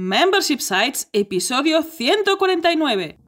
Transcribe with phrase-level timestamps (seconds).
[0.00, 3.18] Membership Sites, episodio 149.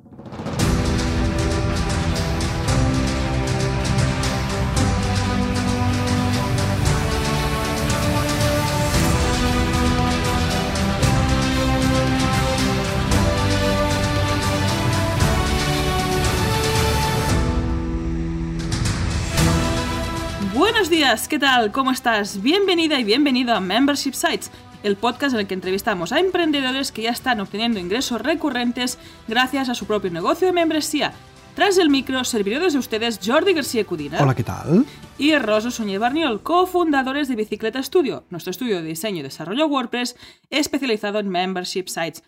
[20.54, 21.72] Buenos días, ¿qué tal?
[21.72, 22.40] ¿Cómo estás?
[22.40, 24.52] Bienvenida y bienvenido a Membership Sites,
[24.82, 29.68] el podcast en el que entrevistamos a emprendedores que ya están obteniendo ingresos recurrentes gracias
[29.68, 31.12] a su propio negocio de membresía.
[31.54, 34.18] Tras el micro, servidores de ustedes Jordi García Cudina.
[34.20, 34.86] Hola, ¿qué tal?
[35.18, 40.16] Y Rosso Suñé Barniol, cofundadores de Bicicleta Studio, nuestro estudio de diseño y desarrollo WordPress
[40.48, 42.22] especializado en Membership Sites.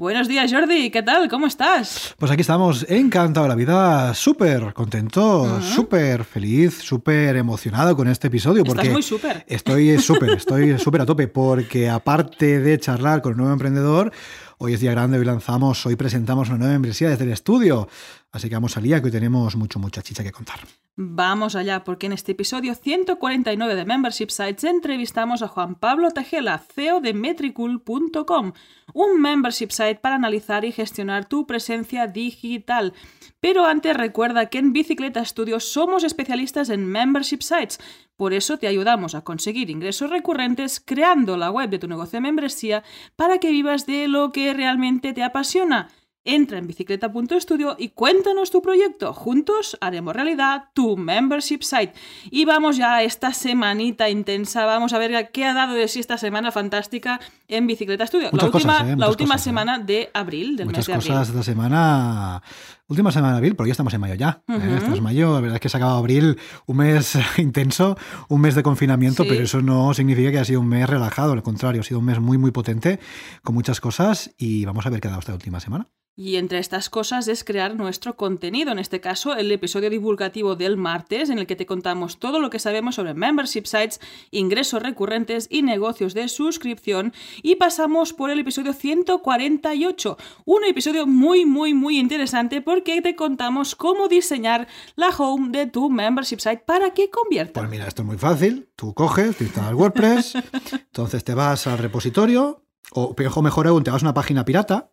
[0.00, 1.28] Buenos días, Jordi, ¿qué tal?
[1.28, 2.14] ¿Cómo estás?
[2.20, 8.28] Pues aquí estamos, encantado de la vida, súper contento, súper feliz, súper emocionado con este
[8.28, 8.62] episodio.
[8.62, 9.44] Porque Estás muy súper.
[9.48, 14.12] Estoy súper, estoy súper a tope, porque aparte de charlar con un nuevo emprendedor,
[14.58, 17.88] hoy es día grande, hoy lanzamos, hoy presentamos una nueva membresía desde el estudio.
[18.30, 20.60] Así que vamos al día, que hoy tenemos mucho, mucha chicha que contar.
[21.00, 26.58] Vamos allá, porque en este episodio 149 de Membership Sites entrevistamos a Juan Pablo Tejela,
[26.58, 28.52] CEO de Metricool.com,
[28.94, 32.94] un membership site para analizar y gestionar tu presencia digital.
[33.38, 37.78] Pero antes recuerda que en Bicicleta Studio somos especialistas en membership sites,
[38.16, 42.22] por eso te ayudamos a conseguir ingresos recurrentes creando la web de tu negocio de
[42.22, 42.82] membresía
[43.14, 45.90] para que vivas de lo que realmente te apasiona.
[46.30, 49.14] Entra en bicicleta.studio y cuéntanos tu proyecto.
[49.14, 51.94] Juntos haremos realidad tu membership site.
[52.30, 54.66] Y vamos ya a esta semanita intensa.
[54.66, 57.18] Vamos a ver qué ha dado de sí esta semana fantástica
[57.48, 58.28] en Bicicleta Studio.
[58.30, 58.96] Muchas la última, cosas, ¿eh?
[58.98, 59.44] la última cosas, ¿eh?
[59.44, 61.08] semana de abril, del Muchas mes de abril.
[61.12, 62.42] cosas esta semana.
[62.88, 64.42] Última semana de abril, porque ya estamos en mayo ya.
[64.48, 64.56] ¿eh?
[64.56, 64.74] Ujú.
[64.76, 67.98] Estamos en mayo, la verdad es que se ha acabado abril, un mes intenso,
[68.28, 69.28] un mes de confinamiento, Sí.
[69.28, 72.06] pero eso no significa que ha sido un mes relajado, al contrario, ha sido un
[72.06, 72.98] mes muy, muy potente,
[73.42, 75.86] con muchas cosas, y vamos a ver qué ha dado esta última semana.
[76.20, 80.76] Y entre estas cosas es crear nuestro contenido, en este caso el episodio divulgativo del
[80.76, 84.00] martes, en el que te contamos todo lo que sabemos sobre membership sites,
[84.32, 87.12] ingresos recurrentes y negocios de suscripción.
[87.40, 93.74] Y pasamos por el episodio 148, un episodio muy, muy, muy interesante porque te contamos
[93.74, 97.60] cómo diseñar la home de tu membership site para que convierta.
[97.60, 100.34] Pues mira, esto es muy fácil, tú coges, te instalas WordPress,
[100.72, 104.90] entonces te vas al repositorio, o o mejor aún, te vas a una página pirata,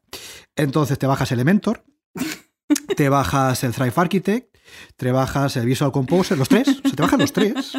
[0.55, 1.85] entonces te bajas Elementor,
[2.95, 4.55] te bajas el Thrive Architect,
[4.97, 7.73] te bajas el Visual Composer, los tres, se te bajan los tres.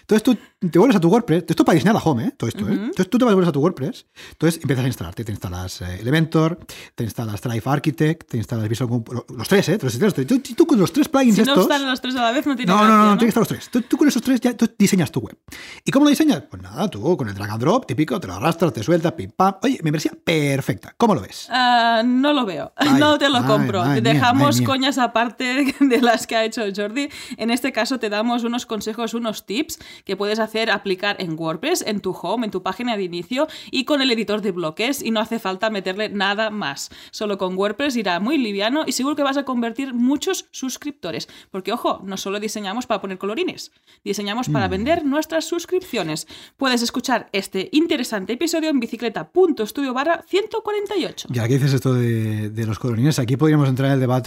[0.00, 0.36] Entonces tú
[0.70, 2.32] te vuelves a tu WordPress, esto para diseñar la home, ¿eh?
[2.36, 2.72] todo esto, ¿eh?
[2.72, 6.58] Entonces tú te vuelves a tu WordPress, entonces empiezas a instalarte, te instalas eh, Elementor,
[6.94, 9.78] te instalas Thrive Architect, te instalas Visual Composer, los tres, ¿eh?
[9.82, 11.64] Los tres, tú, tú con los tres plugins si no estos...
[11.64, 13.28] están los tres a la vez no tiene No, gracia, no, no, no, tiene que
[13.28, 13.68] estar los tres.
[13.70, 15.36] Tú, tú con esos tres ya tú diseñas tu web.
[15.84, 16.42] ¿Y cómo lo diseñas?
[16.48, 19.30] Pues nada, tú con el drag and drop, típico, te lo arrastras, te sueltas, pim
[19.32, 19.54] pam.
[19.62, 20.94] Oye, membresía perfecta.
[20.96, 21.48] ¿Cómo lo ves?
[21.50, 23.80] Ah, no lo veo, Ay, no te lo ay, compro.
[23.84, 24.66] madre mía, Mía.
[24.66, 27.08] coñas aparte de las que ha hecho Jordi.
[27.36, 31.84] En este caso te damos unos consejos, unos tips que puedes hacer, aplicar en WordPress,
[31.86, 35.10] en tu home, en tu página de inicio y con el editor de bloques y
[35.10, 36.90] no hace falta meterle nada más.
[37.10, 41.28] Solo con WordPress irá muy liviano y seguro que vas a convertir muchos suscriptores.
[41.50, 43.72] Porque ojo, no solo diseñamos para poner colorines,
[44.04, 44.70] diseñamos para Mm.
[44.70, 46.26] vender nuestras suscripciones.
[46.56, 51.28] Puedes escuchar este interesante episodio en bicicleta.studio barra 148.
[51.30, 54.21] Ya que dices esto de, de los colorines, aquí podríamos entrar en el debate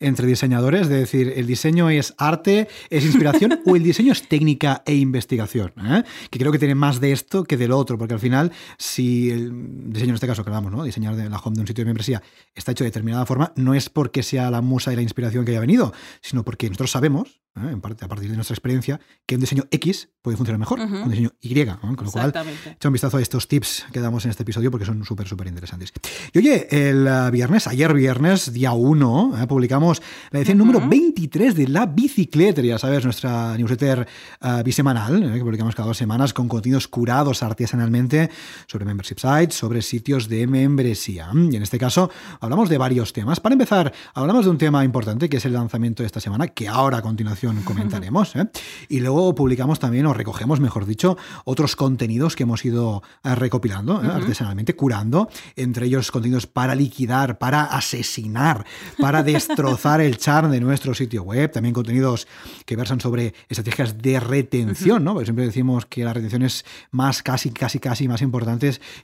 [0.00, 4.82] entre diseñadores, de decir, ¿el diseño es arte, es inspiración o el diseño es técnica
[4.86, 5.72] e investigación?
[5.76, 6.04] ¿eh?
[6.30, 9.90] Que creo que tiene más de esto que del otro, porque al final, si el
[9.90, 10.84] diseño en este caso que hablamos, ¿no?
[10.84, 12.22] diseñar de la home de un sitio de membresía
[12.54, 15.52] está hecho de determinada forma, no es porque sea la musa y la inspiración que
[15.52, 17.70] haya venido, sino porque nosotros sabemos, ¿eh?
[17.70, 20.84] en parte, a partir de nuestra experiencia, que un diseño X puede funcionar mejor que
[20.84, 22.32] un diseño Y, con lo cual.
[22.76, 25.46] Echa un vistazo a estos tips que damos en este episodio porque son súper, súper
[25.46, 25.92] interesantes.
[26.32, 31.54] Y oye, el eh, viernes, ayer viernes, día 1, eh, publicamos la edición número 23
[31.54, 34.06] de La Bicicleta, ya sabes, nuestra newsletter
[34.40, 38.30] eh, bisemanal, eh, que publicamos cada dos semanas con contenidos curados artesanalmente
[38.66, 41.30] sobre membership sites, sobre sitios de membresía.
[41.34, 42.10] Y en este caso
[42.40, 43.40] hablamos de varios temas.
[43.40, 46.68] Para empezar, hablamos de un tema importante que es el lanzamiento de esta semana, que
[46.68, 48.34] ahora a continuación comentaremos.
[48.36, 48.48] ¿eh?
[48.88, 54.02] Y luego publicamos también, o recogemos, mejor dicho, otros contenidos que hemos ido eh, recopilando
[54.02, 54.08] ¿eh?
[54.12, 58.64] artesanalmente, curando, entre ellos contenidos para liquidar, para asesinar,
[59.00, 62.26] para destrozar el char de nuestro sitio web, también contenidos
[62.64, 65.12] que versan sobre estrategias de retención, ¿no?
[65.12, 68.58] Porque siempre decimos que la retención es más, casi, casi, casi más importante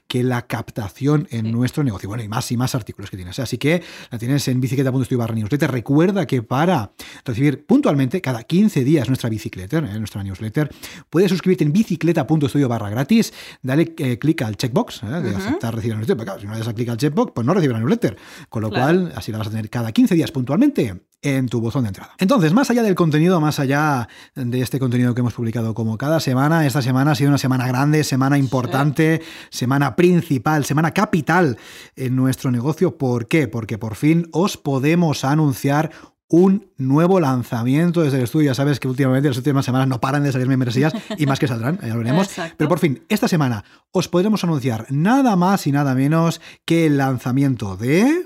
[0.07, 1.51] que la captación en Sí.
[1.51, 2.09] nuestro negocio.
[2.09, 3.39] Bueno, y más y más artículos que tienes.
[3.39, 3.81] Así que
[4.11, 5.71] la tienes en bicicleta.studio barra newsletter.
[5.71, 6.91] Recuerda que para
[7.23, 9.97] recibir puntualmente, cada 15 días nuestra bicicleta, ¿eh?
[9.99, 10.69] nuestra newsletter,
[11.09, 15.07] puedes suscribirte en bicicleta.studio barra gratis, dale eh, clic al checkbox ¿eh?
[15.21, 16.25] de aceptar recibir la newsletter.
[16.25, 18.17] Porque, si no le das clic al checkbox, pues no recibes la newsletter.
[18.49, 21.83] Con lo cual, así la vas a tener cada 15 días puntualmente en tu buzón
[21.83, 22.13] de entrada.
[22.19, 26.19] Entonces, más allá del contenido, más allá de este contenido que hemos publicado como cada
[26.19, 31.57] semana, esta semana ha sido una semana grande, semana importante, semana principal, semana capital
[31.95, 32.97] en nuestro negocio.
[32.97, 33.47] ¿Por qué?
[33.47, 35.91] Porque por fin os podemos anunciar
[36.27, 38.47] un nuevo lanzamiento desde el estudio.
[38.47, 41.47] Ya sabes que últimamente las últimas semanas no paran de salir membresías y más que
[41.47, 42.29] saldrán, ya lo veremos.
[42.57, 46.97] Pero por fin, esta semana os podremos anunciar nada más y nada menos que el
[46.97, 48.25] lanzamiento de...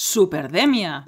[0.00, 1.04] Superdemia.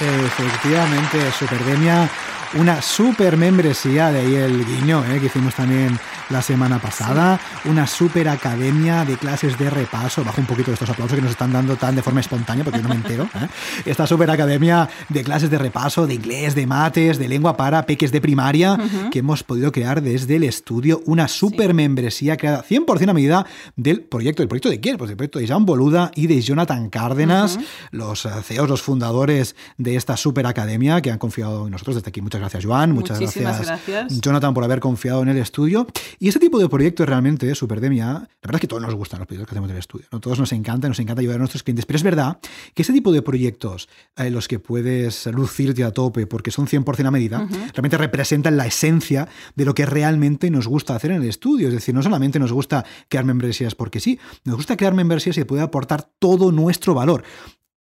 [0.00, 2.10] Efectivamente, Superdemia,
[2.54, 5.96] una super membresía, de ahí el guiño eh, que hicimos también
[6.30, 10.88] la semana pasada, una super academia de clases de repaso, bajo un poquito de estos
[10.90, 13.48] aplausos que nos están dando tan de forma espontánea porque no me entero, ¿eh?
[13.84, 18.12] esta super academia de clases de repaso, de inglés, de mates, de lengua para peques
[18.12, 18.78] de primaria,
[19.10, 24.02] que hemos podido crear desde el estudio, una super membresía creada 100% a medida del
[24.02, 24.96] proyecto, ¿el proyecto de quién?
[24.96, 27.58] Pues el proyecto de Jean Boluda y de Jonathan Cárdenas,
[27.90, 32.08] los eh, CEOs, los fundadores de esta super academia que han confiado en nosotros desde
[32.08, 32.20] aquí.
[32.20, 32.92] Muchas gracias, Joan.
[32.92, 35.86] Muchas gracias, gracias, Jonathan, por haber confiado en el estudio.
[36.18, 39.20] Y ese tipo de proyectos realmente, de Superdemia, la verdad es que todos nos gustan
[39.20, 40.20] los proyectos que hacemos del estudio, ¿no?
[40.20, 42.38] todos nos encanta, nos encanta ayudar a nuestros clientes, pero es verdad
[42.74, 47.06] que ese tipo de proyectos en los que puedes lucirte a tope porque son 100%
[47.06, 51.28] a medida, realmente representan la esencia de lo que realmente nos gusta hacer en el
[51.28, 51.68] estudio.
[51.68, 55.44] Es decir, no solamente nos gusta crear membresías porque sí, nos gusta crear membresías y
[55.44, 57.24] puede aportar todo nuestro valor.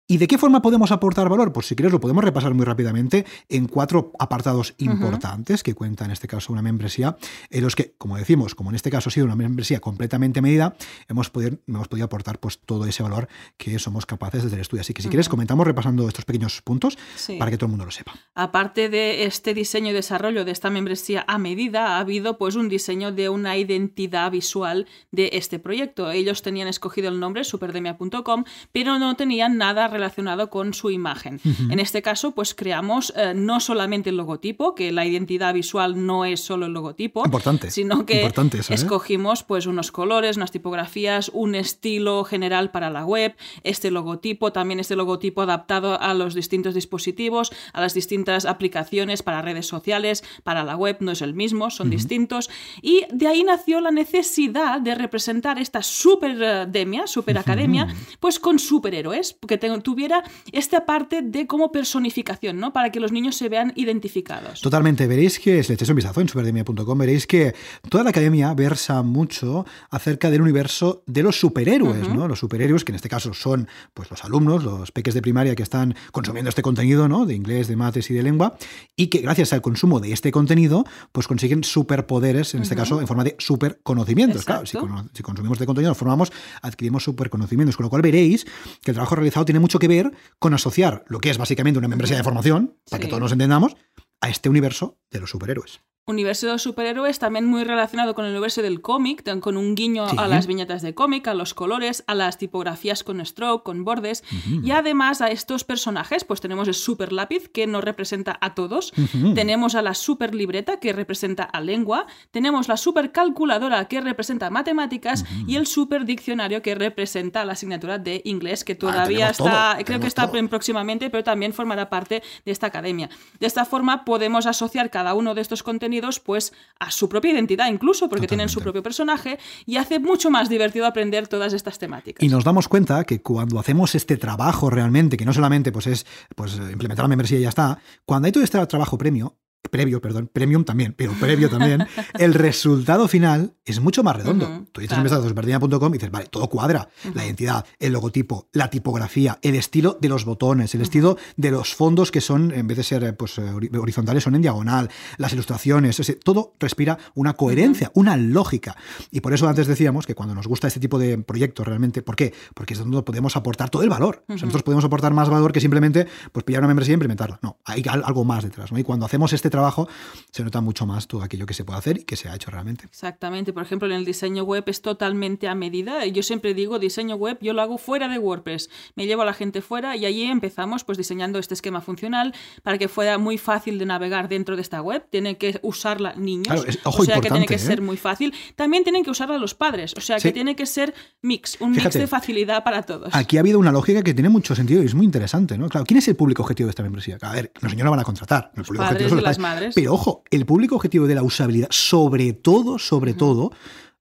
[0.08, 1.52] ¿Y de qué forma podemos aportar valor?
[1.52, 6.10] Pues si quieres lo podemos repasar muy rápidamente en cuatro apartados importantes que cuenta en
[6.10, 7.16] este caso una membresía,
[7.50, 10.74] en los que, como decimos, como en este caso ha sido una membresía completamente medida,
[11.08, 14.80] hemos podido, hemos podido aportar pues, todo ese valor que somos capaces desde el estudio.
[14.80, 16.98] Así que si quieres comentamos repasando estos pequeños puntos
[17.38, 18.12] para que todo el mundo lo sepa.
[18.34, 22.68] Aparte de este diseño y desarrollo de esta membresía a medida, ha habido pues un
[22.68, 26.10] diseño de una identidad visual de este proyecto.
[26.10, 31.40] Ellos tenían escogido el nombre superdemia.com, pero no tenían nada relacionado con su imagen.
[31.70, 36.24] En este caso, pues creamos eh, no solamente el logotipo, que la identidad visual no
[36.24, 37.70] es solo el logotipo, Importante.
[37.70, 38.32] sino que ¿eh?
[38.70, 44.80] escogimos pues unos colores, unas tipografías, un estilo general para la web, este logotipo, también
[44.80, 50.64] este logotipo adaptado a los distintos dispositivos, a las distintas aplicaciones para redes sociales, para
[50.64, 52.50] la web no es el mismo, son distintos,
[52.80, 57.88] y de ahí nació la necesidad de representar esta superdemia, superacademia,
[58.20, 62.72] pues con superhéroes, porque tengo, tuviera esta parte de como personificación, ¿no?
[62.72, 64.60] Para que los niños se vean identificados.
[64.60, 65.06] Totalmente.
[65.06, 67.54] Veréis que, si le echáis un vistazo en superdemia.com, veréis que
[67.88, 72.28] toda la academia versa mucho acerca del universo de los superhéroes, ¿no?
[72.28, 75.62] Los superhéroes, que en este caso son pues, los alumnos, los peques de primaria que
[75.62, 77.26] están consumiendo este contenido, ¿no?
[77.26, 78.56] De inglés, de mates y de lengua,
[78.96, 83.06] y que gracias al consumo de este contenido, pues consiguen superpoderes, en este caso, en
[83.06, 84.44] forma de superconocimientos.
[84.44, 84.78] Claro, si,
[85.12, 86.32] si, consumimos este contenido, nos formamos,
[86.62, 88.44] adquirimos superconocimientos, con lo cual veréis
[88.82, 91.88] que el trabajo realizado tiene mucho que ver con asociar lo que es básicamente una
[91.88, 93.76] membresía de formación, para que todos nos entendamos,
[94.20, 98.32] a este universo de los superhéroes universo de los superhéroes también muy relacionado con el
[98.32, 102.16] universo del cómic, con un guiño a las viñetas de cómic, a los colores, a
[102.16, 104.24] las tipografías con stroke, con bordes,
[104.64, 108.92] y además a estos personajes, pues tenemos el super lápiz que nos representa a todos,
[109.34, 114.50] tenemos a la super libreta que representa a lengua, tenemos la super calculadora que representa
[114.50, 115.24] matemáticas.
[115.46, 120.06] Y el super diccionario que representa la asignatura de inglés que todavía está, creo que
[120.06, 123.08] está próximamente, pero también formará parte de esta academia.
[123.38, 127.68] De esta forma podemos asociar cada uno de estos contenidos pues a su propia identidad
[127.68, 132.24] incluso, porque tienen su propio personaje y hace mucho más divertido aprender todas estas temáticas.
[132.24, 136.06] Y nos damos cuenta que cuando hacemos este trabajo realmente, que no solamente pues es
[136.34, 139.36] pues implementar la membresía y ya está, cuando hay todo este trabajo premio,
[139.70, 141.86] previo, perdón, premium también, pero previo también,
[142.18, 144.46] el resultado final es mucho más redondo.
[144.72, 145.24] Tú dices claro.
[145.24, 146.88] en y dices, vale, todo cuadra.
[147.14, 151.74] La identidad, el logotipo, la tipografía, el estilo de los botones, el estilo de los
[151.74, 156.00] fondos que son, en vez de ser pues, eh, horizontales, son en diagonal, las ilustraciones,
[156.24, 158.76] todo respira una coherencia, una lógica.
[159.10, 162.16] Y por eso antes decíamos que cuando nos gusta este tipo de proyectos realmente, ¿por
[162.16, 162.34] qué?
[162.54, 164.24] Porque es donde podemos aportar todo el valor.
[164.28, 167.38] nosotros podemos aportar más valor que simplemente pues, pillar una membresía e implementarla.
[167.42, 168.72] No, hay algo más detrás.
[168.72, 168.78] ¿no?
[168.78, 169.88] Y cuando hacemos este trabajo,
[170.32, 172.50] se nota mucho más todo aquello que se puede hacer y que se ha hecho
[172.50, 172.86] realmente.
[172.86, 173.52] Exactamente.
[173.52, 176.04] Por ejemplo, en el diseño web es totalmente a medida.
[176.06, 178.70] Yo siempre digo, diseño web, yo lo hago fuera de WordPress.
[178.96, 182.78] Me llevo a la gente fuera y allí empezamos pues diseñando este esquema funcional para
[182.78, 185.06] que fuera muy fácil de navegar dentro de esta web.
[185.10, 186.64] Tienen que usarla niños.
[186.84, 187.82] o sea que tiene que ser ¿eh?
[187.82, 188.34] muy fácil.
[188.56, 189.94] También tienen que usarla los padres.
[189.96, 193.14] O sea que tiene que ser mix, un mix de facilidad para todos.
[193.14, 195.68] Aquí ha habido una lógica que tiene mucho sentido y es muy interesante, ¿no?
[195.68, 197.18] Claro, ¿quién es el público objetivo de esta membresía?
[197.20, 198.50] A ver, los niños no van a contratar.
[198.56, 199.74] El público padres objetivo las madres.
[199.74, 203.52] Pero ojo, el público objetivo de la usabilidad, sobre todo, sobre todo,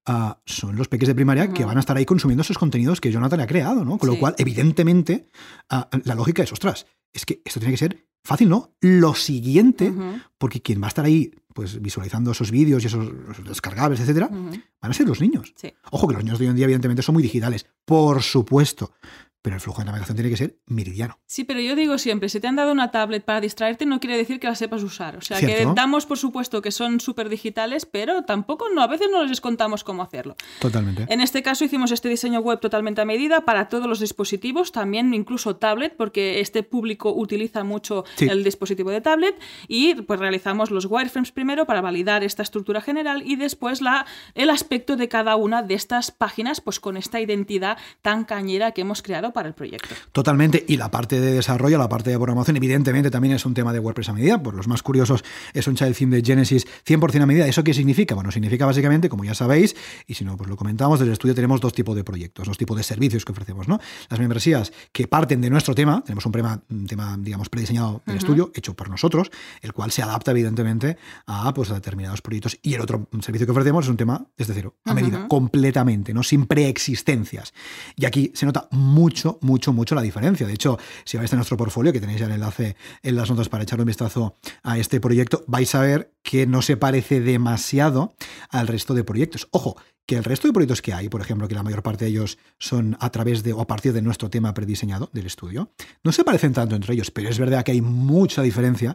[0.06, 3.12] ah, son los peques de primaria que van a estar ahí consumiendo esos contenidos que
[3.12, 3.98] Jonathan ha creado, ¿no?
[3.98, 5.28] Con lo cual, evidentemente,
[5.70, 8.76] ah, la lógica es, ostras, es que esto tiene que ser fácil, ¿no?
[8.80, 9.92] Lo siguiente,
[10.38, 13.12] porque quien va a estar ahí pues visualizando esos vídeos y esos,
[13.44, 15.54] descargables, etcétera, van a ser los niños.
[15.92, 18.94] Ojo que los niños de hoy en día evidentemente son muy digitales, por supuesto,
[19.42, 21.20] pero el flujo de navegación tiene que ser meridiano.
[21.26, 24.18] Sí, pero yo digo siempre, si te han dado una tablet para distraerte, no quiere
[24.18, 25.18] decir que la sepas usar.
[25.18, 29.08] O sea, que damos por supuesto que son súper digitales, pero tampoco no, a veces
[29.12, 30.36] no les contamos cómo hacerlo.
[30.60, 31.06] Totalmente.
[31.10, 35.14] En este caso hicimos este diseño web totalmente a medida para todos los dispositivos, también
[35.14, 40.86] incluso tablet, porque este público utiliza mucho el dispositivo de tablet, y pues realizamos los
[40.86, 44.06] wireframes primero para validar esta estructura general y después la,
[44.36, 48.82] el aspecto de cada una de estas páginas, pues con esta identidad tan cañera que
[48.82, 49.96] hemos creado para el proyecto.
[50.12, 53.74] Totalmente, y la parte de desarrollo, la parte de programación, evidentemente también es un tema
[53.74, 55.24] de WordPress a medida, por los más curiosos
[55.54, 57.48] es un child theme de Genesis 100% a medida.
[57.48, 58.16] ¿Eso qué significa?
[58.16, 59.76] Bueno, significa básicamente, como ya sabéis,
[60.08, 62.58] y si no, pues lo comentamos, desde el estudio tenemos dos tipos de proyectos, dos
[62.58, 63.80] tipos de servicios que ofrecemos, ¿no?
[64.10, 68.18] Las membresías que parten de nuestro tema, tenemos un tema, un tema digamos, prediseñado del
[68.18, 72.58] estudio, hecho por nosotros, el cual se adapta evidentemente a, pues, a determinados proyectos.
[72.62, 76.24] Y el otro servicio que ofrecemos es un tema desde cero, a medida, completamente, ¿no?
[76.24, 77.54] Sin preexistencias.
[77.96, 80.48] Y aquí se nota mucho mucho, mucho, la diferencia.
[80.48, 83.50] De hecho, si vais a nuestro portfolio, que tenéis ya el enlace en las notas
[83.50, 88.14] para echarle un vistazo a este proyecto, vais a ver que no se parece demasiado
[88.50, 89.48] al resto de proyectos.
[89.52, 89.78] Ojo,
[90.12, 92.38] que el resto de proyectos que hay, por ejemplo, que la mayor parte de ellos
[92.60, 95.72] son a través de o a partir de nuestro tema prediseñado del estudio,
[96.04, 98.94] no se parecen tanto entre ellos, pero es verdad que hay mucha diferencia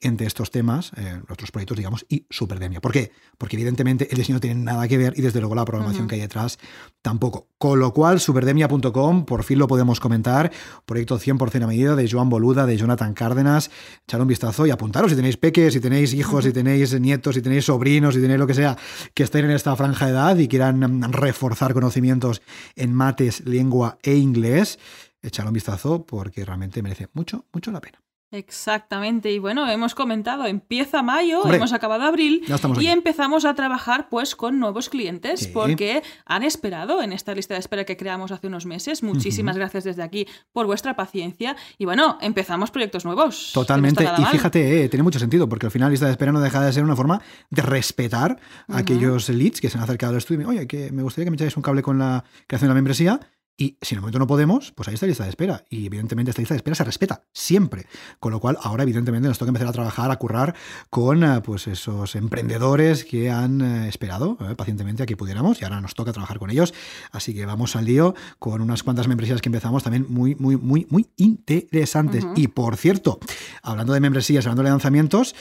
[0.00, 2.80] entre estos temas, eh, otros proyectos, digamos, y Superdemia.
[2.80, 3.12] ¿Por qué?
[3.38, 6.16] Porque evidentemente el diseño no tiene nada que ver y desde luego la programación que
[6.16, 6.58] hay detrás
[7.00, 7.46] tampoco.
[7.58, 10.50] Con lo cual, superdemia.com, por fin lo podemos comentar,
[10.84, 13.70] proyecto 100% a medida de Joan Boluda, de Jonathan Cárdenas,
[14.02, 17.40] echar un vistazo y apuntaros si tenéis peques, si tenéis hijos, si tenéis nietos, si
[17.40, 18.76] tenéis sobrinos, si tenéis lo que sea,
[19.14, 22.40] que estén en esta franja de edad y que quieran reforzar conocimientos
[22.76, 24.78] en mates, lengua e inglés,
[25.20, 28.05] echar un vistazo porque realmente merece mucho, mucho la pena.
[28.36, 32.44] Exactamente, y bueno, hemos comentado, empieza mayo, hemos acabado abril
[32.78, 37.60] y empezamos a trabajar pues con nuevos clientes porque han esperado en esta lista de
[37.60, 39.02] espera que creamos hace unos meses.
[39.02, 43.52] Muchísimas gracias desde aquí por vuestra paciencia y bueno, empezamos proyectos nuevos.
[43.54, 46.40] Totalmente, y fíjate, eh, tiene mucho sentido porque al final la lista de espera no
[46.40, 48.38] deja de ser una forma de respetar
[48.68, 50.48] a aquellos leads que se han acercado al estudio.
[50.48, 53.20] Oye, que me gustaría que me echáis un cable con la creación de la membresía
[53.58, 55.64] y si en el momento no podemos, pues ahí está la lista de espera.
[55.70, 57.86] Y evidentemente esta lista de espera se respeta siempre.
[58.20, 60.54] Con lo cual, ahora evidentemente nos toca empezar a trabajar, a currar
[60.90, 65.64] con eh, pues esos emprendedores que han eh, esperado eh, pacientemente a que pudiéramos y
[65.64, 66.74] ahora nos toca trabajar con ellos.
[67.12, 70.86] Así que vamos al lío con unas cuantas membresías que empezamos también muy, muy, muy,
[70.90, 72.26] muy interesantes.
[72.34, 73.18] Y por cierto,
[73.62, 75.34] hablando de membresías, hablando de lanzamientos,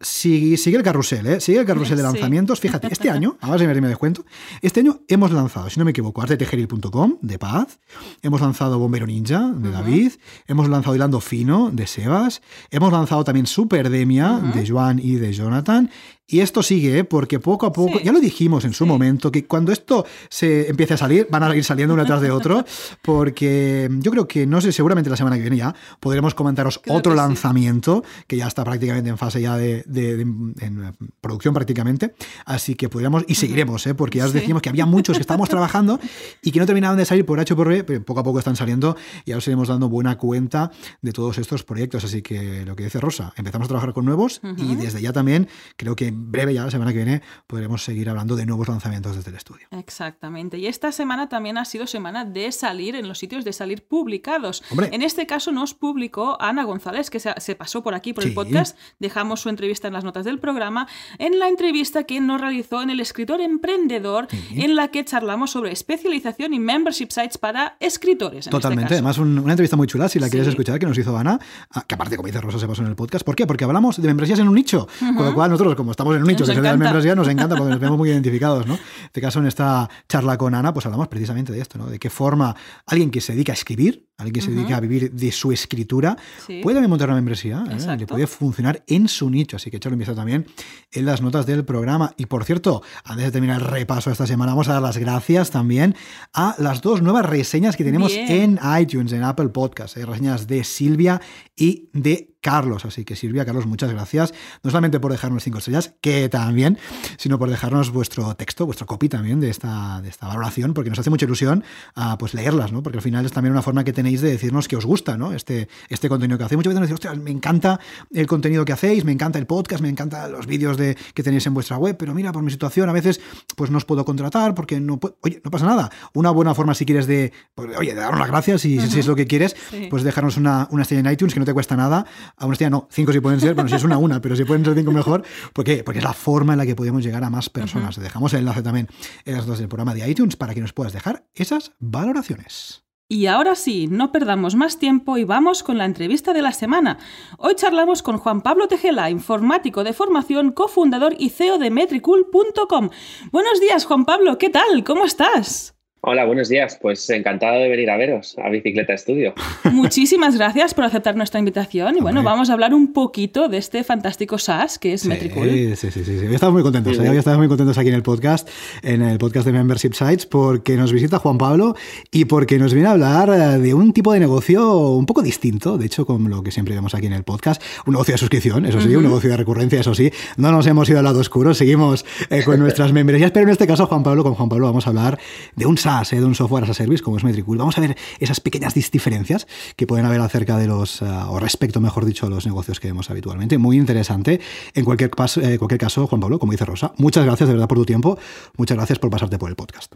[0.00, 1.40] sigue, el carrusel, ¿eh?
[1.40, 2.60] Sigue el carrusel de lanzamientos.
[2.60, 4.24] Fíjate, este año, además de me descuento,
[4.62, 7.78] este año hemos lanzado, si no me equivoco, artetejeril.com de Paz,
[8.22, 10.12] hemos lanzado Bombero Ninja de David,
[10.46, 15.90] hemos lanzado Hilando Fino de Sebas, hemos lanzado también Superdemia de Joan y de Jonathan,
[16.30, 17.04] y esto sigue, ¿eh?
[17.04, 20.92] porque poco a poco, ya lo dijimos en su momento, que cuando esto se empiece
[20.92, 22.66] a salir, van a ir saliendo uno detrás de otro,
[23.02, 27.14] porque yo creo que, no sé, seguramente la semana que viene ya podremos comentaros otro
[27.14, 29.84] lanzamiento, que ya está prácticamente en fase ya de,
[30.20, 33.94] en producción prácticamente, así que podríamos, y seguiremos, ¿eh?
[33.94, 35.98] porque ya os decimos que había muchos que estábamos trabajando
[36.42, 38.54] y que no terminaban de salir por H por B, pero poco a poco están
[38.54, 42.76] saliendo y ya os iremos dando buena cuenta de todos estos proyectos, así que lo
[42.76, 46.54] que dice Rosa, empezamos a trabajar con nuevos y desde ya también creo que breve,
[46.54, 49.66] ya la semana que viene, podremos seguir hablando de nuevos lanzamientos desde el estudio.
[49.70, 50.58] Exactamente.
[50.58, 54.62] Y esta semana también ha sido semana de salir en los sitios de salir publicados.
[54.92, 58.76] En este caso nos publicó Ana González, que se, pasó por aquí por el podcast.
[58.98, 60.88] Dejamos su entrevista en las notas del programa.
[61.18, 65.72] En la entrevista que nos realizó en el escritor emprendedor, en la que charlamos sobre
[65.72, 68.40] especialización y membership sites para escritores.
[68.40, 68.94] Este Totalmente.
[68.94, 71.38] Además, una entrevista muy chula, si la quieres escuchar, que nos hizo Ana,
[71.70, 73.24] ah, que aparte, como dice Rosa, se pasó en el podcast.
[73.24, 73.46] ¿Por qué?
[73.46, 74.88] Porque hablamos de membresías en un nicho.
[74.98, 77.56] Con lo cual, nosotros, como estamos en un nicho que es de membresía, nos encanta
[77.56, 78.74] porque nos vemos muy identificados, ¿no?
[78.74, 81.86] En este caso, en esta charla con Ana, pues hablamos precisamente de esto, ¿no?
[81.86, 82.54] De qué forma
[82.86, 86.16] alguien que se dedica a escribir, alguien que se dedique a vivir de su escritura,
[86.46, 87.96] puede también montar una membresía, ¿eh?
[87.96, 89.56] le puede funcionar en su nicho.
[89.56, 90.46] Así que echarlo un también
[90.90, 92.12] en las notas del programa.
[92.16, 94.98] Y por cierto, antes de terminar el repaso de esta semana, vamos a dar las
[94.98, 95.94] gracias también
[96.34, 99.96] a las dos nuevas reseñas que tenemos en iTunes, en Apple Podcasts.
[99.96, 101.20] Hay reseñas de Silvia
[101.54, 102.84] y de Carlos.
[102.84, 104.32] Así que Silvia, Carlos, muchas gracias.
[104.62, 106.78] No solamente por dejarnos cinco estrellas, que también,
[107.16, 110.98] sino por dejarnos vuestro texto, vuestro copy también de esta, de esta valoración, porque nos
[110.98, 111.64] hace mucha ilusión
[111.96, 112.82] uh, pues leerlas, ¿no?
[112.82, 115.34] Porque al final es también una forma que tenéis de decirnos que os gusta, ¿no?
[115.34, 116.56] Este, este contenido que hacéis.
[116.56, 117.78] Muchas veces nos decís, me encanta
[118.10, 121.46] el contenido que hacéis, me encanta el podcast, me encantan los vídeos de, que tenéis
[121.46, 123.20] en vuestra web, pero mira, por mi situación a veces
[123.54, 125.18] pues no os puedo contratar porque no puedo...
[125.20, 125.90] Oye, no pasa nada.
[126.14, 129.06] Una buena forma si quieres de, pues, oye, de darnos las gracias y si es
[129.06, 129.54] lo que quieres,
[129.90, 132.06] pues dejarnos una, una estrella en iTunes que no te cuesta nada.
[132.38, 134.44] A una estrella no, cinco si pueden ser, bueno, si es una, una, pero si
[134.44, 135.22] pueden ser cinco mejor.
[135.52, 135.84] ¿Por qué?
[135.84, 138.00] Porque es la forma en la que podemos llegar a más personas.
[138.00, 138.88] Dejamos el enlace también
[139.26, 142.87] en las dos del programa de iTunes para que nos puedas dejar esas valoraciones.
[143.10, 146.98] Y ahora sí, no perdamos más tiempo y vamos con la entrevista de la semana.
[147.38, 152.90] Hoy charlamos con Juan Pablo Tejela, informático de formación, cofundador y CEO de Metricool.com.
[153.32, 154.84] Buenos días, Juan Pablo, ¿qué tal?
[154.84, 155.77] ¿Cómo estás?
[156.00, 156.78] Hola, buenos días.
[156.80, 159.34] Pues encantado de venir a veros a Bicicleta Estudio.
[159.72, 161.96] Muchísimas gracias por aceptar nuestra invitación.
[161.96, 165.50] Y bueno, vamos a hablar un poquito de este fantástico SaaS que es Metricool.
[165.50, 166.26] Sí, sí, sí, sí.
[166.32, 166.96] Estamos muy contentos.
[166.96, 167.02] Sí.
[167.02, 167.36] ¿eh?
[167.36, 168.48] muy contentos aquí en el podcast,
[168.82, 171.74] en el podcast de Membership Sites, porque nos visita Juan Pablo
[172.12, 175.78] y porque nos viene a hablar eh, de un tipo de negocio un poco distinto,
[175.78, 177.60] de hecho, con lo que siempre vemos aquí en el podcast.
[177.86, 180.12] Un negocio de suscripción, eso sí, un negocio de recurrencia, eso sí.
[180.36, 183.66] No nos hemos ido al lado oscuro, seguimos eh, con nuestras membresías, pero en este
[183.66, 185.18] caso, Juan Pablo, con Juan Pablo vamos a hablar
[185.56, 187.56] de un SaaS de un software as a service como es Metricool.
[187.56, 191.80] Vamos a ver esas pequeñas diferencias que pueden haber acerca de los, uh, o respecto,
[191.80, 193.56] mejor dicho, a los negocios que vemos habitualmente.
[193.56, 194.38] Muy interesante.
[194.74, 197.78] En cualquier, eh, cualquier caso, Juan Pablo, como dice Rosa, muchas gracias de verdad por
[197.78, 198.18] tu tiempo.
[198.58, 199.94] Muchas gracias por pasarte por el podcast.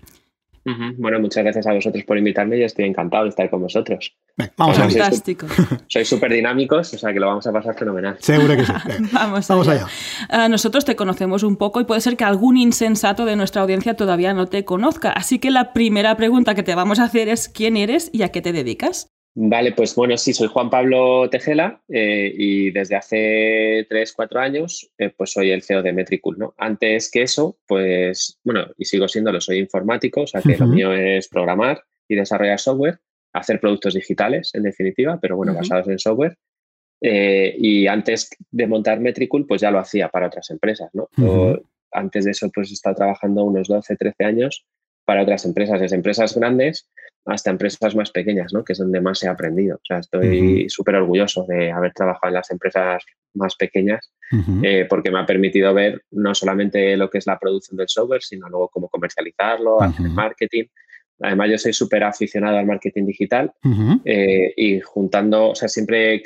[0.64, 4.14] Bueno, muchas gracias a vosotros por invitarme y estoy encantado de estar con vosotros.
[4.56, 5.46] vamos a Fantástico.
[5.88, 8.16] Sois súper dinámicos, o sea que lo vamos a pasar fenomenal.
[8.20, 8.72] Seguro que sí.
[9.12, 9.86] vamos, allá.
[10.28, 13.94] Ah, nosotros te conocemos un poco y puede ser que algún insensato de nuestra audiencia
[13.94, 15.10] todavía no te conozca.
[15.10, 18.28] Así que la primera pregunta que te vamos a hacer es ¿quién eres y a
[18.28, 19.08] qué te dedicas?
[19.34, 24.90] Vale, pues bueno, sí, soy Juan Pablo Tejela eh, y desde hace 3, 4 años
[24.98, 26.54] eh, pues soy el CEO de Metricool, ¿no?
[26.58, 30.66] Antes que eso, pues bueno, y sigo siendo, lo soy informático, o sea que lo
[30.66, 32.98] mío es programar y desarrollar software,
[33.32, 36.36] hacer productos digitales en definitiva, pero bueno, basados en software.
[37.00, 41.08] Eh, y antes de montar Metricool, pues ya lo hacía para otras empresas, ¿no?
[41.94, 44.66] antes de eso, pues he estado trabajando unos 12, 13 años
[45.04, 46.88] para otras empresas, desde empresas grandes
[47.24, 48.64] hasta empresas más pequeñas, ¿no?
[48.64, 49.76] que es donde más he aprendido.
[49.76, 54.12] O sea, estoy súper orgulloso de haber trabajado en las empresas más pequeñas
[54.62, 58.22] eh, porque me ha permitido ver no solamente lo que es la producción del software,
[58.22, 60.64] sino luego cómo comercializarlo, hacer marketing.
[61.20, 63.52] Además, yo soy súper aficionado al marketing digital
[64.04, 66.22] eh, y juntando, o sea, siempre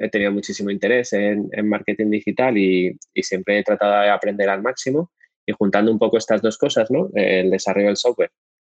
[0.00, 4.62] he tenido muchísimo interés en, marketing digital y, y, siempre he tratado de aprender al
[4.62, 5.10] máximo
[5.48, 7.08] y juntando un poco estas dos cosas, ¿no?
[7.14, 8.30] El desarrollo del software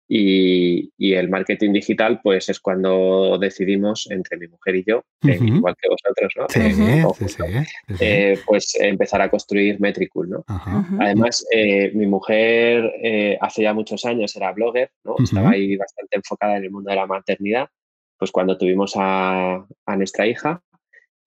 [0.07, 5.89] y, el marketing digital, pues es cuando decidimos entre mi mujer y yo, igual que
[5.89, 6.47] vosotros, ¿no?
[6.61, 7.65] Eh,
[8.01, 10.45] eh, pues empezar a construir Metricool, ¿no?
[11.01, 15.17] Además, eh, mi mujer hace ya muchos años era blogger, ¿no?
[15.23, 17.69] Estaba ahí bastante enfocada en el mundo de la maternidad,
[18.17, 20.63] pues cuando tuvimos a, nuestra hija.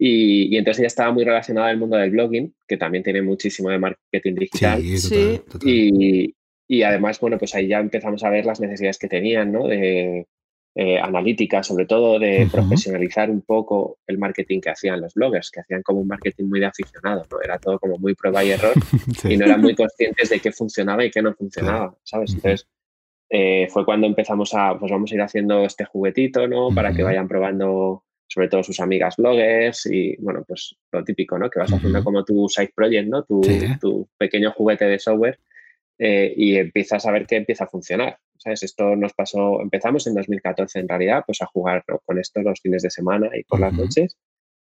[0.06, 3.80] Y, entonces ella estaba muy relacionada al mundo del blogging, que también tiene muchísimo de
[3.80, 4.82] marketing digital.
[4.82, 6.36] Sí, Y,
[6.68, 9.66] y además, bueno, pues ahí ya empezamos a ver las necesidades que tenían, ¿no?
[9.66, 10.28] De
[10.76, 15.62] eh, analítica, sobre todo, de profesionalizar un poco el marketing que hacían los bloggers, que
[15.62, 17.42] hacían como un marketing muy de aficionado, ¿no?
[17.42, 18.74] Era todo como muy prueba y error
[19.24, 22.34] y no eran muy conscientes de qué funcionaba y qué no funcionaba, ¿sabes?
[22.34, 22.68] Entonces,
[23.30, 26.76] eh, fue cuando empezamos a, pues vamos a ir haciendo este juguetito, ¿no?
[26.76, 31.52] Para que vayan probando sobre todo sus amigas bloggers y, bueno, pues lo típico, ¿no?
[31.52, 33.24] Que vas haciendo como tu side project, ¿no?
[33.24, 33.42] Tu,
[33.80, 35.40] tu pequeño juguete de software
[36.00, 38.18] eh, y empiezas a ver que empieza a funcionar.
[38.38, 38.64] ¿sabes?
[38.64, 42.82] Esto nos pasó, empezamos en 2014 en realidad, pues a jugar con esto los fines
[42.82, 44.18] de semana y por las noches,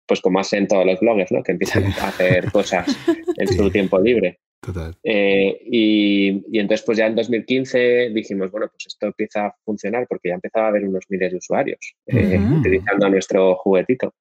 [0.06, 1.42] pues como hacen todos los bloggers, ¿no?
[1.42, 2.88] Que empiezan a hacer cosas
[3.36, 4.40] en su tiempo libre.
[4.60, 4.96] Total.
[5.04, 10.30] Eh, y, entonces, pues ya en 2015 dijimos, bueno, pues esto empieza a funcionar porque
[10.30, 14.14] ya empezaba a haber unos miles de usuarios eh, utilizando nuestro juguetito.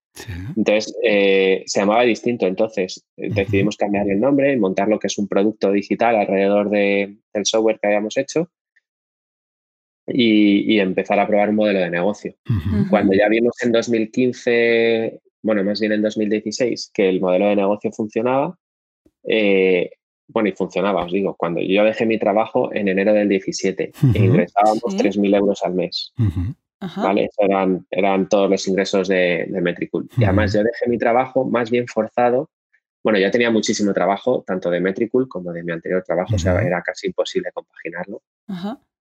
[0.56, 2.48] Entonces, eh, se llamaba distinto.
[2.48, 7.20] Entonces, decidimos cambiar el nombre y montar lo que es un producto digital alrededor del
[7.44, 8.50] software que habíamos hecho
[10.08, 12.36] y, empezar a probar un modelo de negocio.
[12.90, 17.92] Cuando ya vimos en 2015, bueno, más bien en 2016, que el modelo de negocio
[17.92, 18.58] funcionaba,
[19.24, 19.92] eh,
[20.28, 24.20] bueno, y funcionaba, os digo, cuando yo dejé mi trabajo en enero del 17 e
[24.20, 26.14] ingresábamos 3.000 euros al mes.
[26.98, 27.30] ¿vale?
[27.38, 30.10] eran, eran todos los ingresos de, de Metricool.
[30.18, 32.50] Y además yo dejé mi trabajo más bien forzado.
[33.04, 36.62] Bueno, ya tenía muchísimo trabajo, tanto de Metricool como de mi anterior trabajo, o sea,
[36.62, 38.22] era casi imposible compaginarlo.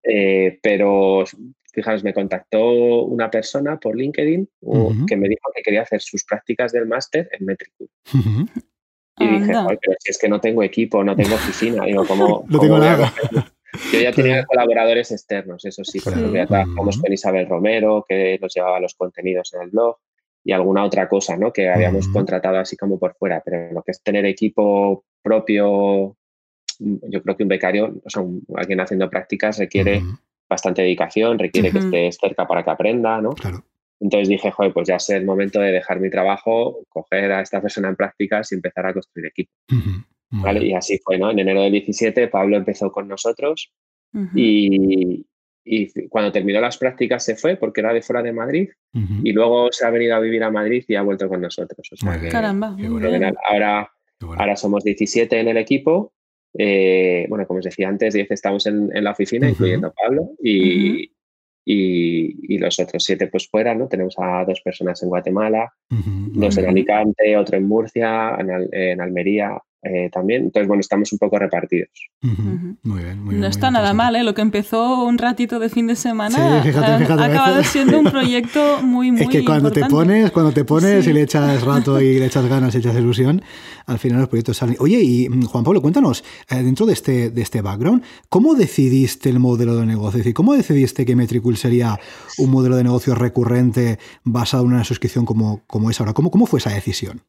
[0.02, 1.24] Eh, pero
[1.72, 4.48] fijaros, me contactó una persona por LinkedIn
[5.08, 7.88] que me dijo que quería hacer sus prácticas del máster en Metricool.
[9.18, 12.44] Y dije, pero si es que no tengo equipo, no tengo oficina, digo, ¿cómo?
[12.48, 13.12] no tengo nada.
[13.92, 18.38] Yo ya tenía colaboradores externos, eso sí, por ejemplo, ya trabajamos con Isabel Romero, que
[18.40, 19.96] nos llevaba los contenidos en el blog,
[20.44, 21.52] y alguna otra cosa, ¿no?
[21.52, 26.16] Que habíamos contratado así como por fuera, pero lo que es tener equipo propio,
[26.78, 28.22] yo creo que un becario, o sea,
[28.56, 30.02] alguien haciendo prácticas requiere
[30.48, 33.30] bastante dedicación, requiere que estés cerca para que aprenda, ¿no?
[33.30, 33.64] Claro.
[34.00, 37.62] Entonces dije, joder, pues ya es el momento de dejar mi trabajo, coger a esta
[37.62, 39.52] persona en prácticas y empezar a construir equipo.
[40.30, 40.66] ¿vale?
[40.66, 41.30] Y así fue, ¿no?
[41.30, 43.72] En enero del 17 Pablo empezó con nosotros
[44.34, 45.26] y,
[45.64, 48.68] y, cuando terminó las prácticas se fue porque era de fuera de Madrid
[49.22, 51.88] y luego se ha venido a vivir a Madrid y ha vuelto con nosotros.
[52.30, 52.76] Caramba.
[53.48, 56.12] Ahora, ahora somos 17 en el equipo.
[56.58, 60.30] Eh, bueno, como os decía antes, 10 estamos en, en la oficina, incluyendo a Pablo,
[60.42, 61.10] y,
[61.68, 63.88] y, los otros siete pues fuera, ¿no?
[63.88, 70.10] Tenemos a dos personas en Guatemala, dos en Alicante, otro en Murcia, en Almería, eh,
[70.10, 70.44] también.
[70.44, 71.90] Entonces, bueno, estamos un poco repartidos.
[72.22, 73.40] Muy bien, muy bien.
[73.40, 74.24] No está nada mal, ¿eh?
[74.24, 79.12] Lo que empezó un ratito de fin de semana ha, acabado siendo un proyecto muy,
[79.12, 82.26] muy Es que cuando te pones, cuando te pones y le echas rato y le
[82.26, 83.42] echas ganas y echas ilusión,
[83.86, 84.76] al final los proyectos salen.
[84.80, 89.28] Oye, y mm, Juan Pablo, cuéntanos, eh, dentro de este, de este background, ¿cómo decidiste
[89.28, 90.18] el modelo de negocio?
[90.18, 91.98] Es decir, ¿cómo decidiste que Metricool sería
[92.38, 96.12] un modelo de negocio recurrente basado en una suscripción como, como es ahora?
[96.12, 97.22] ¿Cómo, ¿Cómo fue esa decisión?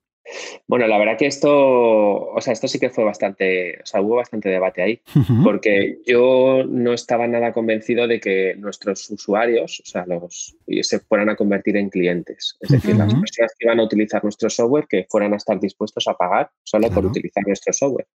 [0.68, 4.16] Bueno, la verdad que esto, o sea, esto sí que fue bastante, o sea, hubo
[4.16, 5.02] bastante debate ahí,
[5.44, 11.30] porque yo no estaba nada convencido de que nuestros usuarios, o sea, los, se fueran
[11.30, 12.58] a convertir en clientes.
[12.60, 16.08] Es decir, las personas que iban a utilizar nuestro software, que fueran a estar dispuestos
[16.08, 18.08] a pagar solo por utilizar nuestro software,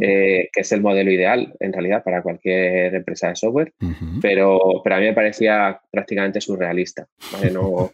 [0.00, 3.72] eh, que es el modelo ideal, en realidad, para cualquier empresa de software,
[4.20, 7.50] pero, pero a mí me parecía prácticamente surrealista, ¿vale?
[7.50, 7.92] No,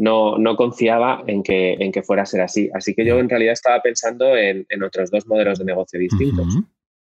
[0.00, 2.70] no, no confiaba en que, en que fuera a ser así.
[2.72, 6.58] Así que yo en realidad estaba pensando en, otros dos modelos de negocio distintos.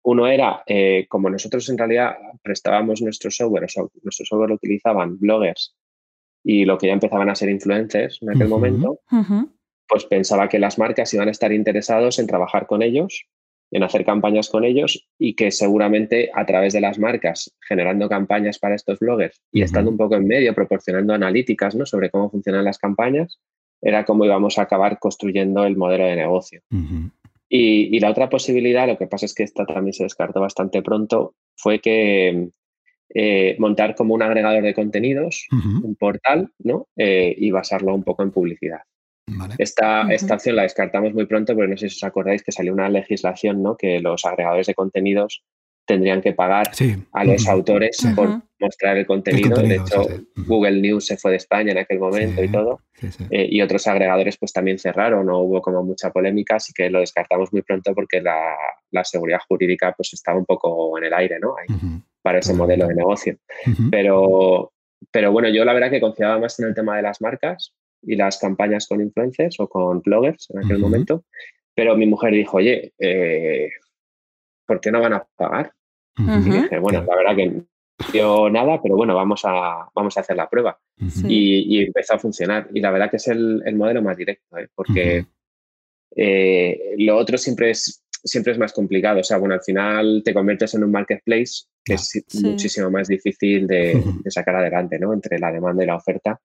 [0.03, 4.57] Uno era, eh, como nosotros en realidad prestábamos nuestro software, o sea, nuestro software lo
[4.57, 5.77] utilizaban bloggers
[6.43, 8.99] y lo que ya empezaban a ser influencers en aquel momento,
[9.87, 13.29] pues pensaba que las marcas iban a estar interesados en trabajar con ellos
[13.73, 18.59] en hacer campañas con ellos y que seguramente a través de las marcas, generando campañas
[18.59, 21.87] para estos bloggers y estando un poco en medio, proporcionando analíticas ¿no?
[21.87, 23.41] sobre cómo funcionan las campañas,
[23.81, 26.61] era como íbamos a acabar construyendo el modelo de negocio.
[27.49, 31.35] y, la otra posibilidad, lo que pasa es que esta también se descartó bastante pronto,
[31.57, 32.51] fue que
[33.15, 36.89] eh, montar como un agregador de contenidos, un portal, ¿no?
[36.97, 38.81] Eh, y basarlo un poco en publicidad.
[39.59, 42.73] Esta, esta, opción la descartamos muy pronto, pero no sé si os acordáis que salió
[42.73, 43.77] una legislación ¿no?
[43.77, 45.43] que los agregadores de contenidos
[45.85, 46.71] tendrían que pagar
[47.13, 49.61] a los autores por mostrar el contenido.
[49.61, 50.07] de hecho,
[50.47, 52.81] Google News se fue de España en aquel momento y todo.
[53.31, 57.01] Eh, y otros agregadores pues también cerraron, no hubo como mucha polémica, así que lo
[57.01, 58.55] descartamos muy pronto porque la,
[58.91, 61.55] la seguridad jurídica pues estaba un poco en el aire ¿no?
[62.23, 63.37] para ese modelo de negocio.
[63.91, 64.73] pero,
[65.11, 68.17] pero bueno, yo la verdad que confiaba más en el tema de las marcas y
[68.17, 71.25] las campañas con influencers o con bloggers en aquel momento.
[71.75, 73.71] Pero mi mujer dijo, oye, eh,
[74.67, 75.73] ¿por qué no van a pagar?
[76.19, 77.65] Y dije, bueno, la verdad que no
[78.13, 80.79] dio nada, pero bueno, vamos a, vamos a hacer la prueba.
[81.29, 82.69] y, empezó a funcionar.
[82.75, 84.69] Y la verdad que es el, modelo más directo, ¿eh?
[84.75, 85.27] porque
[86.17, 89.21] eh, lo otro siempre es, siempre es más complicado.
[89.21, 93.67] O sea, bueno, al final te conviertes en un marketplace que es muchísimo más difícil
[93.67, 95.13] de, de, sacar adelante, ¿no?
[95.13, 96.41] Entre la demanda y la oferta.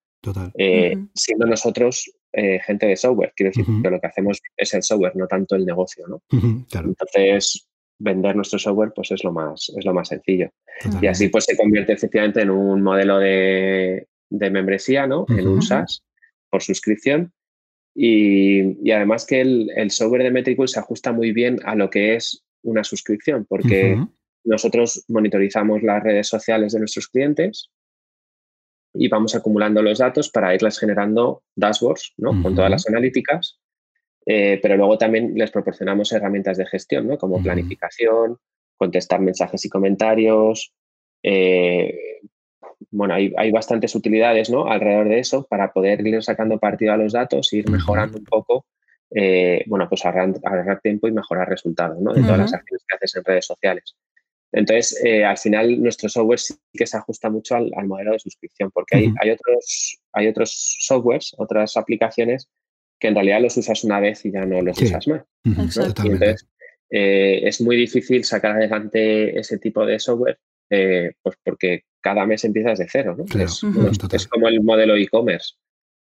[0.58, 4.84] Eh, siendo nosotros eh, gente de software, quiero decir que lo que hacemos es el
[4.84, 6.22] software, no tanto el negocio, ¿no?
[6.32, 7.68] Entonces,
[8.00, 10.50] vender nuestro software pues es lo más, es lo más sencillo.
[11.02, 15.26] Y así pues se convierte efectivamente en un modelo de, membresía, ¿no?
[15.30, 16.04] En un SaaS
[16.50, 17.32] por suscripción.
[17.96, 22.44] Y, además que el, software de Metricool se ajusta muy bien a lo que es
[22.64, 23.98] una suscripción, porque
[24.44, 27.72] nosotros monitorizamos las redes sociales de nuestros clientes,
[28.98, 32.42] y vamos acumulando los datos para irles generando dashboards ¿no?
[32.42, 33.60] con todas las analíticas,
[34.26, 37.18] eh, pero luego también les proporcionamos herramientas de gestión, ¿no?
[37.18, 38.38] como planificación,
[38.76, 40.74] contestar mensajes y comentarios.
[41.24, 42.20] Eh,
[42.92, 44.68] bueno, hay, hay, bastantes utilidades ¿no?
[44.68, 48.26] alrededor de eso para poder ir sacando partido a los datos e ir mejorando un
[48.26, 48.66] poco,
[49.12, 52.14] eh, bueno, pues ahorrar, tiempo y mejorar resultados ¿no?
[52.14, 53.96] de todas las acciones que haces en redes sociales.
[54.52, 58.72] Entonces, eh, al final, nuestro software sí que se ajusta mucho al, modelo de suscripción,
[58.72, 62.50] porque hay, hay, otros, hay otros softwares, otras aplicaciones
[63.00, 65.24] que en realidad los usas una vez y ya no los usas más.
[65.44, 66.48] entonces,
[66.90, 72.44] eh, es muy difícil sacar adelante ese tipo de software, eh, pues porque cada mes
[72.46, 73.26] empiezas de cero, ¿no?
[73.42, 75.56] es, como el modelo e-commerce,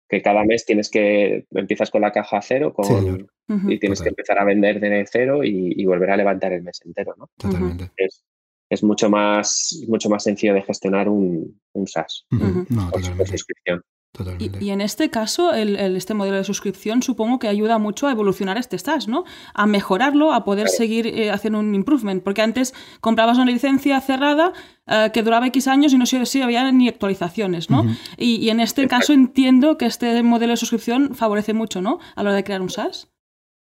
[0.09, 3.29] que cada mes tienes que, empiezas con la caja cero con,
[3.69, 7.13] y tienes que empezar a vender de cero y, volver a levantar el mes entero,
[7.17, 7.29] ¿no?
[7.37, 7.91] Totalmente.
[8.67, 12.25] Es, mucho, más, mucho más sencillo de gestionar un, un SaaS.
[12.29, 12.91] No,
[13.25, 13.83] suscripción.
[14.59, 18.57] Y, en este caso, el, este modelo de suscripción supongo que ayuda mucho a evolucionar
[18.57, 19.23] este SaaS, ¿no?
[19.53, 22.23] A mejorarlo, a poder seguir eh, haciendo un improvement.
[22.23, 24.51] Porque antes comprabas una licencia cerrada
[24.87, 27.85] eh, que duraba X años y no se, si había ni actualizaciones, ¿no?
[28.17, 31.99] y, en este caso entiendo que este modelo de suscripción favorece mucho, ¿no?
[32.15, 33.09] A la hora de crear un SaaS.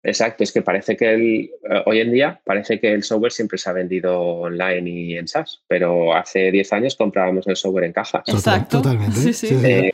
[0.02, 3.58] Exacto, es que parece que el, eh, hoy en día parece que el software siempre
[3.58, 7.92] se ha vendido online y en SaaS, pero hace 10 años comprábamos el software en
[7.92, 8.22] cajas.
[8.28, 8.78] Exacto.
[8.78, 9.32] Totalmente.
[9.32, 9.90] Sí, eh,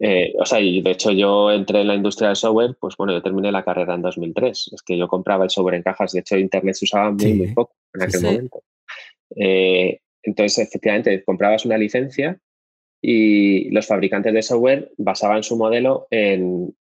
[0.00, 3.12] eh, o sea, y de hecho yo entré en la industria del software, pues bueno,
[3.12, 4.70] yo terminé la carrera en 2003.
[4.74, 7.54] Es que yo compraba el software en cajas, de hecho Internet se usaba muy, muy
[7.54, 8.62] poco en aquel momento.
[10.22, 12.36] entonces, efectivamente, comprabas una licencia
[13.00, 16.74] y los fabricantes de software basaban su modelo en,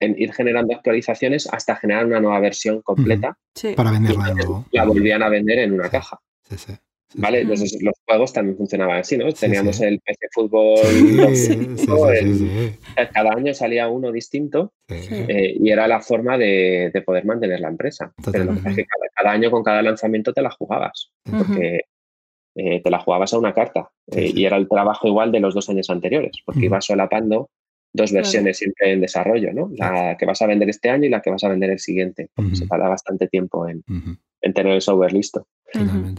[0.00, 3.38] en ir generando actualizaciones hasta generar una nueva versión completa.
[3.76, 4.66] Para venderla de nuevo.
[4.72, 6.18] La volvían a vender en una caja.
[6.48, 6.72] Sí, sí.
[7.14, 7.40] ¿Vale?
[7.40, 9.32] Entonces los juegos también funcionaban así, ¿no?
[9.32, 10.78] Teníamos el PC Fútbol.
[13.12, 18.12] cada año salía uno distinto eh, y era la forma de, poder mantener la empresa.
[18.30, 21.10] Pero lo que es que cada, año con cada lanzamiento te la jugabas.
[21.24, 21.80] Porque
[22.54, 23.90] eh, te la jugabas a una carta.
[24.12, 27.50] Eh, y era el trabajo igual de los dos años anteriores, porque ibas solapando
[27.92, 29.70] dos versiones siempre en desarrollo, ¿no?
[29.76, 32.28] La que vas a vender este año y la que vas a vender el siguiente,
[32.34, 33.82] porque se tarda bastante tiempo en,
[34.54, 35.46] tener el software listo.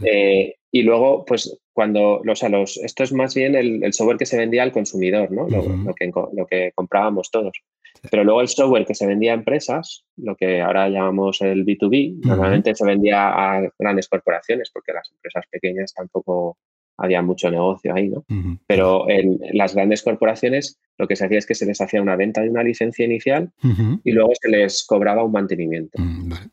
[0.04, 4.26] Eh, y luego, pues cuando, o sea, los, esto es más bien el, software que
[4.26, 5.48] se vendía al consumidor, ¿no?
[5.48, 7.52] Lo, que, lo que comprábamos todos.
[8.10, 12.20] Pero luego el software que se vendía a empresas, lo que ahora llamamos el B2B,
[12.24, 16.58] normalmente se vendía a grandes corporaciones, porque las empresas pequeñas tampoco
[16.96, 18.24] había mucho negocio ahí, ¿no?
[18.66, 22.16] Pero en, las grandes corporaciones lo que se hacía es que se les hacía una
[22.16, 23.50] venta de una licencia inicial
[24.04, 26.00] y luego se les cobraba un mantenimiento.
[26.00, 26.50] Mm, vale.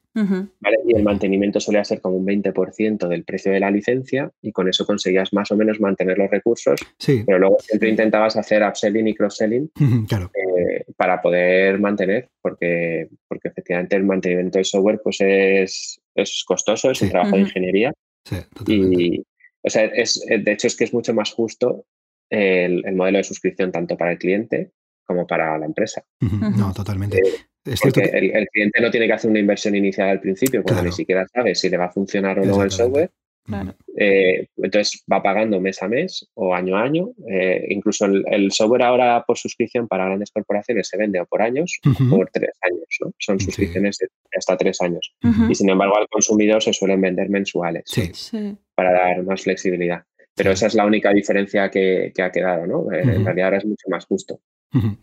[0.87, 4.67] Y el mantenimiento solía ser como un 20% del precio de la licencia y con
[4.67, 7.23] eso conseguías más o menos mantener los recursos, sí.
[7.25, 9.69] pero luego siempre intentabas hacer upselling y cross-selling
[10.07, 10.31] claro.
[10.33, 16.91] Eh, para poder mantener, porque, porque efectivamente el mantenimiento del software pues es, es costoso,
[16.91, 17.93] es un trabajo de ingeniería.
[18.25, 19.23] Sí, y,
[19.63, 21.85] o sea, es, eh, de hecho es que es mucho más justo
[22.29, 24.71] el, modelo de suscripción tanto para el cliente
[25.05, 26.03] como para la empresa.
[26.19, 27.17] No, totalmente.
[27.17, 30.91] Eh, porque el, cliente no tiene que hacer una inversión inicial al principio, cuando ni
[30.91, 33.11] siquiera sabe si le va a funcionar o no el software.
[33.97, 37.09] Eh, entonces va pagando mes a mes o año a año.
[37.69, 42.17] incluso el, software ahora por suscripción para grandes corporaciones se vende o por años o
[42.17, 42.85] por tres años.
[43.01, 43.11] ¿no?
[43.17, 44.07] Son suscripciones de
[44.37, 45.13] hasta tres años.
[45.49, 47.83] Y sin embargo al consumidor se suelen vender mensuales.
[47.85, 48.11] Sí.
[48.13, 50.03] sí para dar más flexibilidad.
[50.33, 52.89] Pero esa es la única diferencia que, ha quedado, ¿no?
[52.93, 54.39] Eh, en realidad ahora es mucho más justo.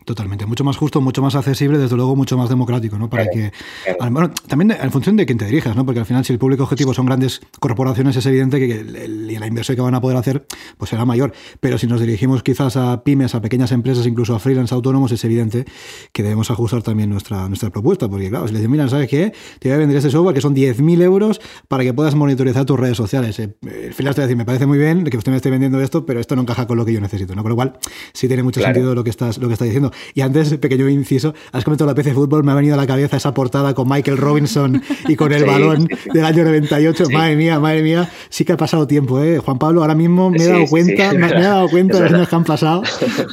[0.05, 3.09] Totalmente, mucho más justo, mucho más accesible, desde luego mucho más democrático, ¿no?
[3.09, 3.51] Para que
[3.99, 5.85] bueno, también en función de quién te dirijas, ¿no?
[5.85, 9.75] Porque al final si el público objetivo son grandes corporaciones es evidente que la inversión
[9.75, 13.35] que van a poder hacer pues será mayor, pero si nos dirigimos quizás a pymes,
[13.35, 15.65] a pequeñas empresas, incluso a freelance autónomos, es evidente
[16.13, 19.33] que debemos ajustar también nuestra, nuestra propuesta, porque claro, si le dicen, mira, ¿sabes qué?
[19.59, 22.79] Te voy a vender este software que son 10.000 euros para que puedas monitorizar tus
[22.79, 23.37] redes sociales.
[23.39, 25.49] Eh, el freelance te va a decir, me parece muy bien que usted me esté
[25.49, 27.41] vendiendo esto, pero esto no encaja con lo que yo necesito, ¿no?
[27.41, 27.73] Con lo cual
[28.13, 29.91] sí tiene mucho sentido lo que estás lo que está diciendo.
[30.13, 33.17] Y antes, pequeño inciso, has comentado la PC Fútbol, me ha venido a la cabeza
[33.17, 37.05] esa portada con Michael Robinson y con el balón del año 98.
[37.11, 39.39] Madre mía, madre mía, sí que ha pasado tiempo, ¿eh?
[39.39, 42.29] Juan Pablo, ahora mismo me he dado cuenta, me, he dado cuenta de los años
[42.29, 42.83] que han pasado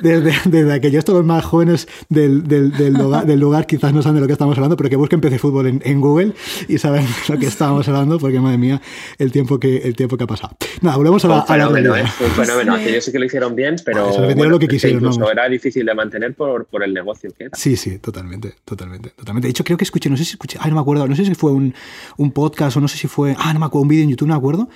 [0.02, 0.98] desde, desde aquello.
[0.98, 4.56] Estos los más jóvenes del, del, del, lugar, quizás no saben de lo que estamos
[4.56, 6.32] hablando, pero que busquen PC Fútbol en, Google
[6.68, 8.80] y saben lo que estábamos hablando, porque madre mía,
[9.18, 10.56] el tiempo que, el tiempo que ha pasado.
[10.80, 11.64] Nada, volvemos a la, a la
[12.00, 12.04] ¿eh?
[12.20, 15.86] Un fenómeno, aquellos sí que lo hicieron bien, pero lo que quisieron, incluso era difícil
[15.86, 17.56] de mantener por, por el negocio que era.
[17.56, 19.46] Sí, sí, totalmente, totalmente, totalmente.
[19.46, 21.24] De hecho, creo que escuché, no sé si escuché, ay, no me acuerdo, no sé
[21.24, 21.74] si fue un,
[22.16, 24.28] un podcast o no sé si fue, ah, no me acuerdo, un vídeo en YouTube,
[24.28, 24.68] no me acuerdo,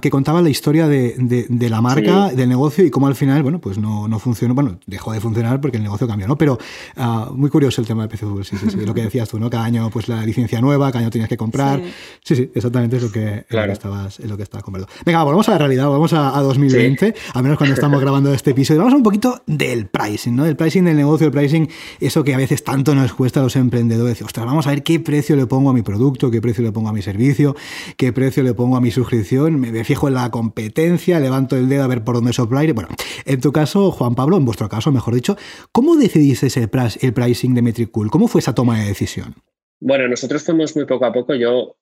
[0.00, 3.60] que contaba la historia de, de, la marca, del negocio y cómo al final, bueno,
[3.60, 6.38] pues no, no, funcionó, bueno, dejó de funcionar porque el negocio cambió, ¿no?
[6.38, 6.56] Pero
[6.96, 9.40] uh, muy curioso el tema de PC Fútbol, sí, sí, sí, lo que decías tú,
[9.40, 9.50] ¿no?
[9.50, 11.82] Cada año, pues la licencia nueva, cada año tenías que comprar.
[12.22, 13.66] Sí, sí, exactamente es lo que, claro.
[13.66, 14.88] lo que estabas, es lo que estabas comprando.
[15.04, 18.52] Venga, volvemos a la realidad, volvemos a, a 2020, al menos cuando estamos grabando este
[18.52, 18.78] episodio.
[18.78, 20.44] Vamos a un poquito del pricing, ¿no?
[20.44, 23.56] Del pricing del negocio, el pricing, eso que a veces tanto nos cuesta a los
[23.56, 24.06] emprendedores.
[24.14, 26.70] Decir, ostras, vamos a ver qué precio le pongo a mi producto, qué precio le
[26.70, 27.56] pongo a mi servicio,
[27.96, 31.68] qué precio le pongo a mi suscripción bien, me fijo en la competencia, levanto el
[31.68, 32.72] dedo a ver por dónde soplar.
[32.72, 32.88] Bueno,
[33.24, 35.36] en tu caso, Juan Pablo, en vuestro caso, mejor dicho,
[35.72, 38.10] ¿cómo decidiste el, el pricing de Metricool?
[38.10, 39.34] ¿Cómo fue esa toma de decisión?
[39.80, 41.34] Bueno, nosotros fuimos muy poco a poco.
[41.34, 41.76] Yo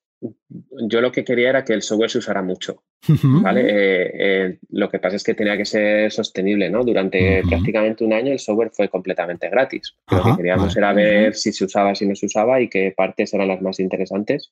[0.87, 2.83] yo lo que quería era que el software se usara mucho,
[3.23, 3.61] ¿vale?
[3.61, 6.83] Eh, eh, lo que pasa es que tenía que ser sostenible, ¿no?
[6.83, 9.95] Durante prácticamente un año el software fue completamente gratis.
[10.09, 13.33] lo que queríamos era ver si se usaba, si no se usaba y qué partes
[13.33, 14.51] eran las más interesantes.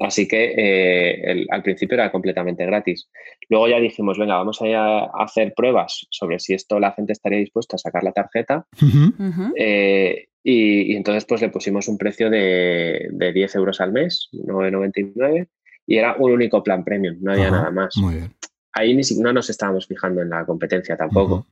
[0.00, 3.10] Así que eh, al principio era completamente gratis.
[3.48, 7.76] Luego ya dijimos, venga, vamos a, hacer pruebas sobre si esto la gente estaría dispuesta
[7.76, 8.66] a sacar la tarjeta.
[10.42, 15.48] Y, entonces pues le pusimos un precio de, de 10 euros al mes, 9,99,
[15.86, 17.94] y era un único plan premium, no había nada más.
[18.72, 21.46] Ahí ni siquiera nos estábamos fijando en la competencia tampoco.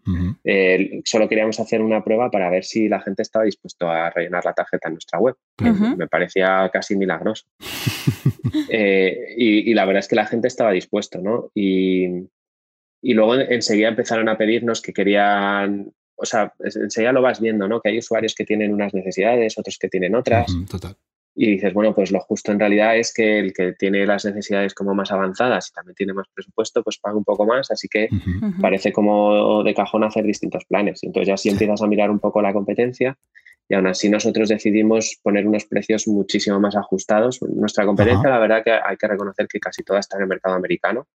[0.45, 4.45] Eh, solo queríamos hacer una prueba para ver si la gente estaba dispuesto a rellenar
[4.45, 5.37] la tarjeta en nuestra web.
[5.97, 7.47] Me parecía casi milagroso.
[8.71, 11.51] Eh, y, la verdad es que la gente estaba dispuesto, ¿no?
[11.55, 12.07] Y,
[13.03, 17.81] y luego enseguida empezaron a pedirnos que querían o sea, enseguida lo vas viendo, ¿no?
[17.81, 20.53] Que hay usuarios que tienen unas necesidades, otros que tienen otras.
[20.69, 20.97] total.
[21.41, 24.75] Y dices, bueno, pues lo justo en realidad es que el que tiene las necesidades
[24.75, 28.09] como más avanzadas y también tiene más presupuesto, pues paga un poco más, así que
[28.61, 31.05] parece como de cajón hacer distintos planes.
[31.05, 33.17] Entonces ya si empiezas a mirar un poco la competencia,
[33.69, 37.41] y aún así nosotros decidimos poner unos precios muchísimo más ajustados.
[37.43, 40.57] Nuestra competencia, la verdad que hay que reconocer que casi toda está en el mercado
[40.57, 41.07] americano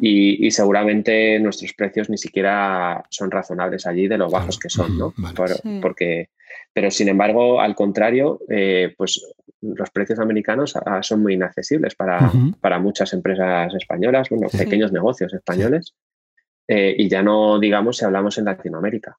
[0.00, 5.14] y, seguramente nuestros precios ni siquiera son razonables allí de lo bajos que son, ¿no?
[5.80, 6.28] porque,
[6.72, 12.32] pero sin embargo, al contrario, eh, pues los precios americanos ah, son muy inaccesibles para,
[12.60, 15.94] para muchas empresas españolas, bueno, pequeños negocios españoles.
[16.72, 19.18] Eh, y ya no digamos si hablamos en Latinoamérica.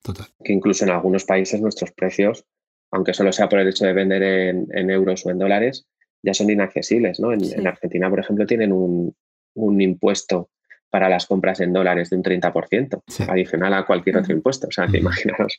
[0.00, 0.26] Total.
[0.42, 2.46] Que incluso en algunos países nuestros precios,
[2.92, 5.88] aunque solo sea por el hecho de vender en, euros o en dólares,
[6.22, 7.18] ya son inaccesibles.
[7.18, 7.32] ¿no?
[7.32, 9.14] En, Argentina, por ejemplo, tienen un,
[9.80, 10.50] impuesto
[10.92, 14.66] para las compras en dólares de un 30%, adicional a cualquier otro impuesto.
[14.68, 15.56] O sea, que imaginaros,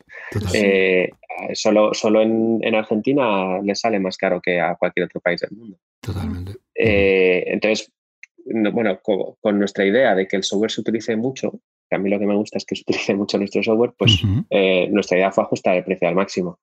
[0.54, 1.10] eh,
[1.54, 5.78] solo, solo en, Argentina le sale más caro que a cualquier otro país del mundo.
[6.00, 6.54] Totalmente.
[6.76, 7.91] Eh, entonces,
[8.46, 12.28] bueno, con, nuestra idea de que el software se utilice mucho, a mí lo que
[12.28, 15.78] me gusta es que se utilice mucho nuestro software, pues eh, nuestra idea fue ajustar
[15.78, 16.60] el precio al máximo.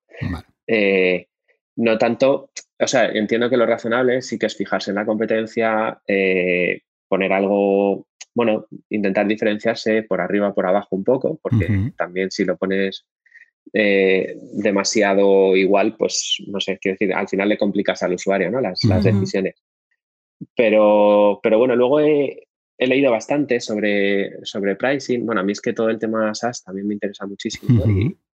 [0.69, 1.27] Eh,
[1.75, 6.01] no tanto, o sea, entiendo que lo razonable sí que es fijarse en la competencia,
[6.07, 8.07] eh, poner algo,
[8.41, 13.05] bueno, intentar diferenciarse por arriba o por abajo un poco, porque también si lo pones
[13.73, 18.63] demasiado igual, pues no sé, quiero decir, al final le complicas al usuario, ¿no?
[18.63, 19.57] Las, las decisiones.
[20.57, 22.47] Pero, pero bueno, luego he,
[22.79, 25.27] he leído bastante sobre, sobre pricing.
[25.27, 27.85] Bueno, a mí es que todo el tema SaaS también me interesa muchísimo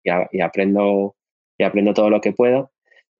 [0.05, 1.17] y, aprendo,
[1.59, 2.71] y aprendo todo lo que puedo.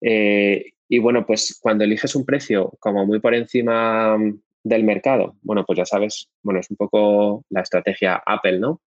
[0.01, 4.17] Eh, y bueno, pues cuando eliges un precio como muy por encima
[4.67, 8.81] del mercado, bueno, pues ya sabes, bueno, es un poco la estrategia Apple, ¿no?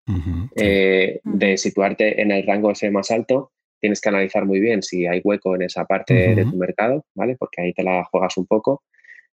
[0.57, 5.07] Eh, de situarte en el rango ese más alto, tienes que analizar muy bien si
[5.07, 7.37] hay hueco en esa parte de tu mercado, ¿vale?
[7.39, 8.83] Porque ahí te la juegas un poco.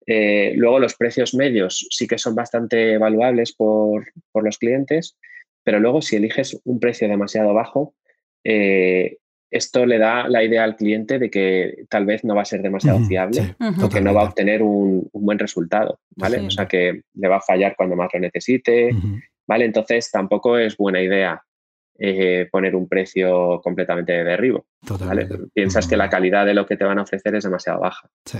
[0.06, 5.18] Eh, luego los precios medios sí que son bastante evaluables por, los clientes,
[5.62, 7.94] pero luego si eliges un precio demasiado bajo,
[8.44, 9.18] eh,
[9.50, 12.62] esto le da la idea al cliente de que tal vez no va a ser
[12.62, 16.38] demasiado fiable o que no va a obtener un, buen resultado, ¿vale?
[16.40, 18.90] O sea, que le va a fallar cuando más lo necesite,
[19.46, 19.64] ¿vale?
[19.64, 21.42] Entonces tampoco es buena idea
[21.98, 24.66] eh, poner un precio completamente de derribo,
[25.52, 28.08] Piensas que la calidad de lo que te van a ofrecer es demasiado baja.
[28.24, 28.38] Sí.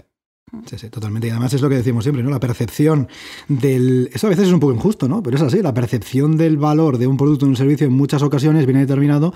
[0.67, 1.29] Sí, sí, totalmente.
[1.29, 2.31] Y además es lo que decimos siempre, ¿no?
[2.31, 3.09] La percepción
[3.49, 4.11] del.
[4.13, 5.23] Eso a veces es un poco injusto, ¿no?
[5.23, 5.63] Pero es así.
[5.63, 9.33] La percepción del valor de un producto o un servicio en muchas ocasiones viene determinado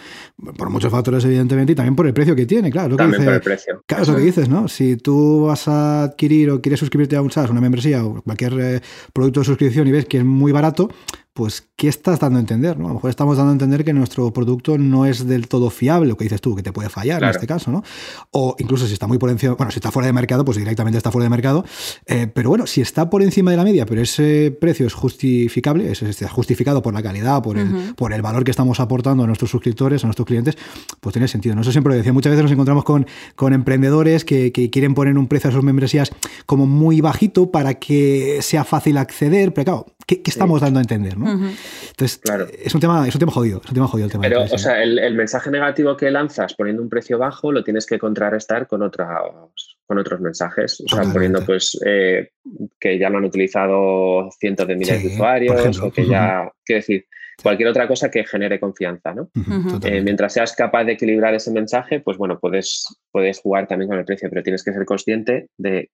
[0.56, 2.96] por muchos factores, evidentemente, y también por el precio que tiene, claro.
[2.96, 3.82] también por el precio.
[3.86, 4.68] Claro, es lo que dices, ¿no?
[4.68, 8.60] Si tú vas a adquirir o quieres suscribirte a un SaaS, una membresía o cualquier
[8.60, 8.80] eh,
[9.12, 10.88] producto de suscripción y ves que es muy barato,
[11.34, 12.78] pues, ¿qué estás dando a entender?
[12.78, 12.84] ¿no?
[12.84, 16.08] A lo mejor estamos dando a entender que nuestro producto no es del todo fiable,
[16.08, 17.82] lo que dices tú, que te puede fallar en este caso, ¿no?
[18.30, 20.96] O incluso si está muy por encima, bueno, si está fuera de mercado, pues directamente
[20.96, 21.64] está fuera de mercado.
[22.06, 25.90] Eh, pero bueno, si está por encima de la media, pero ese precio es justificable,
[25.90, 29.50] es, justificado por la calidad, por, el, por el valor que estamos aportando a nuestros
[29.50, 30.56] suscriptores, a nuestros clientes,
[31.00, 31.56] pues tiene sentido.
[31.56, 31.62] ¿no?
[31.62, 32.12] Eso siempre lo decía.
[32.12, 36.12] Muchas veces nos encontramos con, con emprendedores que, quieren poner un precio a sus membresías
[36.46, 41.16] como muy bajito para que sea fácil acceder, pero claro, ¿qué, estamos dando a entender?
[41.24, 42.20] Entonces,
[42.62, 44.22] es, un tema, es un tema jodido, es un tema jodido el tema.
[44.22, 47.98] Pero, o sea, el, mensaje negativo que lanzas poniendo un precio bajo lo tienes que
[47.98, 50.80] contrarrestar con, otros, con otros mensajes.
[50.80, 52.30] O sea, poniendo pues eh,
[52.78, 57.06] que ya lo han utilizado cientos de miles de usuarios o que ya, quiero decir,
[57.42, 59.30] cualquier otra cosa que genere confianza, ¿no?
[59.82, 63.98] Eh, mientras seas capaz de equilibrar ese mensaje, pues bueno, puedes, puedes jugar también con
[63.98, 65.90] el precio, pero tienes que ser consciente de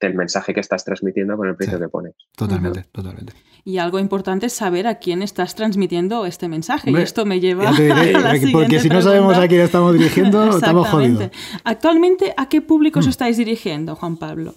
[0.00, 2.14] del mensaje que estás transmitiendo con el precio que pones.
[2.36, 3.32] Totalmente, totalmente.
[3.64, 6.90] Y algo importante es saber a quién estás transmitiendo este mensaje.
[6.90, 10.88] y esto me lleva a la Porque si no sabemos a quién estamos dirigiendo, estamos
[10.88, 11.30] jodidos.
[11.64, 13.10] Actualmente, ¿a qué público os mm.
[13.10, 14.54] estáis dirigiendo, Juan Pablo?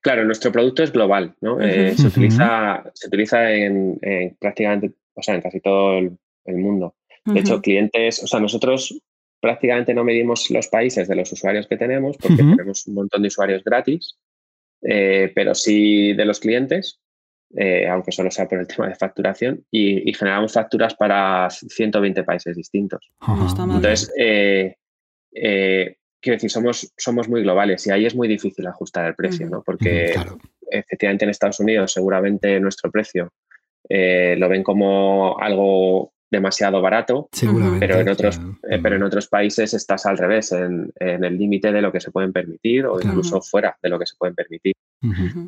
[0.00, 1.60] Claro, nuestro producto es global, ¿no?
[1.60, 3.98] Eh, se utiliza, se utiliza en,
[4.40, 6.94] prácticamente, o sea, en casi todo el, mundo.
[7.24, 8.98] De hecho, clientes, o sea, nosotros
[9.40, 13.28] prácticamente no medimos los países de los usuarios que tenemos, porque tenemos un montón de
[13.28, 14.16] usuarios gratis,
[14.82, 17.00] eh, pero sí de los clientes,
[17.56, 22.56] eh, aunque solo sea por el tema de facturación, y, generamos facturas para 120 países
[22.56, 23.10] distintos.
[23.76, 24.12] Entonces,
[26.20, 29.62] quiero decir, somos, somos muy globales y ahí es muy difícil ajustar el precio, ¿no?
[29.64, 30.14] Porque
[30.70, 33.32] efectivamente en Estados Unidos seguramente nuestro precio
[33.88, 37.28] eh, lo ven como algo demasiado barato,
[37.80, 41.80] pero en otros, eh, pero en otros países estás al revés, en, el límite de
[41.80, 44.74] lo que se pueden permitir o incluso fuera de lo que se pueden permitir.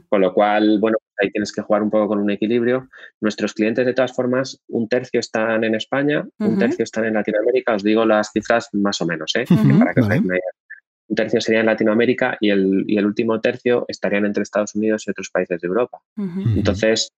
[0.09, 2.89] Con lo cual, bueno, ahí tienes que jugar un poco con un equilibrio.
[3.21, 7.75] Nuestros clientes, de todas formas, un tercio están en España, un tercio están en Latinoamérica.
[7.75, 9.45] Os digo las cifras más o menos, ¿eh?
[9.79, 14.45] para que Un tercio sería en Latinoamérica y el, y el último tercio estarían entre
[14.45, 15.99] Estados Unidos y otros países de Europa.
[16.17, 17.13] Entonces,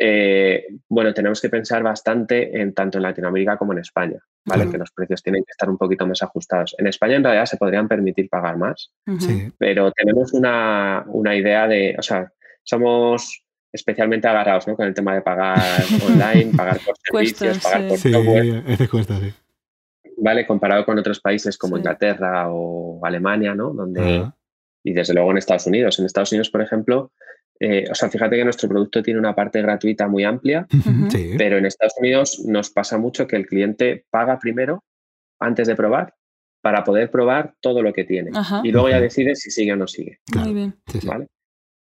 [0.00, 4.70] eh, bueno, tenemos que pensar bastante en tanto en Latinoamérica como en España, ¿vale?
[4.70, 6.76] Que los precios tienen que estar un poquito más ajustados.
[6.78, 8.92] En España en realidad se podrían permitir pagar más,
[9.58, 12.30] pero tenemos una, idea de, o sea,
[12.62, 14.76] somos especialmente agarrados ¿no?
[14.76, 15.58] con el tema de pagar
[16.06, 18.76] online, pagar por servicios, pagar por software.
[18.78, 19.34] Sí, cuesta, sí.
[20.16, 20.46] ¿Vale?
[20.46, 23.72] Comparado con otros países como Inglaterra o Alemania, ¿no?
[23.72, 24.30] Donde,
[24.84, 25.98] y desde luego en Estados Unidos.
[25.98, 27.12] En Estados Unidos, por ejemplo,
[27.60, 30.66] eh, o sea, fíjate que nuestro producto tiene una parte gratuita muy amplia,
[31.36, 34.84] pero en Estados Unidos nos pasa mucho que el cliente paga primero
[35.40, 36.14] antes de probar
[36.60, 38.30] para poder probar todo lo que tiene
[38.62, 40.20] y luego ya decide si sigue o no sigue.
[40.34, 40.74] Muy bien.
[41.04, 41.28] ¿Vale?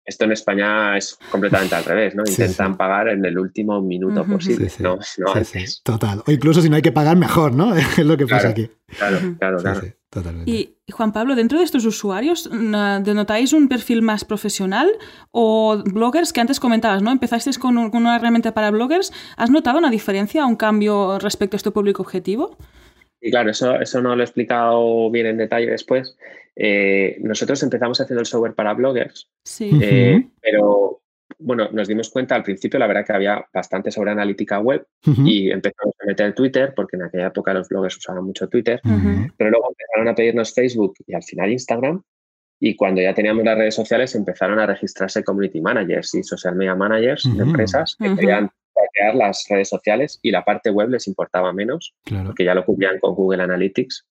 [0.05, 2.23] Esto en España es completamente al revés, ¿no?
[2.27, 5.81] Intentan pagar en el último minuto posible, no, no antes.
[5.83, 6.23] Total.
[6.25, 7.75] O incluso si no hay que pagar mejor, ¿no?
[7.75, 8.69] Es lo que pasa aquí.
[8.97, 9.81] Claro, claro, claro.
[10.09, 10.49] Totalmente.
[10.49, 14.89] Y Juan Pablo, dentro de estos usuarios, ¿denotáis un perfil más profesional
[15.31, 17.11] o bloggers que antes comentabas, ¿no?
[17.11, 19.11] Empezasteis con, una herramienta para bloggers.
[19.35, 22.57] ¿Has notado una diferencia, un cambio respecto a este público objetivo?
[23.19, 26.15] Y claro, eso, eso no lo he explicado bien en detalle después.
[26.55, 29.69] Eh, nosotros empezamos haciendo el software para bloggers, sí.
[29.81, 31.01] Eh, pero
[31.39, 35.51] bueno, nos dimos cuenta al principio, la verdad que había bastante sobre analítica web y
[35.51, 38.79] empezamos a meter Twitter, porque en aquella época los bloggers usaban mucho Twitter,
[39.37, 42.01] pero luego empezaron a pedirnos Facebook y al final Instagram.
[42.59, 46.75] Y cuando ya teníamos las redes sociales, empezaron a registrarse community managers y social media
[46.75, 48.49] managers de empresas que querían
[48.93, 51.93] crear las redes sociales y la parte web les importaba menos,
[52.25, 54.07] porque ya lo cubrían con Google Analytics.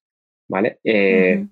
[0.49, 0.79] ¿Vale?
[0.85, 1.45] Eh,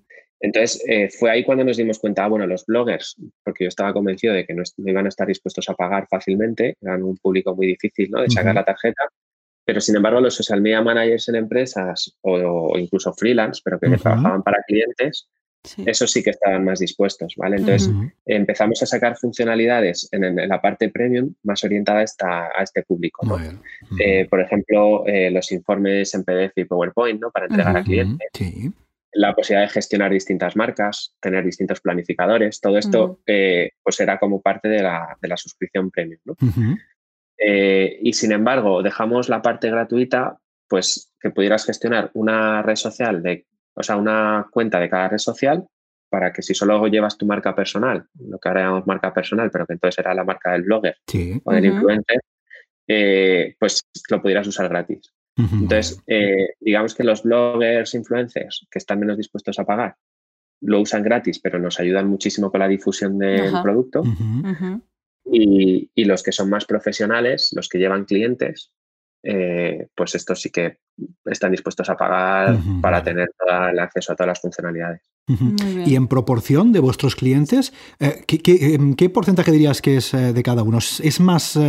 [0.45, 3.93] entonces, eh, fue ahí cuando nos dimos cuenta, ah, bueno, los bloggers, porque yo estaba
[3.93, 7.65] convencido de que no, iban a estar dispuestos a pagar fácilmente, eran un público muy
[7.65, 8.21] difícil ¿no?
[8.21, 9.05] de sacar la tarjeta,
[9.65, 14.43] pero sin embargo los social media managers en empresas o, incluso freelance, pero que, trabajaban
[14.43, 15.27] para clientes,
[15.83, 17.55] eso sí que estaban más dispuestos, ¿vale?
[17.55, 17.89] Entonces
[18.27, 23.25] empezamos a sacar funcionalidades en, la parte premium más orientada a, esta, a este público,
[23.25, 23.39] ¿no?
[23.99, 27.31] Eh, por ejemplo, eh, los informes en PDF y PowerPoint, ¿no?
[27.31, 28.29] Para entregar a clientes.
[28.33, 28.71] Sí
[29.15, 34.41] la posibilidad de gestionar distintas marcas, tener distintos planificadores, todo esto eh, pues era como
[34.41, 36.19] parte de la, suscripción premium.
[37.37, 40.37] Eh, y sin embargo, dejamos la parte gratuita,
[40.67, 45.17] pues que pudieras gestionar una red social, de, o sea, una cuenta de cada red
[45.17, 45.65] social
[46.09, 49.65] para que si solo llevas tu marca personal, lo que ahora llamamos marca personal, pero
[49.65, 50.97] que entonces era la marca del blogger
[51.43, 52.21] o del influencer,
[52.87, 55.14] eh, pues lo pudieras usar gratis.
[55.37, 59.97] Entonces, eh, digamos que los bloggers, influencers que están menos dispuestos a pagar,
[60.61, 64.01] lo usan gratis, pero nos ayudan muchísimo con la difusión del producto.
[65.25, 68.71] y, y, los que son más profesionales, los que llevan clientes,
[69.27, 70.77] eh, pues estos sí que
[71.25, 73.27] están dispuestos a pagar para tener
[73.71, 75.01] el acceso a todas las funcionalidades.
[75.27, 80.43] Y en proporción de vuestros clientes, eh, em, ¿qué, porcentaje dirías que es eh, de
[80.43, 80.77] cada uno?
[80.77, 81.59] ¿Es más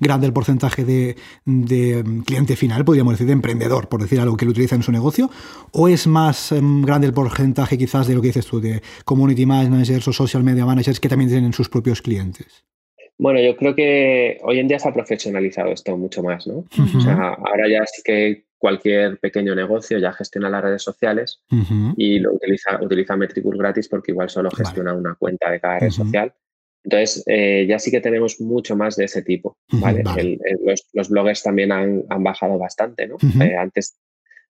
[0.00, 4.44] grande el porcentaje de, em, cliente final, podríamos decir, de emprendedor, por decir algo que
[4.44, 5.30] lo utiliza en su negocio?
[5.72, 9.46] ¿O es más em, grande el porcentaje quizás de lo que dices tú, de community
[9.46, 12.64] managers o social media managers que también tienen sus propios clientes?
[13.18, 16.64] Bueno, yo creo que hoy en día se ha profesionalizado esto mucho más, ¿no?
[16.96, 21.42] O sea, ahora ya sí que cualquier pequeño negocio ya gestiona las redes sociales
[21.96, 25.90] y lo utiliza, utiliza Metricool gratis porque igual solo gestiona una cuenta de cada red
[25.90, 26.32] social.
[26.82, 30.04] Entonces, eh, ya sí que tenemos mucho más de ese tipo, ¿vale?
[30.92, 33.16] los, bloggers también han, bajado bastante, ¿no?
[33.44, 33.98] Eh, antes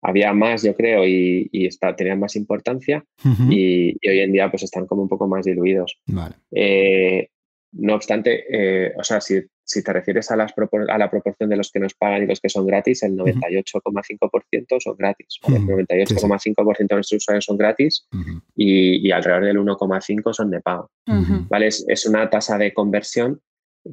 [0.03, 3.05] había más, yo creo, y, tenían más importancia
[3.48, 5.98] y, hoy en día pues están como un poco más diluidos.
[6.07, 6.34] Vale.
[6.50, 7.28] Eh,
[7.72, 10.52] no obstante, eh, o sea, si, te refieres a, las
[10.88, 14.80] a la proporción de los que nos pagan y los que son gratis, el 98,5%
[14.80, 15.38] son gratis.
[15.46, 18.06] El 98,5% de nuestros usuarios son gratis
[18.56, 20.90] y, alrededor del 1,5% son de pago.
[21.48, 21.68] ¿vale?
[21.68, 23.40] Es, una tasa de conversión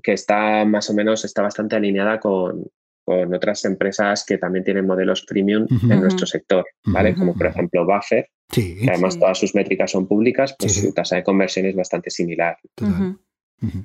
[0.03, 2.65] que está más o menos, está bastante alineada con,
[3.05, 7.15] otras empresas que también tienen modelos premium en nuestro sector, ¿vale?
[7.15, 11.23] Como por ejemplo Buffer, que además todas sus métricas son públicas, pues su tasa de
[11.23, 12.57] conversión es bastante similar.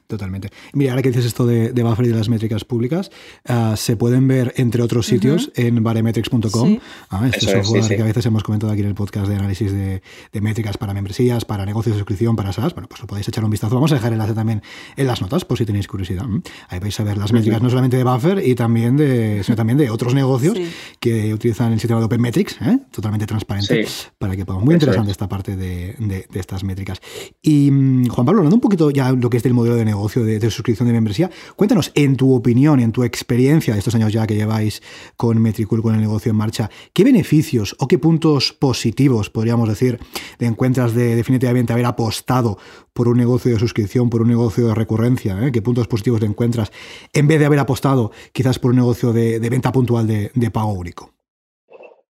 [0.06, 0.50] Totalmente.
[0.72, 3.10] Mira, ahora que dices esto de, buffer y de las métricas públicas,
[3.46, 6.78] ah, se pueden ver, entre otros sitios, en baremetrics.com.
[7.10, 10.00] Ah, este software que a veces hemos comentado aquí en el podcast de análisis de,
[10.40, 12.74] métricas para membresías, para negocios de suscripción, para SaaS.
[12.74, 13.74] Bueno, pues lo podéis echar un vistazo.
[13.74, 14.62] Vamos a dejar el enlace también
[14.96, 16.26] en las notas, por si tenéis curiosidad.
[16.68, 19.78] Ahí vais a ver las métricas no solamente de buffer, y también de, sino también
[19.78, 20.56] de otros negocios
[21.00, 22.78] que utilizan el sistema de Open Metrics, ¿eh?
[22.92, 23.86] totalmente transparente,
[24.18, 24.64] para que podamos.
[24.64, 27.00] Muy interesante esta parte de, de, estas métricas.
[27.42, 30.24] Y mm, Juan Pablo, hablando un poquito ya lo que es del modelo de negocio
[30.24, 31.30] de, suscripción de membresía.
[31.56, 34.82] Cuéntanos, en tu opinión, en tu experiencia de estos años ya que lleváis
[35.16, 39.98] con Metricool, con el negocio en marcha, ¿qué beneficios o qué puntos positivos, podríamos decir,
[40.38, 42.58] te encuentras de definitivamente haber apostado
[42.92, 45.38] por un negocio de suscripción, por un negocio de recurrencia?
[45.46, 45.52] Eh?
[45.52, 46.70] ¿Qué puntos positivos te encuentras
[47.12, 51.13] en vez de haber apostado quizás por un negocio de, venta puntual de pago único?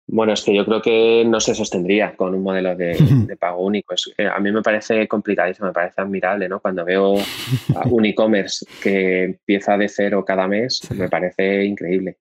[0.10, 2.95] Bueno, es que yo creo que no se sostendría con un modelo de,
[3.38, 3.93] pago único.
[3.93, 6.62] a mí me parece complicadísimo, me parece admirable, ¿no?
[6.62, 7.16] Cuando veo
[7.91, 12.20] un e-commerce que empieza de cero cada mes, me parece increíble.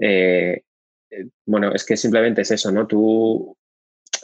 [0.00, 0.62] Eh,
[1.10, 2.86] eh, bueno, es que simplemente es eso, ¿no?
[2.86, 3.58] Tú,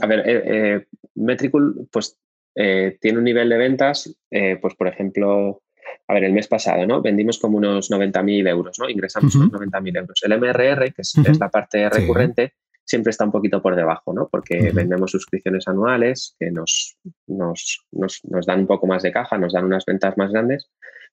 [0.01, 2.18] a ver, eh, Metricool, pues
[2.55, 4.12] tiene un nivel de ventas,
[4.61, 5.62] pues por ejemplo,
[6.09, 7.01] a ver, el mes pasado, ¿no?
[7.01, 8.89] Vendimos como unos 90.000 euros, ¿no?
[8.89, 10.20] Ingresamos unos 90.000 euros.
[10.24, 12.55] El MRR, que es, la parte recurrente,
[12.89, 14.28] siempre está un poquito por debajo, ¿no?
[14.28, 19.53] Porque vendemos suscripciones anuales que nos, nos, nos, dan un poco más de caja, nos
[19.53, 20.70] dan unas ventas más grandes,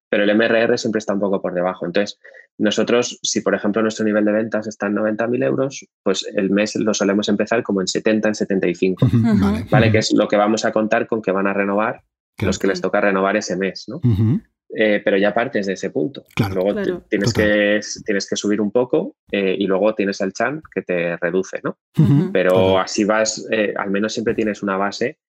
[0.09, 1.85] pero el MRR siempre está un poco por debajo.
[1.85, 2.17] Entonces,
[2.57, 6.77] nosotros, si por ejemplo nuestro nivel de ventas está en 90.000 euros, pues el mes
[6.77, 9.07] lo solemos empezar como en 70, en 75,
[9.69, 9.91] vale.
[9.91, 12.03] Que es lo que vamos a contar con que van a renovar
[12.39, 13.99] los que les toca renovar ese mes, ¿no?
[14.77, 16.25] Eh, pero ya partes de ese punto.
[16.53, 16.73] luego
[17.07, 21.15] tienes, que, tienes que subir un poco eh, y luego tienes el chan que te
[21.15, 21.77] reduce, ¿no?
[22.33, 25.19] Pero así vas, eh, al menos siempre tienes una base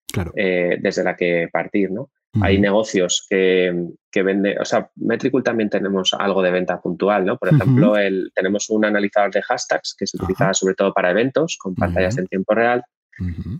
[0.81, 2.11] desde la que partir, ¿no?
[2.41, 3.73] Hay negocios que,
[4.11, 7.39] que venden, o sea, Metricool también tenemos algo de venta puntual, ¿no?
[7.39, 11.57] Por ejemplo, el, tenemos un analizador de hashtags que se utiliza sobre todo para eventos
[11.57, 12.83] con pantallas en tiempo real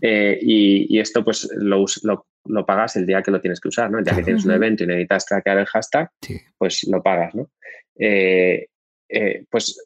[0.01, 3.99] eh, y, esto pues lo, lo, pagas el día que lo tienes que usar, ¿no?
[3.99, 6.09] El día que tienes un evento y necesitas traquear el hashtag,
[6.57, 7.49] pues lo pagas, ¿no?
[7.97, 8.67] Eh,
[9.09, 9.83] eh, pues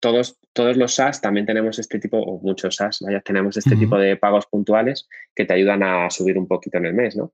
[0.00, 3.96] todos, todos los SaaS también tenemos este tipo, o muchos SaaS, vaya, tenemos este tipo
[3.96, 7.32] de pagos puntuales que te ayudan a subir un poquito en el mes, ¿no?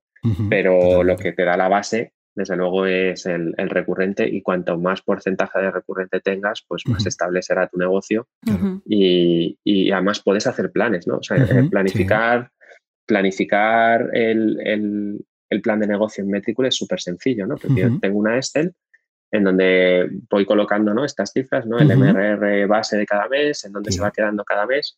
[0.49, 5.01] Pero lo que te da la base desde luego es el, recurrente y cuanto más
[5.01, 8.27] porcentaje de recurrente tengas, pues más estable será tu negocio.
[8.85, 11.17] Y, además puedes hacer planes, ¿no?
[11.17, 11.37] O sea,
[11.69, 12.51] planificar,
[13.05, 15.25] planificar el,
[15.63, 17.55] plan de negocio en Metricool es súper sencillo, ¿no?
[17.55, 18.73] Porque yo tengo una Excel
[19.31, 21.03] en donde voy colocando ¿no?
[21.03, 21.77] estas cifras, ¿no?
[21.77, 24.97] el MRR base de cada mes, en donde se va quedando cada mes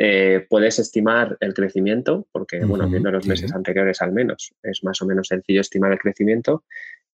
[0.00, 5.02] eh, puedes estimar el crecimiento, porque, bueno, viendo los meses anteriores al menos, es más
[5.02, 6.64] o menos sencillo estimar el crecimiento,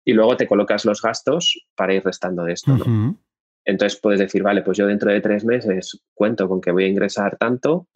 [0.05, 2.77] y luego te colocas los gastos para ir restando de esto.
[2.77, 3.17] ¿no?
[3.65, 6.89] Entonces puedes decir, vale, pues yo dentro de tres meses cuento con que voy a
[6.89, 7.87] ingresar tanto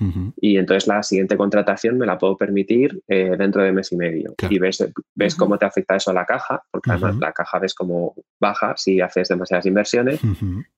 [0.40, 4.34] y entonces la siguiente contratación me la puedo permitir eh, dentro de mes y medio.
[4.48, 7.74] Y ves, ves cómo te afecta eso a la caja, porque además la caja ves
[7.74, 10.20] cómo baja si haces demasiadas inversiones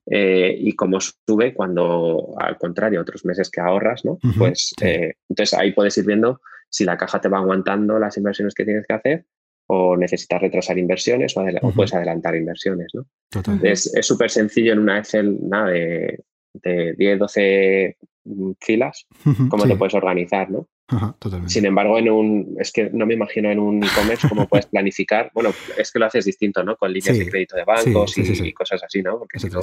[0.06, 4.18] eh, y cómo sube cuando, al contrario, otros meses que ahorras, ¿no?
[4.38, 8.54] Pues eh, entonces ahí puedes ir viendo si la caja te va aguantando las inversiones
[8.54, 9.26] que tienes que hacer
[9.70, 12.92] o necesitas retrasar inversiones o, puedes adelantar inversiones.
[12.94, 13.06] ¿no?
[13.62, 19.06] Es súper sencillo en una Excel nada, de, de 10, 12 mm, filas,
[19.48, 20.50] cómo te puedes organizar.
[20.50, 20.68] ¿no?
[21.46, 25.30] Sin embargo, en un, es que no me imagino en un e-commerce cómo puedes planificar.
[25.34, 26.76] Bueno, es que lo haces distinto, ¿no?
[26.76, 29.18] Con líneas de crédito de bancos y, cosas así, ¿no?
[29.18, 29.60] Porque si no,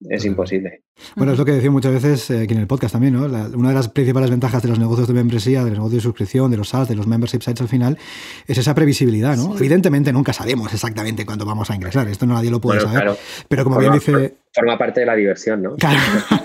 [0.00, 0.82] es imposible.
[1.16, 3.24] Bueno, es lo que decía muchas veces eh, aquí en el podcast también, ¿no?
[3.24, 6.50] una de las principales ventajas de los negocios de membresía, de los negocios de suscripción,
[6.50, 7.98] de los SaaS, de los membership sites al final,
[8.46, 9.56] es esa previsibilidad, ¿no?
[9.56, 13.16] Evidentemente nunca sabemos exactamente cuándo vamos a ingresar, esto no nadie lo puede saber.
[13.48, 14.36] pero como bien dice...
[14.54, 15.76] forma parte de la diversión, ¿no?
[15.76, 15.98] Claro.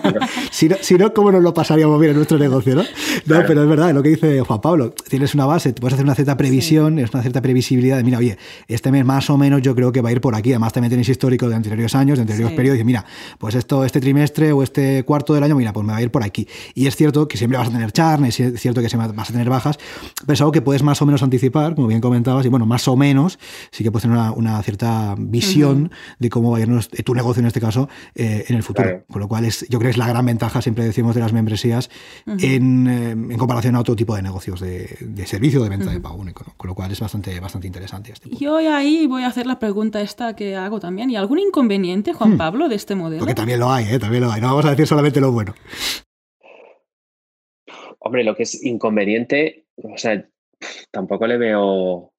[0.51, 2.81] si, no, si no, ¿cómo nos lo pasaríamos bien en nuestro negocio, no?
[2.81, 4.91] No, pero es verdad, lo que dice Juan Pablo.
[5.07, 8.37] Tienes una base, puedes hacer una cierta previsión, es una cierta previsibilidad de, mira, oye,
[8.67, 10.51] este mes más o menos yo creo que va a ir por aquí.
[10.51, 13.05] Además, también tenéis histórico de anteriores años, de anteriores periodos, y mira,
[13.37, 16.09] pues esto, este trimestre o este cuarto del año, mira, pues me va a ir
[16.09, 16.47] por aquí.
[16.73, 19.49] Y es cierto que siempre vas a tener charn, es cierto que vas a tener
[19.49, 19.77] bajas,
[20.21, 22.87] pero es algo que puedes más o menos anticipar, como bien comentabas, y bueno, más
[22.87, 23.37] o menos
[23.69, 26.69] sí que puedes tener una, cierta visión de cómo va a ir
[27.05, 29.03] tu negocio en este caso eh, en el futuro.
[29.09, 31.33] Con lo cual, es, yo creo que es la gran ventaja, siempre decimos, de las
[31.33, 31.89] membresías
[32.25, 35.99] en, eh, en, comparación a otro tipo de negocios de, de servicio de venta de
[35.99, 36.45] pago único.
[36.57, 38.11] Con lo cual, es bastante, bastante interesante.
[38.11, 41.09] Este Yo ahí voy a hacer la pregunta esta que hago también.
[41.09, 42.37] ¿Y algún inconveniente, Juan hmm.
[42.37, 43.19] Pablo, de este modelo?
[43.19, 43.99] Porque también lo hay, ¿eh?
[43.99, 44.41] también lo hay.
[44.41, 45.53] No vamos a decir solamente lo bueno.
[47.99, 50.25] Hombre, lo que es inconveniente, o sea,
[50.91, 52.13] tampoco le veo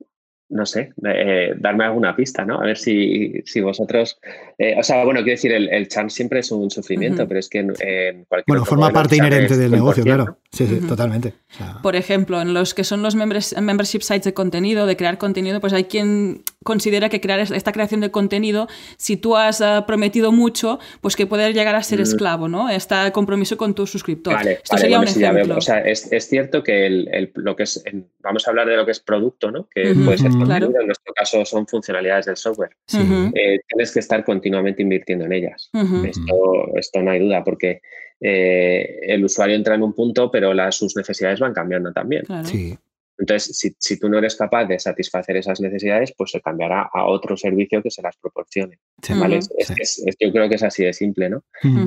[0.50, 2.60] no sé, eh, darme alguna pista, ¿no?
[2.60, 4.18] A ver si, si vosotros.
[4.58, 7.60] Eh, o sea, bueno, quiero decir, el, el siempre es un sufrimiento, pero es que
[7.60, 8.44] en, cualquier.
[8.46, 10.38] Bueno, forma parte inherente del negocio, claro.
[10.52, 11.34] Sí, sí, totalmente.
[11.82, 15.72] Por ejemplo, en los que son los membership sites de contenido, de crear contenido, pues
[15.72, 20.78] hay quien considera que crear esta creación de contenido, si tú has eh, prometido mucho,
[21.00, 22.02] pues que poder llegar a ser mm.
[22.02, 22.68] esclavo, ¿no?
[22.68, 24.38] Este compromiso con tus suscriptores.
[24.38, 25.56] Vale, Esto sería un ejemplo.
[25.56, 27.82] O sea, es, es, cierto que el, lo que es,
[28.20, 29.68] vamos a hablar de lo que es producto, ¿no?
[29.72, 32.76] Que puede ser en nuestro caso son funcionalidades del software.
[32.92, 35.70] Eh, tienes que estar continuamente invirtiendo en ellas.
[36.04, 37.80] esto, esto no hay duda, porque
[38.20, 42.24] eh, el usuario entra en un punto, pero las, sus necesidades van cambiando también.
[42.44, 42.76] Sí.
[43.20, 47.04] Entonces, si, si, tú no eres capaz de satisfacer esas necesidades, pues se cambiará a
[47.04, 48.78] otro servicio que se las proporcione.
[49.10, 49.40] ¿vale?
[49.58, 51.44] es, yo creo que es así de simple, ¿no?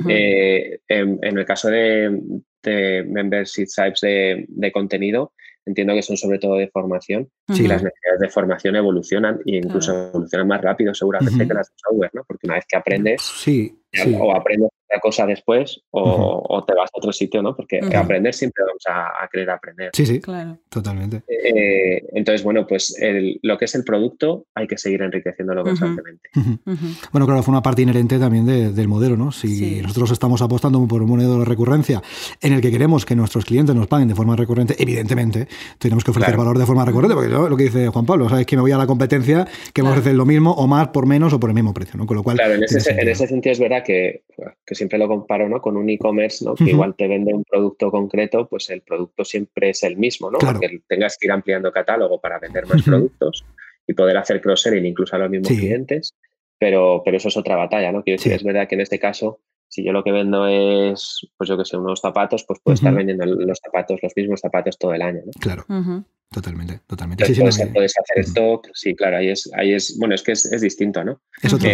[0.08, 2.20] Eh, en, el caso de,
[2.62, 5.32] de membership sites de, de, contenido,
[5.66, 10.08] entiendo que son sobre todo de formación y las necesidades de formación evolucionan e incluso
[10.08, 12.24] evolucionan más rápido seguramente que las de software, ¿no?
[12.26, 13.78] Porque una vez que aprendes, sí,
[14.18, 14.70] o aprendes
[15.00, 17.54] cosa después o, te vas a otro sitio, ¿no?
[17.54, 19.90] Porque aprender siempre vamos a, querer aprender.
[19.92, 20.58] Sí, sí, claro.
[20.68, 21.22] Totalmente.
[21.28, 22.96] Eh, entonces, bueno, pues
[23.42, 26.28] lo que es el producto hay que seguir enriqueciéndolo constantemente.
[27.12, 29.32] Bueno, claro, fue una parte inherente también del modelo, ¿no?
[29.32, 32.02] Si nosotros estamos apostando por un modelo de recurrencia
[32.40, 36.10] en el que queremos que nuestros clientes nos paguen de forma recurrente, evidentemente tenemos que
[36.10, 38.46] ofrecer valor de forma recurrente, porque lo que dice Juan Pablo, ¿sabes?
[38.46, 41.32] Que me voy a la competencia que me ofrecen lo mismo o más por menos
[41.32, 42.06] o por el mismo precio, ¿no?
[42.06, 42.36] Con lo cual.
[42.36, 44.24] Claro, en ese, sentido es verdad que,
[44.64, 45.60] que siempre lo comparo ¿no?
[45.60, 46.54] con un e-commerce, ¿no?
[46.54, 50.38] que igual te vende un producto concreto, pues el producto siempre es el mismo, ¿no?
[50.38, 53.44] Porque tengas que ir ampliando catálogo para vender más productos
[53.86, 56.14] y poder hacer cross-selling incluso a los mismos clientes,
[56.58, 58.02] pero, pero eso es otra batalla, ¿no?
[58.02, 61.48] Quiero decir, es verdad que en este caso, si yo lo que vendo es, pues
[61.48, 64.94] yo que sé, unos zapatos, pues puedo estar vendiendo los zapatos, los mismos zapatos todo
[64.94, 65.32] el año, ¿no?
[65.40, 65.64] Claro.
[66.30, 67.24] Totalmente, totalmente.
[67.72, 71.20] puedes, hacer stock, sí, claro, ahí es, ahí es, bueno, es que es, distinto, ¿no?
[71.40, 71.68] Es otro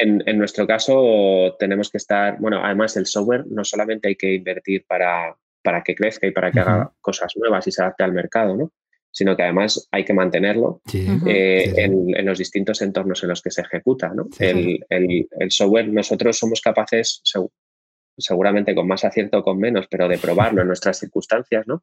[0.00, 4.84] en, nuestro caso tenemos que estar, bueno, además el software no solamente hay que invertir
[4.86, 8.56] para, para que crezca y para que haga cosas nuevas y se adapte al mercado,
[8.56, 8.72] ¿no?
[9.12, 13.62] sino que además hay que mantenerlo eh, en, los distintos entornos en los que se
[13.62, 14.12] ejecuta.
[14.14, 14.28] ¿no?
[14.38, 17.22] El, software, nosotros somos capaces,
[18.16, 21.82] seguramente con más acierto o con menos, pero de probarlo en nuestras circunstancias, ¿no?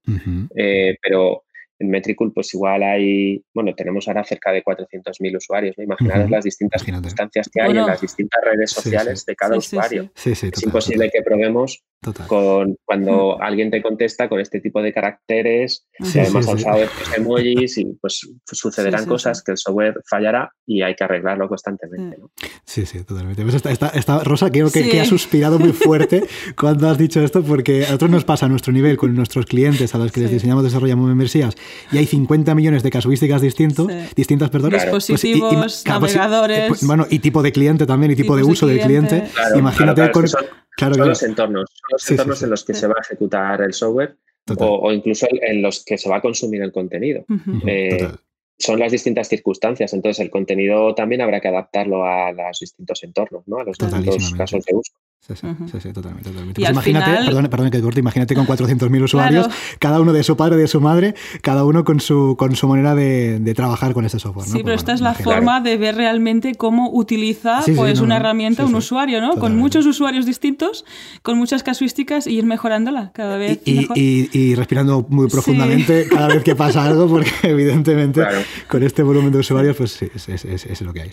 [0.55, 1.43] Eh, pero
[1.79, 5.83] en Metricool, pues igual hay, bueno, tenemos ahora cerca de 400.000 usuarios, ¿no?
[5.83, 10.11] Imaginaros las distintas circunstancias que hay en las distintas redes sociales de cada usuario.
[10.15, 11.83] es imposible que probemos
[12.27, 17.17] con cuando alguien te contesta con este tipo de caracteres, y además ha usado estos
[17.17, 22.17] emojis y pues sucederán cosas que el software fallará y hay que arreglarlo constantemente.
[22.17, 22.31] ¿no?
[22.63, 23.41] Sí, sí, totalmente.
[23.43, 26.23] Pues esta, Rosa creo que, que, ha suspirado muy fuerte
[26.57, 29.93] cuando has dicho esto porque a nosotros nos pasa a nuestro nivel con nuestros clientes
[29.95, 31.55] a los que les diseñamos, desarrollamos membresías
[31.91, 34.71] y hay 50 millones de casuísticas distintos, distintas, perdón.
[34.71, 36.67] Dispositivos, pues, pues, navegadores.
[36.67, 39.23] Pues, bueno, y tipo de cliente también, y tipo de uso del cliente.
[39.55, 40.27] Imagínate con...
[40.27, 40.45] Son,
[40.95, 44.15] los entornos, son los entornos en los que se va a ejecutar el software
[44.59, 47.25] o, incluso en los que se va a consumir el contenido.
[47.65, 48.07] Eh,
[48.59, 53.47] son las distintas circunstancias, entonces el contenido también habrá que adaptarlo a los distintos entornos,
[53.47, 53.59] ¿no?
[53.59, 54.93] a los distintos casos de uso.
[55.35, 56.29] Sí, sí, totalmente.
[56.55, 59.47] Pues imagínate, perdón, perdón, que corte, imagínate con 400.000 usuarios,
[59.79, 62.95] cada uno de su padre, de su madre, cada uno con su, con su manera
[62.95, 64.45] de, de trabajar con este software.
[64.45, 68.65] Sí, pero pues esta es la forma de ver realmente cómo utiliza pues, una herramienta
[68.65, 69.35] un usuario, ¿no?
[69.35, 70.85] Con muchos usuarios distintos,
[71.21, 73.59] con muchas casuísticas y ir mejorándola cada vez.
[73.65, 73.97] Y, mejor.
[73.97, 78.23] y, y respirando muy profundamente cada vez que pasa algo, porque evidentemente
[78.67, 81.11] con este volumen de usuarios, pues es, es, es, lo que hay.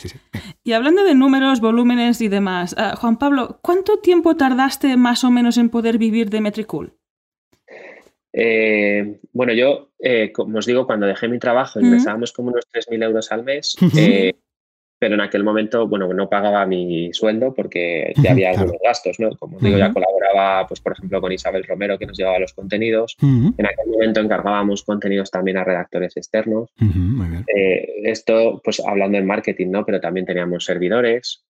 [0.62, 5.32] Y hablando de números, volúmenes y demás, uh, Juan Pablo, ¿cuánto tiempo tardaste más o
[5.32, 6.92] menos en poder vivir de Metricool?
[8.36, 13.04] Eh, bueno, yo, eh, como os digo, cuando dejé mi trabajo ingresábamos como unos 3.000
[13.04, 14.34] euros al mes, eh,
[14.98, 19.36] pero en aquel momento, bueno, no pagaba mi sueldo porque ya había algunos gastos, ¿no?
[19.36, 23.16] Como digo, ya colaboraba, pues, por ejemplo, con Isabel Romero, que nos llevaba los contenidos.
[23.20, 26.70] En aquel momento encargábamos contenidos también a redactores externos.
[28.02, 29.84] Esto, pues, hablando en marketing, ¿no?
[29.84, 31.44] Pero también teníamos servidores.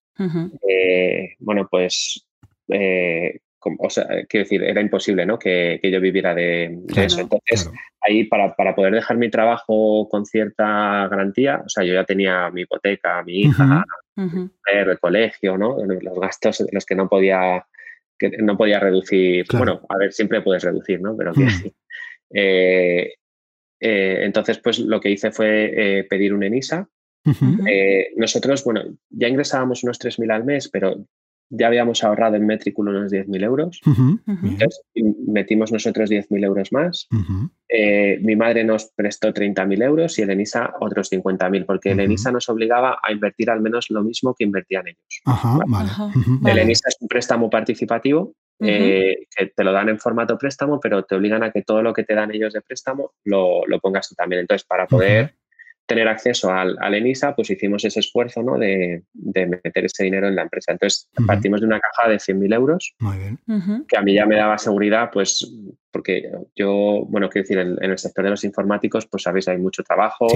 [1.39, 2.27] Bueno, pues,
[2.69, 3.39] eh,
[3.79, 5.39] o sea, quiero decir, era imposible, ¿no?
[5.39, 7.21] Que, yo viviera de, eso.
[7.21, 12.49] Entonces, ahí para, poder dejar mi trabajo con cierta garantía, o sea, yo ya tenía
[12.51, 13.83] mi hipoteca, mi hija,
[14.15, 15.77] el colegio, ¿no?
[15.83, 17.65] Los gastos, los que no podía,
[18.19, 19.45] que no podía reducir.
[19.51, 21.17] Bueno, a ver, siempre puedes reducir, ¿no?
[21.17, 21.47] Pero que,
[22.33, 23.13] eh,
[23.79, 26.87] eh, entonces, pues lo que hice fue eh, pedir un ENISA.
[28.15, 31.07] nosotros, bueno, ya ingresábamos unos 3.000 al mes, pero
[31.49, 33.79] ya habíamos ahorrado en Metricool unos 10.000 euros.
[33.85, 34.81] Entonces,
[35.27, 37.07] metimos nosotros 10.000 euros más.
[37.69, 42.31] Eh, mi madre nos prestó 30.000 euros y el ENISA otros 50.000, porque el ENISA
[42.31, 45.21] nos obligaba a invertir al menos lo mismo que invertían ellos.
[46.45, 51.03] El ENISA es un préstamo participativo eh, que te lo dan en formato préstamo, pero
[51.03, 54.07] te obligan a que todo lo que te dan ellos de préstamo lo, lo pongas
[54.09, 54.41] tú también.
[54.41, 55.35] Entonces, para poder
[55.85, 58.57] tener acceso al, ENISA, pues hicimos ese esfuerzo ¿no?
[58.57, 60.71] de, meter ese dinero en la empresa.
[60.71, 62.95] Entonces, partimos de una caja de 100.000 euros,
[63.87, 65.47] que a mí ya me daba seguridad, pues,
[65.91, 69.83] porque yo, bueno, quiero decir, en, el sector de los informáticos, pues sabéis, hay mucho
[69.83, 70.27] trabajo,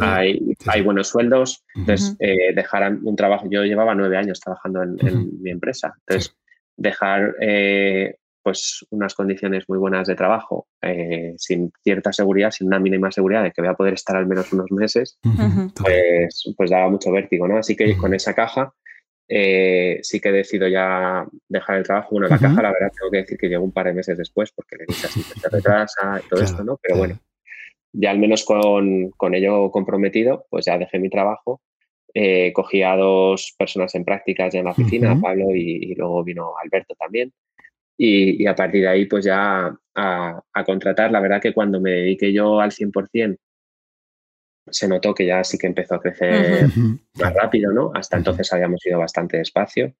[0.00, 5.42] hay, hay, buenos sueldos, entonces, eh, dejar un trabajo, yo llevaba nueve años trabajando en,
[5.42, 6.34] mi empresa, entonces,
[6.76, 8.16] dejar eh,
[8.48, 13.42] pues unas condiciones muy buenas de trabajo, eh, sin cierta seguridad, sin una mínima seguridad
[13.42, 15.18] de que voy a poder estar al menos unos meses,
[15.82, 17.58] pues, pues, daba mucho vértigo, ¿no?
[17.58, 18.72] Así que con esa caja
[19.28, 22.08] eh, sí que decido ya dejar el trabajo.
[22.12, 24.50] Bueno, la caja, la verdad, tengo que decir que llegó un par de meses después
[24.52, 26.78] porque le dije así, se retrasa y todo esto, ¿no?
[26.80, 27.18] Pero bueno,
[27.92, 31.60] ya al menos con, con, ello comprometido, pues ya dejé mi trabajo.
[32.14, 36.54] Eh, cogí a dos personas en prácticas ya en la oficina, Pablo y, luego vino
[36.56, 37.30] Alberto también
[37.98, 41.10] y, a partir de ahí pues ya a, contratar.
[41.10, 43.36] La verdad que cuando me dediqué yo al 100%,
[44.70, 46.68] se notó que ya sí que empezó a crecer
[47.20, 47.90] más rápido, ¿no?
[47.94, 49.94] Hasta entonces habíamos ido bastante despacio.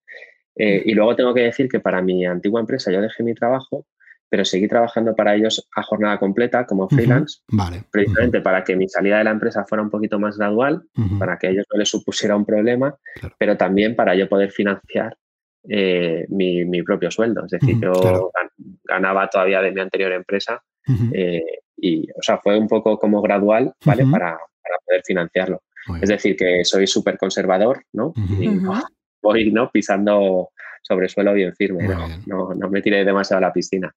[0.55, 3.86] Eh, y luego tengo que decir que para mi antigua empresa yo dejé mi trabajo,
[4.28, 7.84] pero seguí trabajando para ellos a jornada completa como freelance, vale.
[7.90, 10.82] precisamente para que mi salida de la empresa fuera un poquito más gradual,
[11.18, 12.94] para que a ellos no les supusiera un problema,
[13.38, 15.16] pero también para yo poder financiar
[15.68, 17.44] eh, mi, propio sueldo.
[17.44, 18.30] Es decir, yo
[18.84, 20.62] ganaba todavía de mi anterior empresa
[21.12, 21.42] eh,
[21.76, 24.04] y, o sea, fue un poco como gradual, ¿vale?
[24.11, 24.38] para,
[24.86, 25.62] poder financiarlo.
[26.00, 28.12] es decir, que soy súper conservador, ¿no?
[28.16, 28.48] Y
[29.22, 29.70] voy, ¿no?
[29.70, 30.50] Pisando
[30.82, 31.88] sobre suelo bien firme,
[32.26, 32.54] ¿no?
[32.54, 33.94] No, me tiré demasiado a la piscina.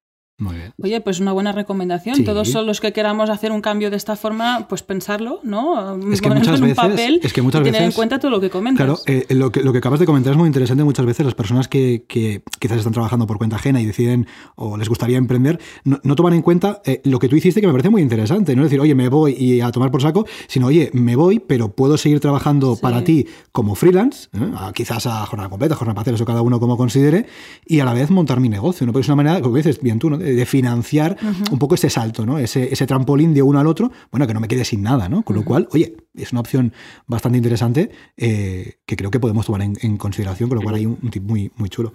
[0.82, 2.24] Oye, pues una buena recomendación.
[2.24, 5.98] Todos son los que queramos hacer un cambio de esta forma, pues pensarlo, ¿no?
[6.12, 8.50] Es que muchas veces, papel es que muchas y tener en cuenta todo lo que
[8.50, 8.86] comentas.
[8.86, 10.84] Claro, eh, lo, que, lo que acabas de comentar es muy interesante.
[10.84, 14.78] Muchas veces las personas que, que quizás están trabajando por cuenta ajena y deciden o
[14.78, 17.90] les gustaría emprender, no, toman en cuenta eh, lo que tú hiciste que me parece
[17.90, 18.56] muy interesante.
[18.56, 21.40] No es decir, oye, me voy y a tomar por saco, sino, oye, me voy,
[21.40, 24.52] pero puedo seguir trabajando para ti como freelance, ¿eh?
[24.74, 27.26] quizás a jornada completa, jornada parcial, eso cada uno como considere,
[27.66, 28.86] y a la vez montar mi negocio.
[28.86, 28.94] ¿no?
[28.94, 30.18] Porque es una manera, como dices bien tú, ¿no?
[30.36, 31.18] De financiar
[31.52, 32.40] un poco ese salto, ¿no?
[32.40, 35.24] Ese, ese, trampolín de uno al otro, bueno, que no me quede sin nada, ¿no?
[35.24, 36.74] Con lo cual, oye, es una opción
[37.08, 40.98] bastante interesante eh, que creo que podemos tomar en, consideración, con lo cual hay un,
[41.10, 41.94] tip muy, muy chulo.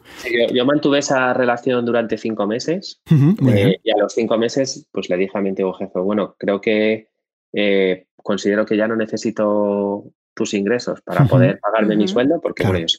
[0.52, 5.16] yo, mantuve esa relación durante cinco meses eh, y a los cinco meses pues le
[5.16, 7.08] dije a mi antiguo jefe, bueno, creo que
[7.52, 12.86] eh, considero que ya no necesito tus ingresos para poder pagarme mi sueldo, porque bueno,
[12.86, 12.98] yo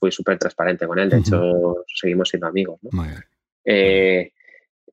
[0.00, 2.78] fui, súper transparente con él, de hecho seguimos siendo amigos.
[2.82, 3.04] ¿no?
[3.64, 4.32] Eh,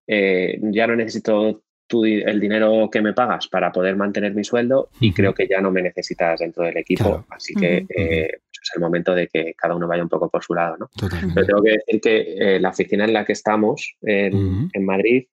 [0.07, 1.61] ya no necesito
[2.03, 5.71] el dinero que me pagas para poder mantener mi sueldo y creo que ya no
[5.71, 9.75] me necesitas dentro del equipo, así que eh, pues es el momento de que cada
[9.75, 10.77] uno vaya un poco por su lado.
[10.77, 10.89] ¿no?
[11.33, 15.25] Pero tengo que decir que eh, la oficina en la que estamos en, Madrid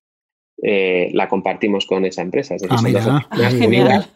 [0.59, 2.55] la compartimos con esa empresa.
[2.55, 3.51] Es decir, ah, ah,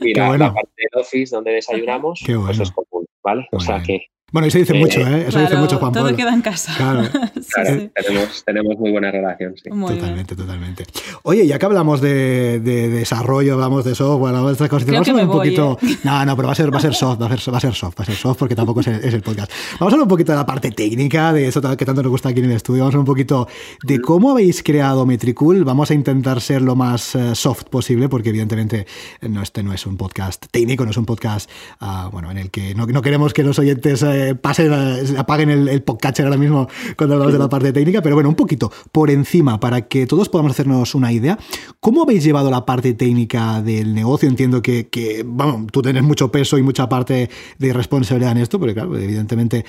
[0.01, 3.49] y la, parte del office donde desayunamos, pues es común, ¿vale?
[3.51, 5.27] o sea que bueno, eso dice mucho, ¿eh?
[5.29, 6.75] Eso dice mucho Juan Todo queda en casa.
[6.77, 7.03] Claro,
[8.45, 9.71] Tenemos, muy buena relación, sí.
[9.71, 10.85] totalmente, totalmente.
[11.23, 15.11] Oye, ya que hablamos de, desarrollo, hablamos de software, hablamos de estas cosas, vamos a
[15.13, 15.79] hablar un poquito.
[15.81, 15.97] ¿eh?
[16.03, 17.61] No, no, pero va a ser, va a ser soft, va a ser, va a
[17.61, 19.53] ser soft, va a ser soft porque tampoco es el, podcast.
[19.79, 22.31] Vamos a hablar un poquito de la parte técnica, de eso que tanto nos gusta
[22.31, 22.81] aquí en el estudio.
[22.81, 23.47] Vamos a hablar un poquito
[23.85, 25.63] de cómo habéis creado Metricool.
[25.63, 28.89] Vamos a intentar ser lo más eh, soft posible, porque evidentemente
[29.23, 31.49] no, este no es un podcast técnico, no es un podcast
[31.79, 34.73] ah, bueno, en el que no, no queremos que los oyentes eh, pasen,
[35.17, 38.35] apaguen el, el podcatcher ahora mismo cuando hablamos de la parte técnica, pero bueno, un
[38.35, 41.39] poquito por encima para que todos podamos hacernos una idea.
[41.81, 44.29] ¿Cómo habéis llevado la parte técnica del negocio?
[44.29, 48.75] Entiendo que, bueno, tú tienes mucho peso y mucha parte de responsabilidad en esto, porque
[48.75, 49.65] claro, evidentemente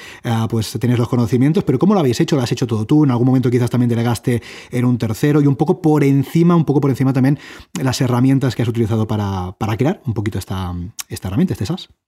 [0.50, 2.36] pues tienes los conocimientos, pero ¿cómo lo habéis hecho?
[2.36, 3.04] ¿Lo has hecho todo tú?
[3.04, 4.42] ¿En algún momento quizás también delegaste
[4.72, 5.42] en un tercero?
[5.42, 7.38] Y un poco por encima, un poco por encima también
[7.80, 10.74] las herramientas que has utilizado para, para crear un poquito esta,
[11.10, 12.07] esta herramienta, este.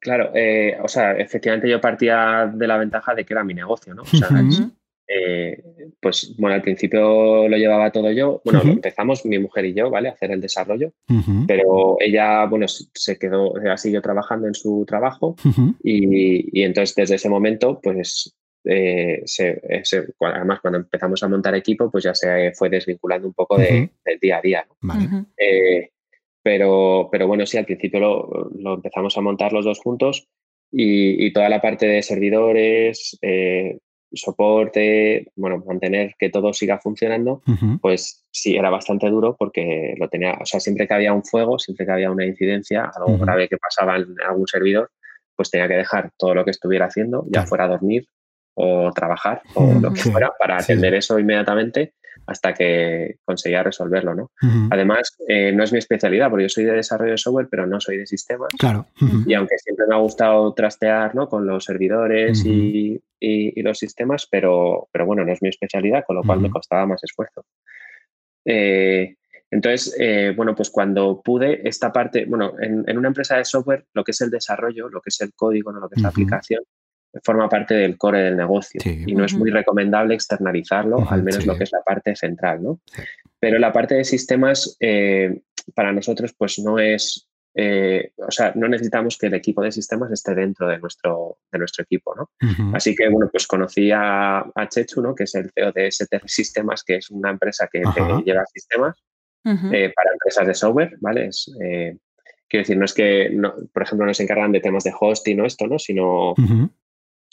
[0.00, 3.94] Claro, eh, o sea, efectivamente yo partía de la ventaja de que era mi negocio,
[3.94, 4.02] ¿no?
[4.02, 4.28] O sea,
[5.10, 5.62] eh,
[6.00, 8.42] pues bueno, al principio lo llevaba todo yo.
[8.44, 10.10] Bueno, empezamos mi mujer y yo, ¿vale?
[10.10, 10.92] A hacer el desarrollo,
[11.46, 15.36] pero ella, bueno, se quedó, ella siguió trabajando en su trabajo
[15.82, 19.24] y, entonces desde ese momento, pues eh,
[20.20, 24.38] además cuando empezamos a montar equipo, pues ya se fue desvinculando un poco del día
[24.38, 24.66] a día.
[26.42, 30.28] Pero, pero bueno, sí, al principio lo, empezamos a montar los dos juntos
[30.70, 33.78] y, toda la parte de servidores, eh,
[34.12, 37.42] soporte, bueno, mantener que todo siga funcionando,
[37.80, 41.58] pues sí, era bastante duro porque lo tenía, o sea, siempre que había un fuego,
[41.58, 44.90] siempre que había una incidencia, algo grave que pasaba en algún servidor,
[45.36, 48.06] pues tenía que dejar todo lo que estuviera haciendo, ya fuera a dormir
[48.54, 51.94] o trabajar o lo que fuera, para atender eso inmediatamente
[52.26, 54.30] hasta que conseguía resolverlo, ¿no?
[54.70, 57.80] Además, eh, no es mi especialidad, porque yo soy de desarrollo de software, pero no
[57.80, 58.48] soy de sistemas.
[58.58, 58.86] Claro.
[59.26, 61.28] Y aunque siempre me ha gustado trastear ¿no?
[61.28, 63.00] con los servidores y,
[63.56, 67.02] los sistemas, pero, pero bueno, no es mi especialidad, con lo cual me costaba más
[67.02, 67.44] esfuerzo.
[68.44, 69.16] Eh,
[69.50, 74.04] entonces, eh, bueno, pues cuando pude esta parte, bueno, en, una empresa de software, lo
[74.04, 75.80] que es el desarrollo, lo que es el código, ¿no?
[75.80, 76.62] lo que es la aplicación,
[77.22, 81.56] forma parte del core del negocio y no es muy recomendable externalizarlo, al menos lo
[81.56, 82.80] que es la parte central, ¿no?
[83.40, 85.40] Pero la parte de sistemas eh,
[85.74, 90.12] para nosotros pues no es, eh, o sea, no necesitamos que el equipo de sistemas
[90.12, 92.30] esté dentro de nuestro, de nuestro equipo, ¿no?
[92.74, 95.14] Así que, bueno, pues conocí a, Chechu, ¿no?
[95.14, 97.82] Que es el CEO de STR Sistemas, que es una empresa que
[98.24, 98.96] lleva sistemas
[99.44, 101.26] eh, para empresas de software, ¿vale?
[101.26, 101.50] Es,
[102.48, 103.30] quiero decir, no es que,
[103.72, 105.78] por ejemplo, no se encargan de temas de hosting o esto, ¿no?
[105.78, 106.34] Sino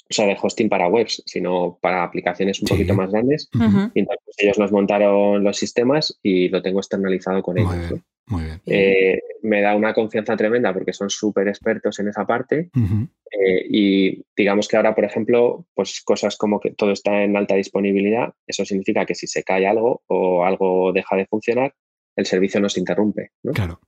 [0.10, 3.50] o sea, de hosting para webs, sino para aplicaciones un poquito más grandes.
[3.54, 8.02] Y entonces pues, ellos nos montaron los sistemas y lo tengo externalizado con ellos.
[8.28, 8.62] Muy bien.
[8.66, 12.70] Eh, me da una confianza tremenda porque son súper expertos en esa parte.
[12.76, 17.56] Eh, y digamos que ahora, por ejemplo, pues cosas como que todo está en alta
[17.56, 21.74] disponibilidad, eso significa que si se cae algo o algo deja de funcionar,
[22.16, 23.32] el servicio no se interrumpe.
[23.44, 23.54] ¿no?
[23.54, 23.80] Claro.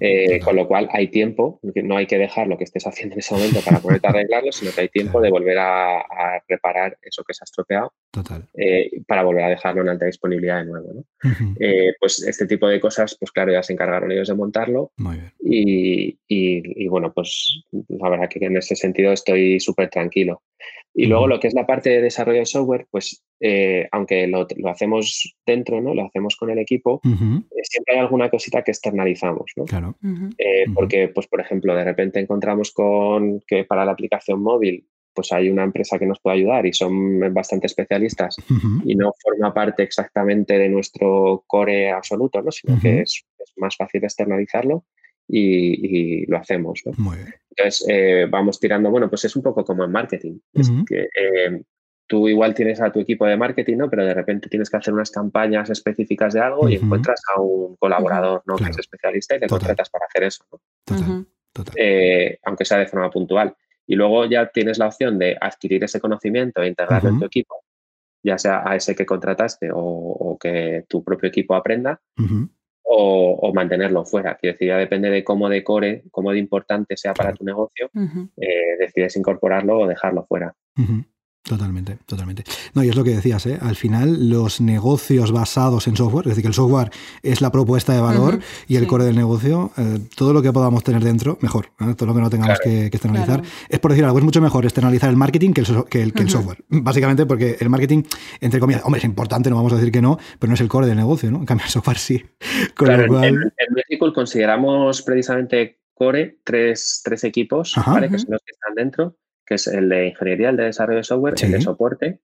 [0.00, 3.18] Eh, con lo cual hay tiempo, no hay que dejar lo que estés haciendo en
[3.18, 6.02] ese momento para ponerte a arreglarlo, sino que hay tiempo de volver a,
[6.48, 7.92] reparar eso que se ha estropeado
[8.54, 11.04] eh, para volver a dejarlo en alta disponibilidad de nuevo.
[11.60, 14.92] Eh, pues este tipo de cosas, pues claro, ya se encargaron ellos de montarlo.
[15.40, 20.42] Y, bueno, pues la verdad que en ese sentido estoy súper tranquilo.
[20.92, 23.24] Y luego lo que es la parte de desarrollo de software, pues
[23.92, 25.94] aunque lo, hacemos dentro, ¿no?
[25.94, 29.52] Lo hacemos con el equipo, siempre hay alguna cosita que externalizamos.
[29.66, 29.96] Claro.
[30.36, 35.32] Eh, porque, pues, por ejemplo, de repente encontramos con que para la aplicación móvil pues
[35.32, 38.36] hay una empresa que nos puede ayudar y son bastante especialistas
[38.84, 42.50] y no forma parte exactamente de nuestro core absoluto, ¿no?
[42.50, 44.84] sino que es, más fácil externalizarlo
[45.30, 46.82] y, lo hacemos.
[46.84, 50.38] Entonces, eh, vamos tirando, bueno, pues es un poco como en marketing.
[50.52, 51.62] es que, eh,
[52.06, 53.90] tú igual tienes a tu equipo de marketing, ¿no?
[53.90, 57.76] Pero de repente tienes que hacer unas campañas específicas de algo y encuentras a un
[57.76, 58.56] colaborador, ¿no?
[58.56, 60.44] Que es especialista y te contratas para hacer eso,
[61.52, 61.74] Total.
[61.76, 63.54] Eh, aunque sea de forma puntual.
[63.86, 67.64] Y luego ya tienes la opción de adquirir ese conocimiento e integrarlo en tu equipo,
[68.22, 72.00] ya sea a ese que contrataste o, que tu propio equipo aprenda,
[72.92, 74.36] o, mantenerlo fuera.
[74.36, 77.90] Quiero decir, ya depende de cómo de core, cómo de importante sea para tu negocio,
[78.36, 80.54] eh, decides incorporarlo o dejarlo fuera.
[81.42, 82.44] Totalmente, totalmente.
[82.74, 83.58] No, y es lo que decías, ¿eh?
[83.60, 86.90] al final los negocios basados en software, es decir, que el software
[87.22, 90.84] es la propuesta de valor y el core del negocio, eh, todo lo que podamos
[90.84, 91.94] tener dentro, mejor, ¿eh?
[91.96, 93.42] todo lo que no tengamos que, externalizar.
[93.70, 96.58] Es por decir algo, es mucho mejor externalizar el marketing que el, que el, software.
[96.68, 98.02] Básicamente porque el marketing,
[98.40, 100.68] entre comillas, hombre, es importante, no vamos a decir que no, pero no es el
[100.68, 101.38] core del negocio, ¿no?
[101.38, 102.22] En cambio, el software sí.
[102.74, 108.10] claro, en, en consideramos precisamente core tres, tres equipos, ¿vale?
[108.10, 109.16] que son los que están dentro
[109.50, 112.20] que es el de ingeniería, el de desarrollo de software, el de soporte,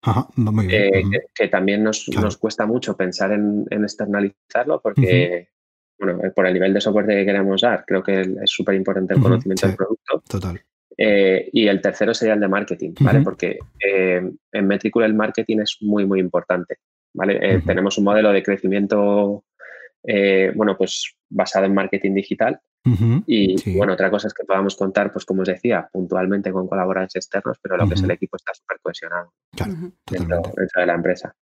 [0.70, 1.02] eh,
[1.34, 2.08] que, también nos,
[2.38, 5.48] cuesta mucho pensar en, externalizarlo porque,
[5.98, 9.14] bueno, eh, por el nivel de soporte que queremos dar, creo que es súper importante
[9.14, 10.22] el conocimiento del producto.
[10.28, 10.60] Total.
[10.96, 13.22] Eh, y el tercero sería el de marketing, ¿vale?
[13.22, 16.76] Porque en Metricool el marketing es muy, muy importante,
[17.12, 17.60] ¿vale?
[17.66, 19.42] Tenemos un modelo de crecimiento,
[20.54, 22.60] bueno, pues basado en marketing digital.
[23.26, 27.16] Y bueno, otra cosa es que podamos contar, pues como os decía, puntualmente con colaboradores
[27.16, 29.32] externos, pero lo que es el equipo está súper cohesionado
[30.08, 30.42] dentro,
[30.76, 31.34] de la empresa.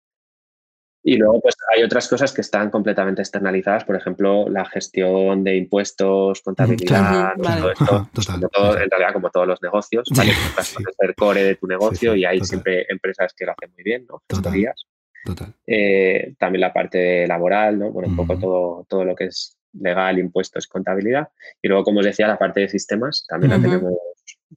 [1.05, 5.57] Y luego, pues hay otras cosas que están completamente externalizadas, por ejemplo, la gestión de
[5.57, 10.31] impuestos, contabilidad, todo esto, pues, en realidad como todos los negocios, ¿vale?
[10.55, 14.05] Vas ser core de tu negocio y hay siempre empresas que lo hacen muy bien,
[14.07, 14.23] ¿no?
[14.29, 14.87] Gestorías.
[15.23, 15.53] Total.
[15.65, 17.91] Eh, también la parte laboral, ¿no?
[17.91, 21.29] Bueno, un poco todo, todo lo que es legal, impuestos, contabilidad.
[21.61, 23.93] Y luego, como os decía, la parte de sistemas también la tenemos,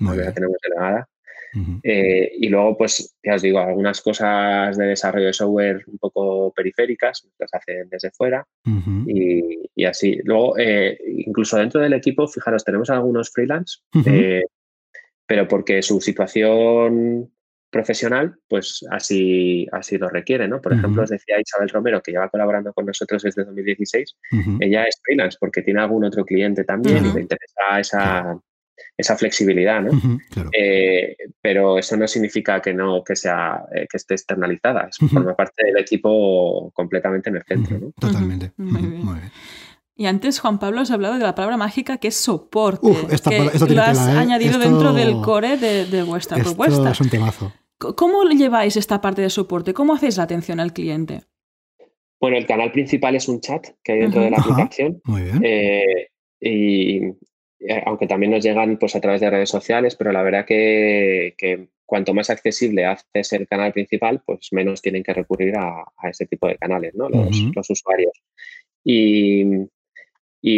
[0.01, 1.09] la tenemos delegada.
[1.83, 6.53] Eh, y luego, pues, ya os digo, algunas cosas de desarrollo de software un poco
[6.53, 8.47] periféricas, las hacen desde fuera
[9.07, 10.19] y, así.
[10.25, 14.45] Luego, eh, incluso dentro del equipo, fijaros, tenemos algunos freelance, eh,
[15.27, 17.31] pero porque su situación
[17.71, 20.61] profesional, pues así, así lo requiere, ¿no?
[20.61, 24.17] Por ejemplo, os decía Isabel Romero, que lleva colaborando con nosotros desde 2016,
[24.61, 28.39] ella es freelance porque tiene algún otro cliente también y le interesa esa,
[28.97, 29.91] esa flexibilidad, ¿no?
[30.53, 35.67] Eh, pero eso no significa que no que sea que esté externalizada, es forma parte
[35.67, 37.93] del equipo completamente en el centro, ¿no?
[37.99, 38.53] Totalmente.
[38.57, 39.31] Muy bien.
[39.99, 42.87] Y antes Juan Pablo os ha hablado de la palabra mágica que es soporte.
[42.87, 44.11] Uf, esta, que lo has ¿eh?
[44.11, 46.91] añadido dentro del core de, vuestra propuesta.
[46.91, 47.53] Es un temazo.
[47.79, 49.73] ¿Cómo lleváis esta parte de soporte?
[49.73, 51.23] ¿Cómo hacéis la atención al cliente?
[52.21, 55.01] Bueno, el canal principal es un chat que hay dentro de la aplicación.
[55.05, 55.41] Muy bien.
[55.43, 56.09] Eh,
[56.41, 56.97] y
[57.61, 61.35] eh, aunque también nos llegan pues, a través de redes sociales, pero la verdad que,
[61.87, 66.49] cuanto más accesible haces el canal principal, pues menos tienen que recurrir a, ese tipo
[66.49, 67.09] de canales, ¿no?
[67.09, 68.13] los, usuarios.
[68.85, 69.45] Y,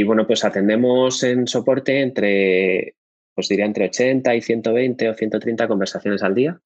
[0.05, 2.95] bueno, pues atendemos en soporte entre,
[3.35, 6.61] pues diría entre 80 y 120 o 130 conversaciones al día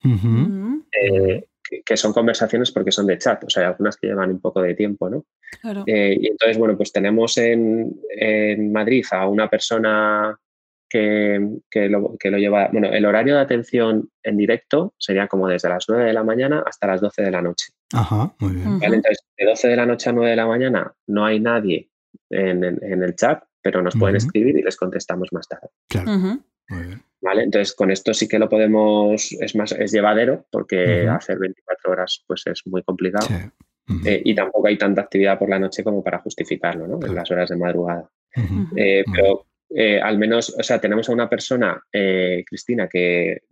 [1.84, 4.60] que son conversaciones porque son de chat, o sea, hay algunas que llevan un poco
[4.60, 5.24] de tiempo, ¿no?
[5.86, 7.92] Eh, y entonces, bueno, pues tenemos en,
[8.72, 10.36] Madrid a una persona
[10.88, 11.38] que,
[11.88, 15.86] lo, que, lo, lleva, bueno, el horario de atención en directo sería como desde las
[15.88, 17.68] 9 de la mañana hasta las 12 de la noche.
[17.94, 18.78] Ajá, muy bien.
[18.82, 21.88] Entonces, de 12 de la noche a 9 de la mañana no hay nadie
[22.30, 22.64] en,
[23.02, 25.68] el chat, pero nos pueden escribir y les contestamos más tarde.
[25.88, 26.40] Claro.
[27.20, 27.42] ¿Vale?
[27.44, 32.24] Entonces, con esto sí que lo podemos, es más, es llevadero, porque hacer 24 horas
[32.26, 33.28] pues es muy complicado.
[34.04, 37.04] Eh, y tampoco hay tanta actividad por la noche como para justificarlo, ¿no?
[37.04, 38.10] En las horas de madrugada.
[38.76, 43.42] Eh, pero eh, al menos, o sea, tenemos a una persona, Cristina, que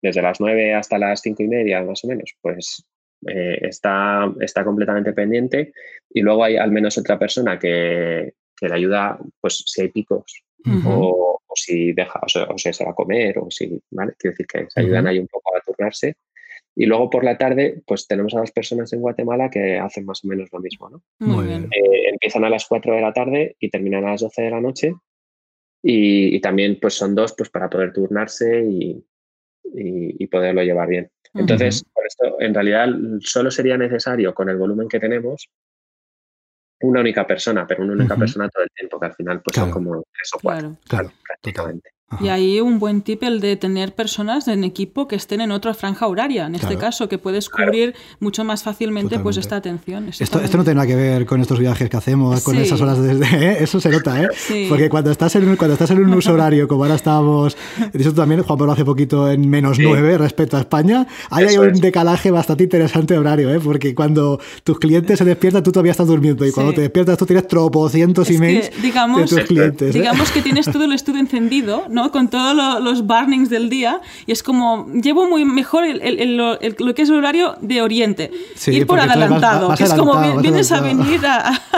[0.00, 2.86] desde las 9 hasta las 5 y media, más o menos, pues
[3.26, 5.72] está, está completamente pendiente.
[6.10, 10.44] Y luego hay al menos otra persona que, que le ayuda, pues si hay picos
[10.84, 14.14] o, si deja, o, sea, o se va a comer, o si, ¿vale?
[14.18, 16.16] Quiero decir que se ayudan ahí un poco a turnarse.
[16.74, 20.24] Y luego por la tarde, pues tenemos a las personas en Guatemala que hacen más
[20.24, 21.02] o menos lo mismo, ¿no?
[21.18, 21.64] Muy bien.
[21.64, 24.60] Eh, empiezan a las 4 de la tarde y terminan a las 12 de la
[24.60, 24.94] noche.
[25.82, 29.04] Y, también pues son dos pues para poder turnarse y,
[29.74, 31.10] y, poderlo llevar bien.
[31.38, 32.88] Entonces, por esto, en realidad
[33.20, 35.48] solo sería necesario con el volumen que tenemos
[36.80, 39.70] una única persona, pero una única persona todo el tiempo, que al final pues son
[39.70, 40.76] como tres o cuatro.
[40.86, 41.12] Claro,
[42.08, 42.24] prácticamente.
[42.24, 45.74] Y ahí un buen tip el de tener personas en equipo que estén en otra
[45.74, 50.08] franja horaria, en este caso, que puedes cubrir mucho más fácilmente pues esta atención.
[50.08, 53.00] Esto, esto, no tiene nada que ver con estos viajes que hacemos, con esas horas
[53.00, 53.12] de...
[53.12, 53.56] ¿eh?
[53.60, 54.28] Eso se nota, ¿eh?
[54.68, 57.56] Porque cuando estás, en, cuando estás en un uso horario, como ahora estábamos,
[57.92, 61.74] eso también, Juan Pablo hace poquito en menos nueve respecto a España, ahí hay un
[61.74, 63.60] decalaje bastante interesante de horario, ¿eh?
[63.60, 67.26] Porque cuando tus clientes se despiertan, tú todavía estás durmiendo, y cuando te despiertas tú
[67.26, 69.94] tienes tropocientos emails digamos, de tus clientes.
[69.94, 69.98] ¿eh?
[69.98, 74.42] Digamos que tienes todo el estudio encendido, con todos los burnings del día y es
[74.42, 76.58] como, llevo muy mejor el, lo
[76.94, 78.30] que es el horario de Oriente.
[78.66, 81.20] Ir por adelantado, que es como vienes a venir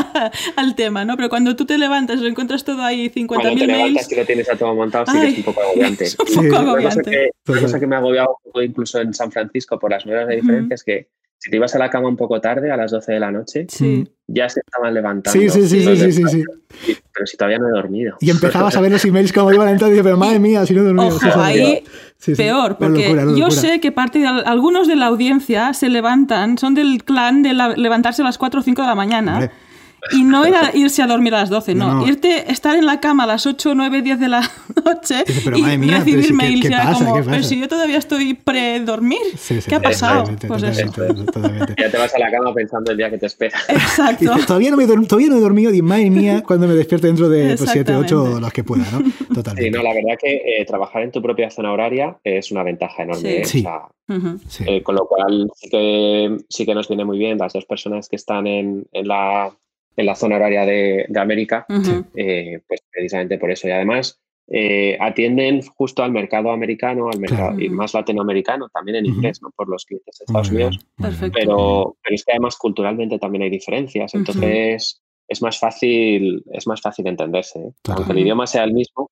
[0.57, 1.17] al tema, ¿no?
[1.17, 3.27] Pero cuando tú te levantas y lo encuentras todo ahí 50.000 mails...
[3.29, 6.05] Cuando te levantas y lo tienes a todo montado, sí es un poco agobiante.
[6.05, 7.31] Es un poco agobiante.
[7.49, 10.75] Una cosa, que, me ha agobiado incluso en San Francisco por las nuevas de diferencia
[10.75, 11.09] es que
[11.43, 13.67] si te ibas a la cama un poco tarde, a las 12 de la noche,
[14.27, 15.41] ya se estaban levantando.
[15.41, 16.45] Sí, sí, sí, sí, sí, sí,
[17.15, 18.19] Pero si todavía no he dormido.
[18.21, 20.75] Y empezabas a ver los emails como iban entrando y dices, pero madre mía, si
[20.75, 21.17] no he dormido.
[21.17, 21.83] Ojo, ahí
[22.37, 27.05] peor, porque yo sé que parte de algunos de la audiencia se levantan, son del
[27.05, 29.51] clan de levantarse a las 4 o 5 de la mañana.
[30.13, 32.07] Y no era irse a dormir a las 12, no.
[32.07, 34.41] Irte, estar en la cama a las 8, 9, 10 de la
[34.85, 39.21] noche y recibir mails ya como, pero si yo todavía estoy pre-dormir,
[39.69, 40.25] ¿qué ha pasado?
[40.47, 40.91] Pues eso.
[41.79, 43.59] Ya te vas a la cama pensando el día que te espera.
[43.69, 44.33] Exacto.
[44.47, 47.57] todavía, no me todavía no he dormido y madre mía cuando me despierto dentro de
[47.57, 49.03] 7, 8 las que pueda, ¿no?
[49.35, 49.63] Totalmente.
[49.63, 53.03] Sí, no, la verdad que eh, trabajar en tu propia zona horaria es una ventaja
[53.03, 53.45] enorme.
[53.45, 53.65] Sí.
[54.67, 58.09] Eh, con lo cual sí que, sí que nos viene muy bien las dos personas
[58.09, 59.53] que están en, en la
[60.01, 61.67] en la zona horaria de, América,
[62.15, 63.69] eh, pues precisamente por eso.
[63.69, 69.07] Y además eh, atienden justo al mercado americano, al mercado y más latinoamericano, también en
[69.07, 69.51] inglés, ¿no?
[69.55, 70.79] Por los clientes de Estados Unidos.
[70.99, 74.15] Pero, pero es que además culturalmente también hay diferencias.
[74.15, 77.61] Entonces es más fácil, es más fácil entenderse.
[77.61, 77.73] ¿eh?
[77.89, 79.11] Aunque el idioma sea el mismo,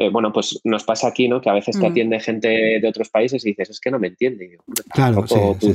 [0.00, 1.40] eh, bueno, pues nos pasa aquí, ¿no?
[1.40, 4.06] Que a veces te atiende gente de otros países y dices, es que no me
[4.06, 4.56] entiende.
[4.90, 5.72] claro, sí,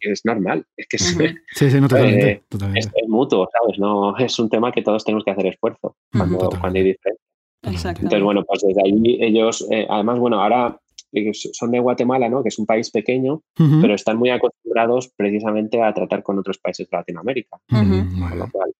[0.00, 0.98] Es normal, es que
[1.54, 2.42] sí, sí, no, totalmente,
[2.74, 3.78] Es, mutuo, ¿sabes?
[3.78, 7.24] No, es un tema que todos tenemos que hacer esfuerzo cuando, hay diferencia.
[7.62, 10.78] Entonces, bueno, pues desde ahí ellos, eh, además, bueno, ahora
[11.12, 12.42] eh, son de Guatemala, ¿no?
[12.42, 16.90] Que es un país pequeño, pero están muy acostumbrados precisamente a tratar con otros países
[16.90, 17.58] de Latinoamérica.
[17.70, 18.74] Con lo cual,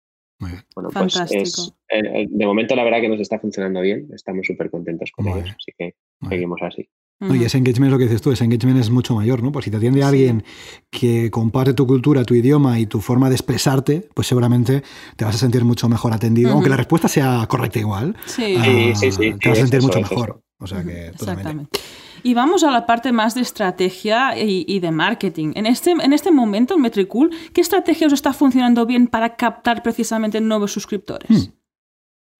[0.75, 5.29] bueno, pues de momento la verdad que nos está funcionando bien, estamos súper contentos con
[5.29, 5.95] ellos, así que
[6.29, 6.89] seguimos así.
[7.21, 9.53] y ese engagement es lo que dices tú, ese engagement es mucho mayor, ¿no?
[9.53, 10.43] Pues si te atiende alguien
[10.91, 14.83] que comparte tu cultura, tu idioma y tu forma de expresarte, pues seguramente
[15.17, 18.17] te vas a sentir mucho mejor atendido, aunque la respuesta sea correcta igual.
[18.27, 18.57] Sí,
[18.95, 20.43] sí, sí, Te vas a sentir mucho mejor.
[20.59, 21.79] O sea que Exactamente.
[22.23, 25.53] Y vamos a la parte más de estrategia y, de marketing.
[25.57, 29.83] En este, en este momento, en Metricool, ¿qué estrategia os está funcionando bien para captar
[29.83, 31.49] precisamente nuevos suscriptores?
[31.49, 31.53] Hmm.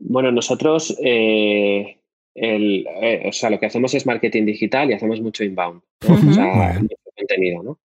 [0.05, 1.99] Bueno, nosotros, eh,
[2.35, 6.81] eh, o sea, lo que hacemos es marketing digital y hacemos mucho inbound, o sea,
[6.81, 7.79] mucho contenido, ¿no?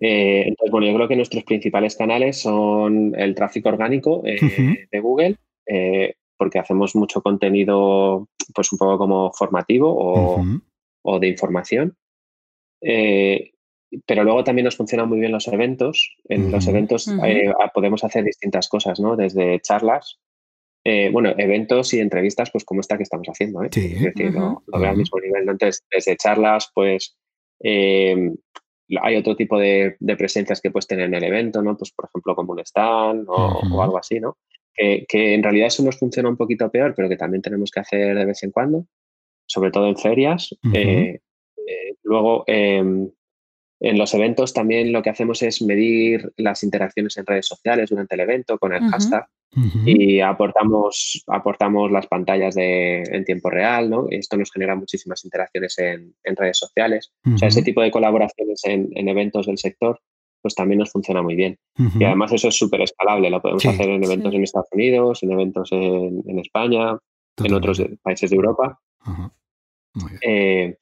[0.00, 5.36] Eh, entonces, bueno, yo creo que nuestros principales canales son el tráfico orgánico de Google,
[6.36, 10.42] porque hacemos mucho contenido, pues un poco como formativo o,
[11.02, 11.96] o de información.
[12.82, 13.52] Eh,
[14.06, 16.16] pero luego también nos funcionan muy bien los eventos.
[16.28, 19.16] En los eventos eh, podemos hacer distintas cosas, ¿no?
[19.16, 20.20] Desde charlas,
[20.84, 23.68] eh, bueno, eventos y entrevistas, pues como esta que estamos haciendo, ¿eh?
[23.72, 23.92] Sí.
[23.96, 25.48] Es decir, lo, veo al mismo nivel.
[25.48, 27.16] Entonces, desde charlas, pues
[27.62, 31.76] hay otro tipo de, presencias que puedes tener en el evento, ¿no?
[31.76, 34.38] Pues, por ejemplo, como un stand o, algo así, ¿no?
[34.72, 37.80] Que, que, en realidad eso nos funciona un poquito peor, pero que también tenemos que
[37.80, 38.86] hacer de vez en cuando
[39.50, 40.56] sobre todo en ferias.
[40.72, 41.18] Eh,
[41.56, 43.10] eh, luego, em,
[43.80, 48.14] en los eventos también lo que hacemos es medir las interacciones en redes sociales durante
[48.14, 49.26] el evento con el hashtag
[49.84, 54.06] y aportamos, aportamos las pantallas de, en tiempo real, ¿no?
[54.10, 57.12] Esto nos genera muchísimas interacciones en, redes sociales.
[57.34, 59.98] O sea, ese tipo de colaboraciones en, eventos del sector
[60.42, 61.58] pues también nos funciona muy bien.
[61.98, 65.32] Y además eso es súper escalable, lo podemos hacer en eventos en Estados Unidos, en
[65.32, 66.96] eventos en, España,
[67.44, 68.78] en otros países de Europa.
[70.22, 70.76] Eh,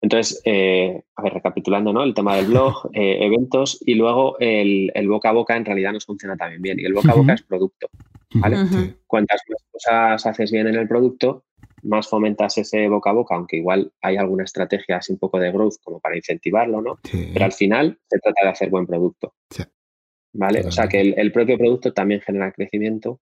[0.00, 2.02] entonces, eh, a ver, recapitulando, ¿no?
[2.02, 6.04] El tema del blog, eh, eventos y luego el, boca a boca en realidad nos
[6.04, 6.80] funciona también bien.
[6.80, 7.88] Y el boca a boca es producto,
[8.34, 8.56] ¿vale?
[9.06, 11.44] Cuantas más cosas haces bien en el producto,
[11.84, 15.52] más fomentas ese boca a boca, aunque igual hay alguna estrategia así un poco de
[15.52, 16.98] growth como para incentivarlo, ¿no?
[17.10, 19.34] Pero al final se trata de hacer buen producto.
[20.36, 20.66] ¿Vale?
[20.66, 23.20] O sea que el, propio producto también genera crecimiento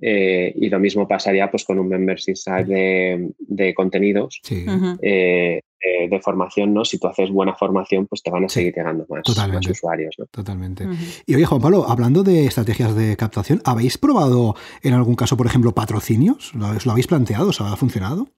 [0.00, 5.60] eh, y lo mismo pasaría pues, con un membership site de, contenidos eh,
[6.08, 6.84] de formación, ¿no?
[6.84, 9.22] Si tú haces buena formación, pues te van a seguir llegando más,
[9.70, 10.16] usuarios.
[10.30, 10.86] Totalmente.
[11.26, 15.46] Y oye, Juan Pablo, hablando de estrategias de captación, ¿habéis probado en algún caso, por
[15.46, 16.54] ejemplo, patrocinios?
[16.54, 17.50] ¿Lo, lo habéis planteado?
[17.50, 18.28] ¿Os ha funcionado?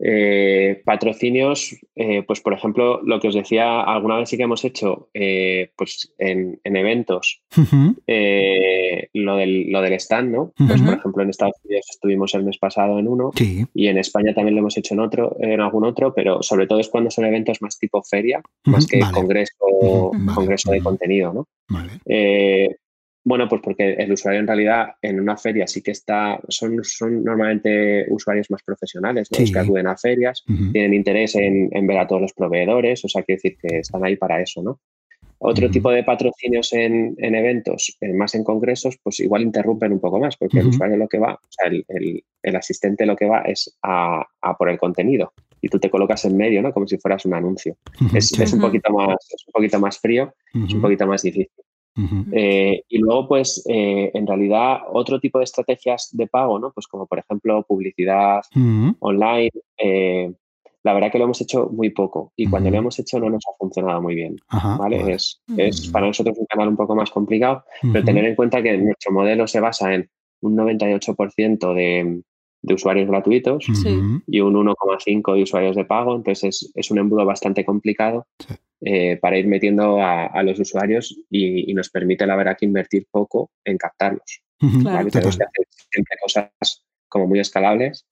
[0.00, 4.64] Eh, patrocinios, eh, pues por ejemplo, lo que os decía, alguna vez sí que hemos
[4.64, 7.42] hecho eh, pues en, eventos
[9.12, 10.52] lo, del, lo del stand, ¿no?
[10.56, 13.32] Pues por ejemplo en Estados Unidos estuvimos el mes pasado en uno
[13.74, 16.78] y en España también lo hemos hecho en otro, en algún otro, pero sobre todo
[16.78, 21.48] es cuando son eventos más tipo feria, más que congreso, congreso de contenido, ¿no?
[23.28, 27.22] Bueno, pues porque el usuario en realidad en una feria sí que está, son, son
[27.22, 32.22] normalmente usuarios más profesionales, los que acuden a ferias, tienen interés en, ver a todos
[32.22, 34.80] los proveedores, o sea, quiere decir que están ahí para eso, ¿no?
[35.40, 40.18] Otro tipo de patrocinios en, eventos, eh, más en congresos, pues igual interrumpen un poco
[40.18, 43.76] más, porque el usuario lo que va, o sea, el, asistente lo que va es
[43.82, 44.26] a,
[44.56, 46.72] por el contenido y tú te colocas en medio, ¿no?
[46.72, 47.76] Como si fueras un anuncio.
[48.14, 50.32] es, un poquito más, es un poquito más frío,
[50.66, 51.50] es un poquito más difícil.
[52.32, 56.72] Eh, y luego, pues, eh, en realidad, otro tipo de estrategias de pago, ¿no?
[56.72, 58.40] Pues como, por ejemplo, publicidad
[59.00, 59.50] online.
[59.76, 60.32] Eh,
[60.84, 63.44] la verdad que lo hemos hecho muy poco y cuando lo hemos hecho no nos
[63.46, 64.36] ha funcionado muy bien.
[64.78, 65.12] ¿vale?
[65.12, 68.78] Es, es, para nosotros un canal un poco más complicado, pero tener en cuenta que
[68.78, 70.08] nuestro modelo se basa en
[70.40, 72.22] un 98% de,
[72.62, 73.66] de usuarios gratuitos
[74.26, 76.14] y un 1,5 de usuarios de pago.
[76.14, 78.26] Entonces es, es un embudo bastante complicado
[78.80, 83.50] eh, para ir metiendo a, los usuarios y, nos permite, la verdad, que invertir poco
[83.64, 84.42] en captarlos.
[84.58, 88.06] Tenemos que hacer siempre cosas como muy escalables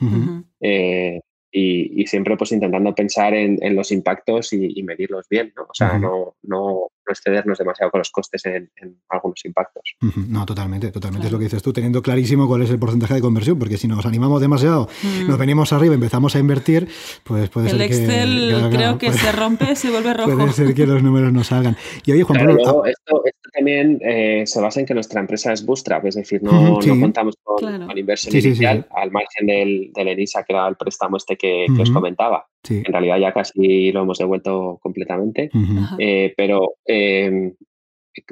[0.61, 1.21] eh,
[1.53, 5.65] y, siempre pues intentando pensar en, los impactos y, medirlos bien, ¿no?
[5.65, 8.71] O sea, no, no, excedernos demasiado con los costes en,
[9.09, 9.83] algunos impactos.
[10.29, 13.21] No, totalmente, totalmente es lo que dices tú, teniendo clarísimo cuál es el porcentaje de
[13.21, 15.29] conversión, porque si nos animamos demasiado, mm.
[15.29, 16.89] nos venimos arriba, empezamos a invertir,
[17.25, 17.85] pues puede ser que...
[17.85, 20.37] El Excel creo que se rompe, se vuelve rojo.
[20.37, 21.77] Puede ser que los números no salgan.
[22.05, 22.63] Y oye, Juan Pablo...
[22.67, 23.23] Ah esto,
[23.53, 27.37] también eh, se basa en que nuestra empresa es bootstrap, es decir, no, no contamos
[27.43, 31.91] con, inversión inicial al margen del, del ENISA, que era el préstamo este que, os
[31.91, 32.47] comentaba.
[32.69, 35.51] En realidad ya casi lo hemos devuelto completamente,
[35.99, 37.55] eh, pero em,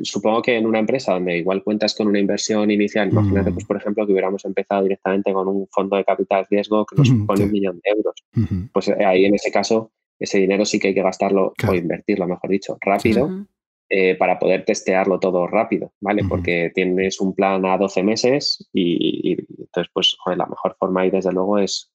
[0.02, 3.76] supongo que en una empresa donde igual cuentas con una inversión inicial, imagínate, pues por
[3.76, 7.52] ejemplo, que hubiéramos empezado directamente con un fondo de capital riesgo que nos supone un
[7.52, 11.02] millón de euros, pues eh, ahí en ese caso ese dinero sí que hay que
[11.02, 13.46] gastarlo o invertirlo, mejor dicho, rápido.
[13.90, 16.24] Eh, para poder testearlo todo rápido, ¿vale?
[16.26, 21.30] Porque tienes un plan a 12 meses y, entonces, pues, la mejor forma ahí, desde
[21.30, 21.92] luego, es,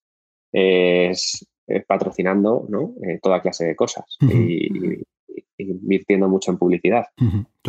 [0.53, 1.48] es,
[1.87, 2.93] patrocinando, ¿no?
[3.03, 5.03] Eh, toda clase de cosas y,
[5.57, 7.05] invirtiendo mucho en publicidad.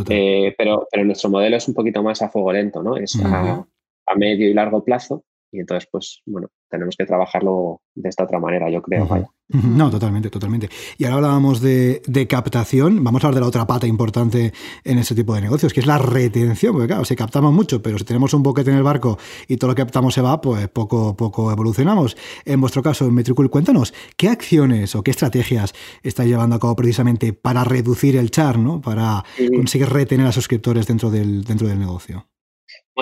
[0.09, 2.97] Eh, pero, pero nuestro modelo es un poquito más a fuego lento, ¿no?
[2.97, 3.67] Es a,
[4.07, 8.39] a medio y largo plazo y entonces, pues, bueno, tenemos que trabajarlo de esta otra
[8.39, 9.09] manera, yo creo.
[9.49, 10.69] No, totalmente, totalmente.
[10.97, 14.53] Y ahora hablábamos de, captación, vamos a hablar de la otra pata importante
[14.85, 17.99] en este tipo de negocios, que es la retención, porque claro, si captamos mucho, pero
[17.99, 19.19] si tenemos un boquete en el barco
[19.49, 22.17] y todo lo que captamos se va, pues poco, poco evolucionamos.
[22.45, 25.75] En vuestro caso, en Metricool, cuéntanos, ¿qué acciones o qué estrategias
[26.05, 28.81] estáis llevando a cabo precisamente para reducir el char, ¿no?
[28.81, 29.25] para
[29.57, 32.30] conseguir retener a suscriptores dentro del, dentro del negocio?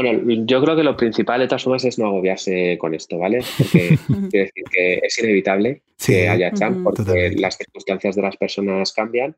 [0.01, 3.41] Bueno, yo creo que lo principal de todas formas es no agobiarse con esto, ¿vale?
[3.57, 3.99] Porque
[4.33, 9.35] decir que es inevitable que haya champ porque las circunstancias de las personas cambian.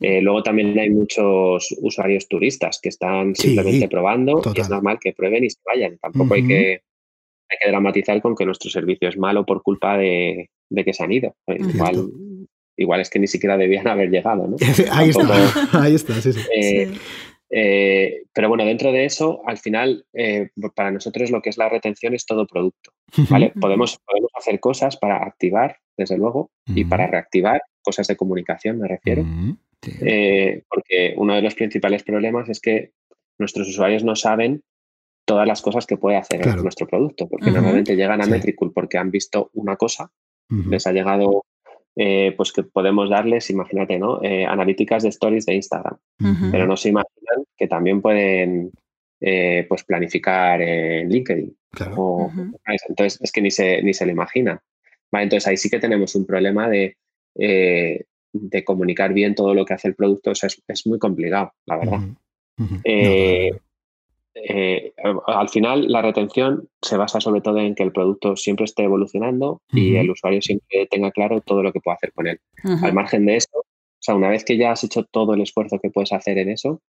[0.00, 5.14] Eh, luego también hay muchos usuarios turistas que están simplemente probando y es normal que
[5.14, 5.96] prueben y se vayan.
[5.96, 6.70] Tampoco hay, que,
[7.48, 10.50] hay que dramatizar con que nuestro servicio es malo por culpa de,
[10.84, 11.34] que se han ido.
[11.46, 12.10] Igual,
[12.76, 14.56] igual es que ni siquiera debían haber llegado, ¿no?
[14.92, 16.40] ahí está, ahí está, sí, sí.
[16.54, 16.92] Eh,
[17.50, 21.68] eh, pero bueno, dentro de eso, al final, eh, para nosotros lo que es la
[21.68, 22.92] retención es todo producto.
[23.30, 23.52] ¿vale?
[23.60, 28.88] podemos, podemos hacer cosas para activar, desde luego, y para reactivar cosas de comunicación, me
[28.88, 29.24] refiero.
[30.00, 32.92] Eh, porque uno de los principales problemas es que
[33.38, 34.62] nuestros usuarios no saben
[35.26, 39.10] todas las cosas que puede hacer nuestro producto, porque normalmente llegan a Metricool porque han
[39.10, 40.10] visto una cosa,
[40.48, 41.44] les ha llegado
[41.96, 44.22] eh, pues que podemos darles, imagínate, ¿no?
[44.22, 45.96] Eh, analíticas de stories de Instagram,
[46.50, 48.72] pero no se imaginan que también pueden
[49.20, 51.56] eh, pues planificar en LinkedIn.
[52.88, 54.58] Entonces es que ni se, ni se lo imaginan.
[55.12, 56.96] entonces ahí sí que tenemos un problema de,
[57.34, 60.32] de comunicar bien todo lo que hace el producto.
[60.32, 62.00] O sea, es, muy complicado, la verdad.
[64.34, 64.92] Eh,
[65.26, 69.62] al final la retención se basa sobre todo en que el producto siempre esté evolucionando
[69.70, 72.40] y el usuario siempre tenga claro todo lo que puede hacer con él.
[72.82, 73.66] Al margen de eso, o
[74.00, 76.82] sea, una vez que ya has hecho todo el esfuerzo que puedes hacer en eso,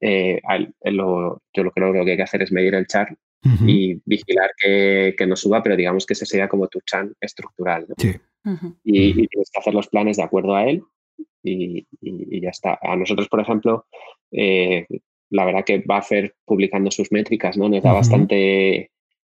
[0.00, 0.40] eh,
[0.84, 3.16] yo lo creo que lo que hay que hacer es medir el char
[3.66, 7.86] y vigilar que, que, no suba, pero digamos que ese sería como tu chan estructural.
[8.84, 10.82] y, tienes que hacer los planes de acuerdo a él
[11.42, 11.86] y,
[12.40, 12.78] ya está.
[12.82, 13.86] A nosotros, por ejemplo,
[14.32, 14.86] eh,
[15.30, 17.68] la verdad que va a hacer publicando sus métricas, ¿no?
[17.68, 18.90] Nos da bastante,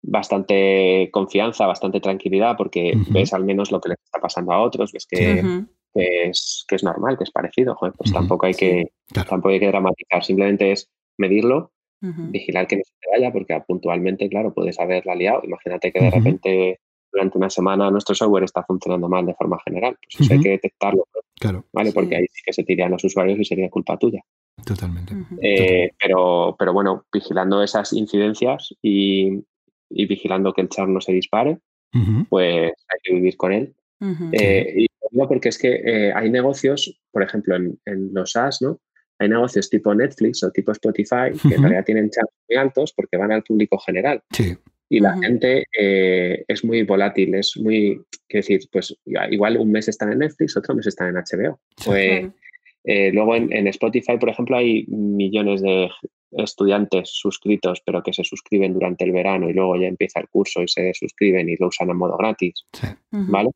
[0.02, 4.92] bastante confianza, bastante tranquilidad, porque ves al menos lo que le está pasando a otros,
[4.92, 5.42] ves que,
[5.94, 7.76] es, que es normal, que es parecido.
[7.96, 10.88] pues tampoco hay que tampoco hay que dramatizar, simplemente es
[11.18, 15.42] medirlo, vigilar que no se te vaya, porque puntualmente, claro, puedes haberla liado.
[15.44, 16.80] Imagínate que de repente
[17.12, 19.96] durante una semana nuestro software está funcionando mal de forma general.
[20.00, 21.06] Pues eso hay que detectarlo.
[21.38, 21.64] Claro.
[21.72, 21.92] ¿Vale?
[21.92, 24.22] Porque ahí sí que se tiran los usuarios y sería culpa tuya.
[24.64, 25.14] Totalmente.
[25.42, 29.42] Eh, pero, pero bueno, vigilando esas incidencias y,
[29.88, 31.58] vigilando que el char no se dispare,
[32.28, 33.74] pues hay que vivir con él.
[34.32, 38.80] Eh, y digo porque es que eh, hay negocios, por ejemplo, en, los SaaS, ¿no?
[39.18, 43.18] Hay negocios tipo Netflix o tipo Spotify que en realidad tienen chats muy altos porque
[43.18, 44.22] van al público general.
[44.30, 44.56] Sí.
[44.88, 50.10] Y la gente es muy volátil, es muy, quiero decir, pues igual un mes están
[50.10, 51.60] en Netflix, otro mes están en HBO.
[51.84, 52.30] Pues,
[52.84, 55.90] eh, luego en, Spotify, por ejemplo, hay millones de
[56.32, 60.62] estudiantes suscritos, pero que se suscriben durante el verano y luego ya empieza el curso
[60.62, 62.66] y se suscriben y lo usan a modo gratis.
[63.10, 63.50] ¿Vale?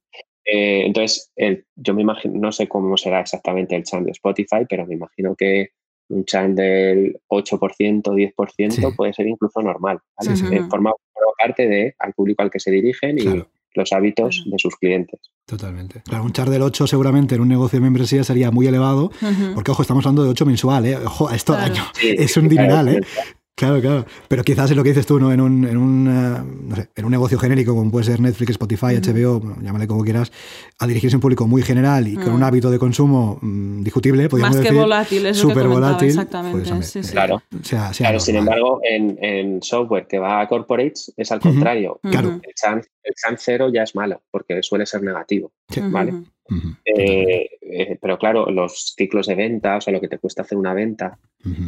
[0.44, 1.32] Eh, entonces,
[1.76, 5.34] yo me imagino, no sé cómo será exactamente el chan de Spotify, pero me imagino
[5.34, 5.70] que
[6.08, 10.00] un chan del 8%, 10% puede ser incluso normal.
[10.68, 10.92] forma,
[11.38, 13.42] parte de, al público al que se dirigen y
[13.74, 15.20] los hábitos de sus clientes.
[15.46, 16.02] Totalmente.
[16.04, 19.10] Claro, un char del 8 seguramente en un negocio de membresía sería muy elevado,
[19.54, 20.96] porque ojo, estamos hablando de 8 mensual, ¿eh?
[20.96, 23.00] Ojo, esto año es un dineral, ¿eh?
[23.56, 24.04] Claro, claro.
[24.26, 25.32] Pero quizás es lo que dices tú, ¿no?
[25.32, 28.50] En un, en un, eh, no sé, en un negocio genérico como puede ser Netflix,
[28.50, 30.32] Spotify, HBO, llámale como quieras,
[30.80, 34.28] a dirigirse a un público muy general y con un hábito de consumo mm, discutible,
[34.28, 34.76] podríamos Más decir.
[34.76, 36.08] que volátil, es súper lo que volátil.
[36.08, 36.58] exactamente.
[36.58, 37.12] pues, hombre, sí, sí.
[37.12, 37.42] Claro.
[37.62, 42.00] sea- sea Claro, sin embargo, en, en software que va a corporates es al contrario.
[42.02, 42.40] Claro.
[42.42, 45.52] El chance, el chance cero ya es malo, porque suele ser negativo.
[45.70, 45.80] Sí.
[45.84, 46.12] vale.
[46.84, 50.58] Eh, eh, pero claro, los ciclos de venta, o sea, lo que te cuesta hacer
[50.58, 51.18] una venta,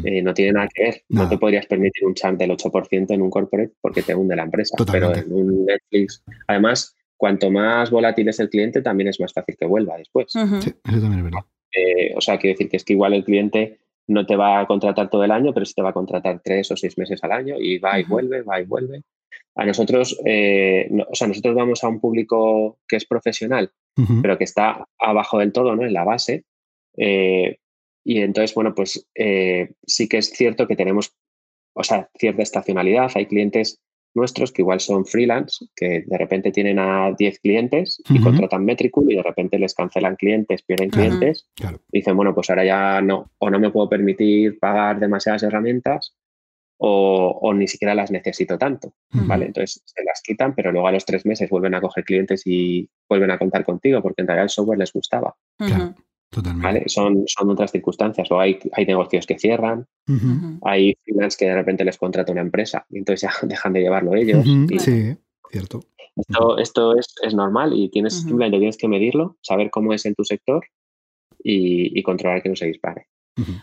[0.05, 1.03] eh, no tiene nada que ver.
[1.09, 1.25] Nada.
[1.25, 4.45] No te podrías permitir un chance del 8% en un corporate porque te hunde la
[4.45, 4.77] empresa.
[4.77, 5.23] Totalmente.
[5.23, 9.57] Pero en un Netflix, además, cuanto más volátil es el cliente, también es más fácil
[9.59, 10.27] que vuelva después.
[10.31, 11.41] Sí, eso también es verdad.
[11.73, 13.79] Eh, o sea, quiero decir que es que igual el cliente
[14.09, 16.71] no te va a contratar todo el año, pero sí te va a contratar tres
[16.71, 19.03] o seis meses al año y va y vuelve, va y vuelve.
[19.57, 23.71] A nosotros, eh, no- o sea, nosotros vamos a un público que es profesional,
[24.23, 25.85] pero que está abajo del todo, ¿no?
[25.85, 26.45] En la base.
[26.99, 27.57] Eh,
[28.05, 31.13] y entonces, bueno, pues eh, sí que es cierto que tenemos,
[31.75, 33.11] o sea, cierta estacionalidad.
[33.15, 33.81] Hay clientes
[34.15, 39.11] nuestros que igual son freelance, que de repente tienen a 10 clientes y contratan Metricool
[39.13, 41.81] y de repente les cancelan clientes, pierden clientes Claro.
[41.93, 46.15] dicen, bueno, pues ahora ya no, o no me puedo permitir pagar demasiadas herramientas
[46.79, 48.93] o, o ni siquiera las necesito tanto.
[49.11, 49.47] ¿vale?
[49.47, 52.89] Entonces se las quitan, pero luego a los tres meses vuelven a coger clientes y
[53.09, 55.95] vuelven a contar contigo porque en realidad el software les gustaba, Claro.
[56.29, 56.67] Totalmente.
[56.67, 56.83] ¿vale?
[56.89, 58.31] Son, son otras circunstancias.
[58.33, 59.87] O hay, hay negocios que cierran,
[60.63, 64.15] hay freelance que de repente les contrata una empresa y entonces ya dejan de llevarlo
[64.15, 64.45] ellos.
[64.45, 65.17] Y Sí,
[65.51, 65.81] cierto.
[66.17, 70.15] esto, esto es, es normal y tienes, simplemente tienes que medirlo, saber cómo es en
[70.15, 70.67] tu sector
[71.43, 73.07] y, y controlar que no se dispare.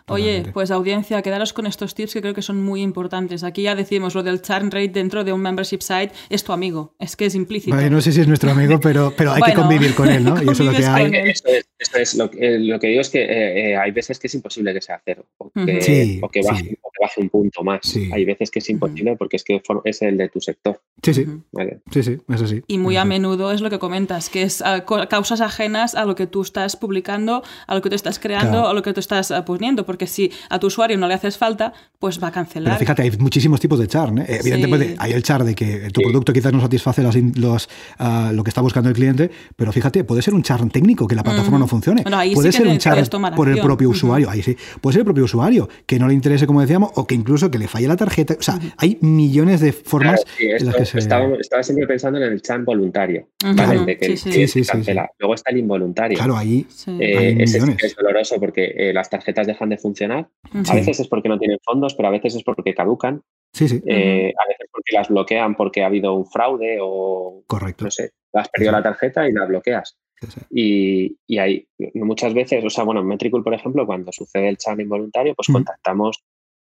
[0.07, 3.43] Oye, pues audiencia, quedaros con estos tips que creo que son muy importantes.
[3.43, 6.93] Aquí ya decimos lo del churn rate dentro de un membership site es tu amigo,
[6.99, 7.75] es que es implícito.
[7.75, 10.35] Vale, no sé si es nuestro amigo, pero, pero hay que convivir con él, ¿no?
[10.43, 11.11] Y eso es lo que hay.
[11.29, 12.15] Eso es, eso es.
[12.15, 14.73] Lo, que- eh, lo que digo es que eh, eh, hay veces que es imposible
[14.73, 15.81] que sea cero o que.
[15.81, 16.77] Sí, o que baje, sí.
[16.81, 17.79] o que baje un punto más.
[17.83, 18.09] Sí.
[18.13, 20.79] Hay veces que es imposible porque es que es el de tu sector.
[21.01, 21.25] Sí, sí.
[21.51, 21.79] ¿vale?
[21.91, 22.61] sí, sí, eso sí.
[22.67, 23.07] Y muy a sí.
[23.07, 26.75] menudo es lo que comentas, que es ah, causas ajenas a lo que tú estás
[26.75, 28.67] publicando, a lo que tú estás creando, Claro.
[28.67, 31.37] a lo que tú estás ah, poniendo, porque si a tu usuario no le haces
[31.37, 32.73] falta, pues va a cancelar.
[32.73, 34.17] Pero fíjate, hay muchísimos tipos de churn.
[34.19, 34.25] ¿eh?
[34.27, 34.95] Evidentemente, Sí.
[34.99, 36.07] hay el churn de que tu Sí.
[36.07, 40.03] producto quizás no satisface las los, ah, lo que está buscando el cliente, pero fíjate,
[40.03, 42.01] puede ser un churn técnico, que la plataforma no funcione.
[42.01, 44.57] Bueno, ahí puede sí que ser un tomar por el propio usuario, ahí sí.
[44.81, 47.57] Puede ser el propio usuario, que no le interese, como decíamos, o que incluso que
[47.57, 48.35] le falle la tarjeta.
[48.37, 50.99] O sea, hay millones de formas Claro, sí, en las que se...
[50.99, 53.29] estaba, estaba siempre pensando en el chat voluntario.
[53.41, 53.55] ¿vale?
[53.55, 54.23] Claro, De que sí, el sí.
[54.29, 55.09] cliente Sí, sí, sí, cancela.
[55.19, 56.17] Luego está el involuntario.
[56.17, 56.65] Claro, ahí...
[56.69, 56.91] Sí.
[56.99, 57.77] Eh, Hay ese millones.
[57.77, 60.27] que es doloroso porque eh, las tarjetas dejan de funcionar.
[60.69, 63.21] A veces es porque no tienen fondos, pero a veces es porque caducan.
[63.53, 67.85] Sí, sí, Eh, A veces porque las bloquean porque ha habido un fraude o correcto.
[67.85, 68.75] no sé, has perdido Sí.
[68.77, 69.97] la tarjeta y la bloqueas.
[70.21, 70.39] Sí.
[70.51, 74.57] Y, y hay muchas veces, o sea, bueno, en Metricool, por ejemplo, cuando sucede el
[74.57, 75.53] churn involuntario, pues Mm.
[75.53, 76.23] contactamos,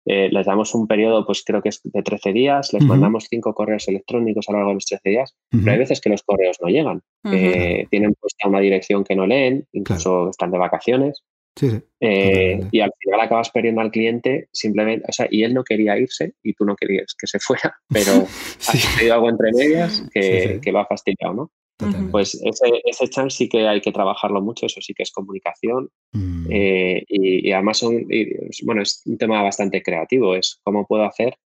[0.07, 3.55] eh, les damos un periodo, pues creo que es de 13 días, les mandamos cinco
[3.55, 6.59] correos electrónicos a lo largo de los 13 días, pero hay veces que los correos
[6.61, 7.01] no llegan,
[7.33, 11.23] eh, tienen puesta una dirección que no leen, incluso están de vacaciones.
[11.57, 11.77] Sí, sí.
[12.01, 15.97] eh, y al final acabas perdiendo al cliente simplemente, o sea, y él no quería
[15.99, 18.27] irse y tú no querías que se fuera, pero
[18.59, 18.71] Sí.
[18.79, 20.61] ha sucedido algo entre medias que, Sí, sí.
[20.61, 21.51] que lo ha fastidiado, ¿no?
[21.77, 22.13] Totalmente.
[22.13, 25.91] Pues ese, ese chance sí que hay que trabajarlo mucho, eso sí que es comunicación.
[26.13, 26.47] Mm.
[26.51, 28.27] eh, y, y además son, y,
[28.65, 31.37] bueno, es un tema bastante creativo, es cómo puedo hacer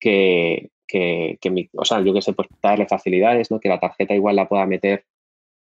[0.00, 3.60] que, que, que mi, o sea, yo que sé, pues darle facilidades, ¿no?
[3.60, 5.04] Que la tarjeta igual la pueda meter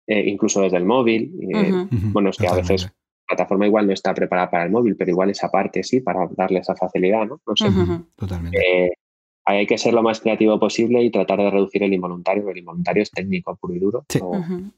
[0.08, 1.32] eh, incluso desde el móvil.
[1.56, 2.92] eh, bueno, es que a veces
[3.36, 6.60] plataforma igual no está preparada para el móvil, pero igual esa parte sí, para darle
[6.60, 7.42] esa facilidad, ¿no?
[7.46, 7.66] No sé.
[8.16, 8.58] Totalmente.
[8.58, 8.92] Eh,
[9.46, 12.64] hay que ser lo más creativo posible y tratar de reducir el involuntario, porque el
[12.64, 14.06] involuntario es técnico puro y duro.
[14.08, 14.20] Sí.
[14.22, 14.72] o- Ujú.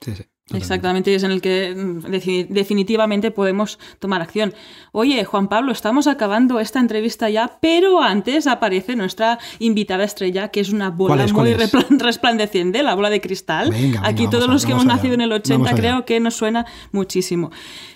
[0.00, 0.24] Sí, sí.
[0.52, 4.52] Exactamente, y es en el que mm, defi- definitivamente podemos tomar acción.
[4.90, 10.60] Oye, Juan Pablo, estamos acabando esta entrevista ya, pero antes aparece nuestra invitada estrella, que
[10.60, 11.32] es una bola ¿Cuál es?
[11.32, 13.70] ¿Cuál muy resplandeciente, la bola de cristal.
[13.70, 14.96] Venga, venga, Aquí todos a- los que hemos allá.
[14.96, 15.76] nacido en el 80 Vamos allá.
[15.78, 17.50] creo que nos suena muchísimo.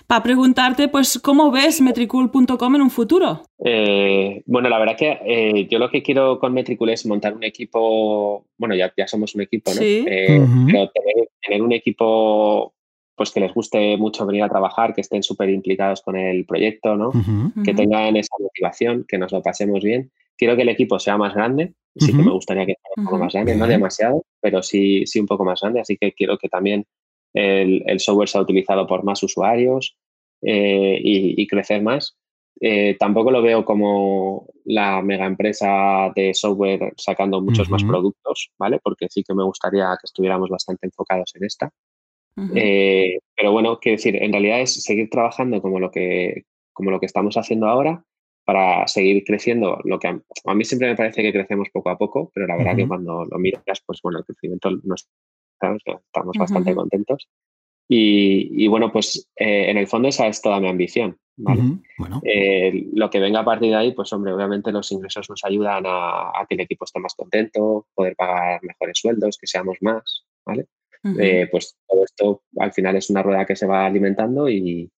[0.07, 3.43] Para preguntarte, pues, ¿cómo ves metricool.com en un futuro?
[3.63, 7.43] Eh, bueno, la verdad que eh, yo lo que quiero con Metricool es montar un
[7.43, 9.81] equipo, bueno, ya, ya somos un equipo, ¿no?
[9.81, 10.05] Sí.
[10.07, 10.39] Eh.
[10.65, 12.73] Pero tener, tener un equipo
[13.15, 16.95] pues que les guste mucho venir a trabajar, que estén súper implicados con el proyecto,
[16.95, 17.11] ¿no?
[17.65, 20.11] Que tengan esa motivación, que nos lo pasemos bien.
[20.37, 23.17] Quiero que el equipo sea más grande, sí que me gustaría que fuera un poco
[23.17, 26.47] más grande, no demasiado, pero sí, sí un poco más grande, así que quiero que
[26.47, 26.85] también
[27.33, 29.97] el, el software sea utilizado por más usuarios
[30.41, 32.17] eh, y, y crecer más.
[32.59, 38.79] Eh, tampoco lo veo como la mega empresa de software sacando muchos más productos, ¿vale?
[38.81, 41.71] Porque sí que me gustaría que estuviéramos bastante enfocados en esta.
[42.55, 46.99] Eh, pero bueno, quiero decir, en realidad es seguir trabajando como lo que, como lo
[46.99, 48.03] que estamos haciendo ahora,
[48.45, 49.79] para seguir creciendo.
[49.83, 52.75] Lo que a, mí siempre me parece que crecemos poco a poco, pero la verdad
[52.75, 54.95] que cuando lo miras, pues bueno, el crecimiento no
[55.61, 57.27] estamos bastante contentos.
[57.89, 61.17] Y, bueno, pues eh, en el fondo esa es toda mi ambición.
[61.37, 61.81] bueno.
[62.23, 65.83] Eh, lo que venga a partir de ahí, pues hombre, obviamente los ingresos nos ayudan
[65.85, 70.67] a, que el equipo esté más contento, poder pagar mejores sueldos, que seamos más, ¿vale?
[71.19, 74.91] Eh, pues todo esto al final es una rueda que se va alimentando y,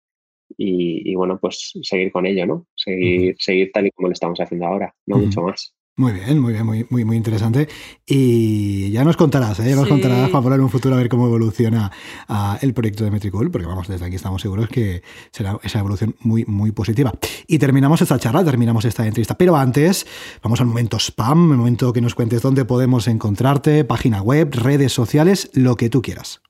[0.56, 2.66] y, bueno, pues seguir con ello, ¿no?
[2.74, 5.74] Seguir, seguir tal y como lo estamos haciendo ahora, no mucho más.
[6.00, 7.68] Muy bien, muy bien, muy, muy, muy interesante.
[8.06, 9.68] Y ya nos contarás, ¿eh?
[9.68, 11.92] ya nos contarás, Juan en un futuro a ver cómo evoluciona
[12.26, 16.16] ah, el proyecto de Metricool, porque vamos, desde aquí estamos seguros que será esa evolución
[16.20, 17.12] muy, muy positiva.
[17.46, 19.36] Y terminamos esta charla, terminamos esta entrevista.
[19.36, 20.06] Pero antes,
[20.42, 24.94] vamos al momento spam, el momento que nos cuentes dónde podemos encontrarte, página web, redes
[24.94, 26.40] sociales, lo que tú quieras.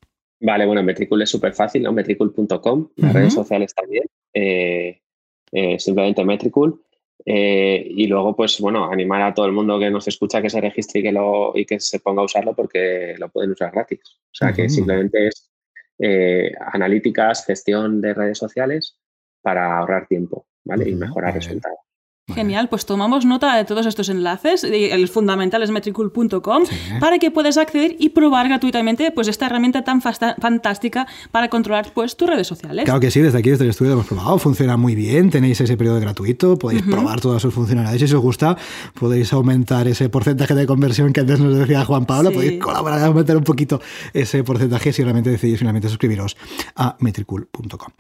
[0.41, 1.93] Vale, bueno, Metricool es súper fácil, ¿no?
[1.93, 5.01] Metricool.com, las redes sociales también, eh,
[5.51, 6.81] eh, simplemente Metricool.
[7.25, 10.61] Eh, y luego, pues bueno, animar a todo el mundo que nos escucha que se
[10.61, 14.01] registre y que, lo, y que se ponga a usarlo porque lo pueden usar gratis.
[14.05, 15.51] O sea, que simplemente es
[16.73, 18.99] analíticas, gestión de redes sociales
[19.43, 20.89] para ahorrar tiempo ¿vale?
[20.89, 21.79] y mejorar resultados.
[22.35, 26.65] Genial, pues tomamos nota de todos estos enlaces, el fundamental es metricool.com,
[27.01, 32.17] para que puedas acceder y probar gratuitamente pues, esta herramienta tan fantástica para controlar pues,
[32.17, 32.85] tus redes sociales.
[32.85, 35.77] Claro que sí, desde aquí, desde el estudio hemos probado, funciona muy bien, tenéis ese
[35.77, 38.57] periodo gratuito, podéis probar todas sus funcionalidades, si os gusta,
[38.99, 43.37] podéis aumentar ese porcentaje de conversión que antes nos decía Juan Pablo, podéis colaborar, aumentar
[43.37, 43.81] un poquito
[44.13, 46.37] ese porcentaje si realmente decidís finalmente suscribiros
[46.77, 47.93] a metricool.com.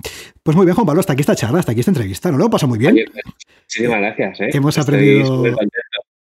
[0.42, 2.38] Pues muy bien, Juan Pablo, hasta aquí esta charla, hasta aquí esta entrevista, ¿no?
[2.38, 2.96] Lo pasa muy bien.
[3.64, 4.19] Muchísimas gracias.
[4.20, 4.50] ¿Eh?
[4.52, 5.44] Hemos aprendido.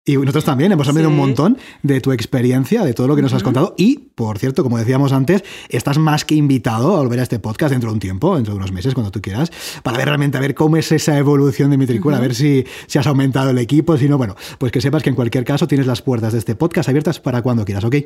[0.05, 3.35] Y nosotros también hemos aprendido un montón de tu experiencia, de todo lo que nos
[3.35, 3.75] has contado.
[3.77, 7.73] Y, por cierto, como decíamos antes, estás más que invitado a volver a este podcast
[7.73, 9.51] dentro de un tiempo, dentro de unos meses, cuando tú quieras,
[9.83, 12.65] para ver realmente a ver cómo es esa evolución de mi tricula, a ver si,
[12.87, 15.69] si has aumentado el equipo, si no, bueno, pues que sepas que en cualquier caso
[15.69, 17.97] tienes las puertas de este podcast abiertas para cuando quieras, ¿ok?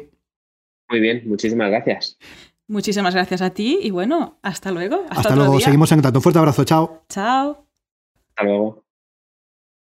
[0.91, 2.19] Muy bien, muchísimas gracias.
[2.67, 5.05] Muchísimas gracias a ti y bueno, hasta luego.
[5.09, 6.19] Hasta, luego, seguimos en contacto.
[6.19, 7.05] Un fuerte abrazo, chao.
[7.09, 7.67] Chao.
[8.31, 8.85] Hasta luego.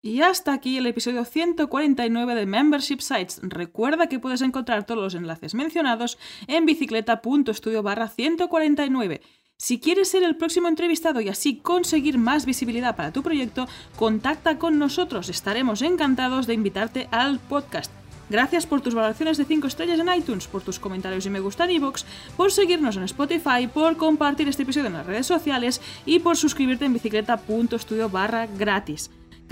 [0.06, 3.40] Y hasta aquí el episodio 149 de Membership Sites.
[3.42, 6.18] Recuerda que puedes encontrar todos los enlaces mencionados
[6.48, 9.22] en bicicleta.studio barra 149.
[9.56, 13.66] Si quieres ser el próximo entrevistado y así conseguir más visibilidad para tu proyecto,
[13.96, 15.30] contacta con nosotros.
[15.30, 17.90] Estaremos encantados de invitarte al podcast.
[18.30, 21.64] Gracias por tus valoraciones de 5 estrellas en iTunes, por tus comentarios y me gusta
[21.64, 22.04] en iVoox,
[22.36, 26.84] por seguirnos en Spotify, por compartir este episodio en las redes sociales y por suscribirte
[26.84, 29.10] en bicicleta.studio barra gratis.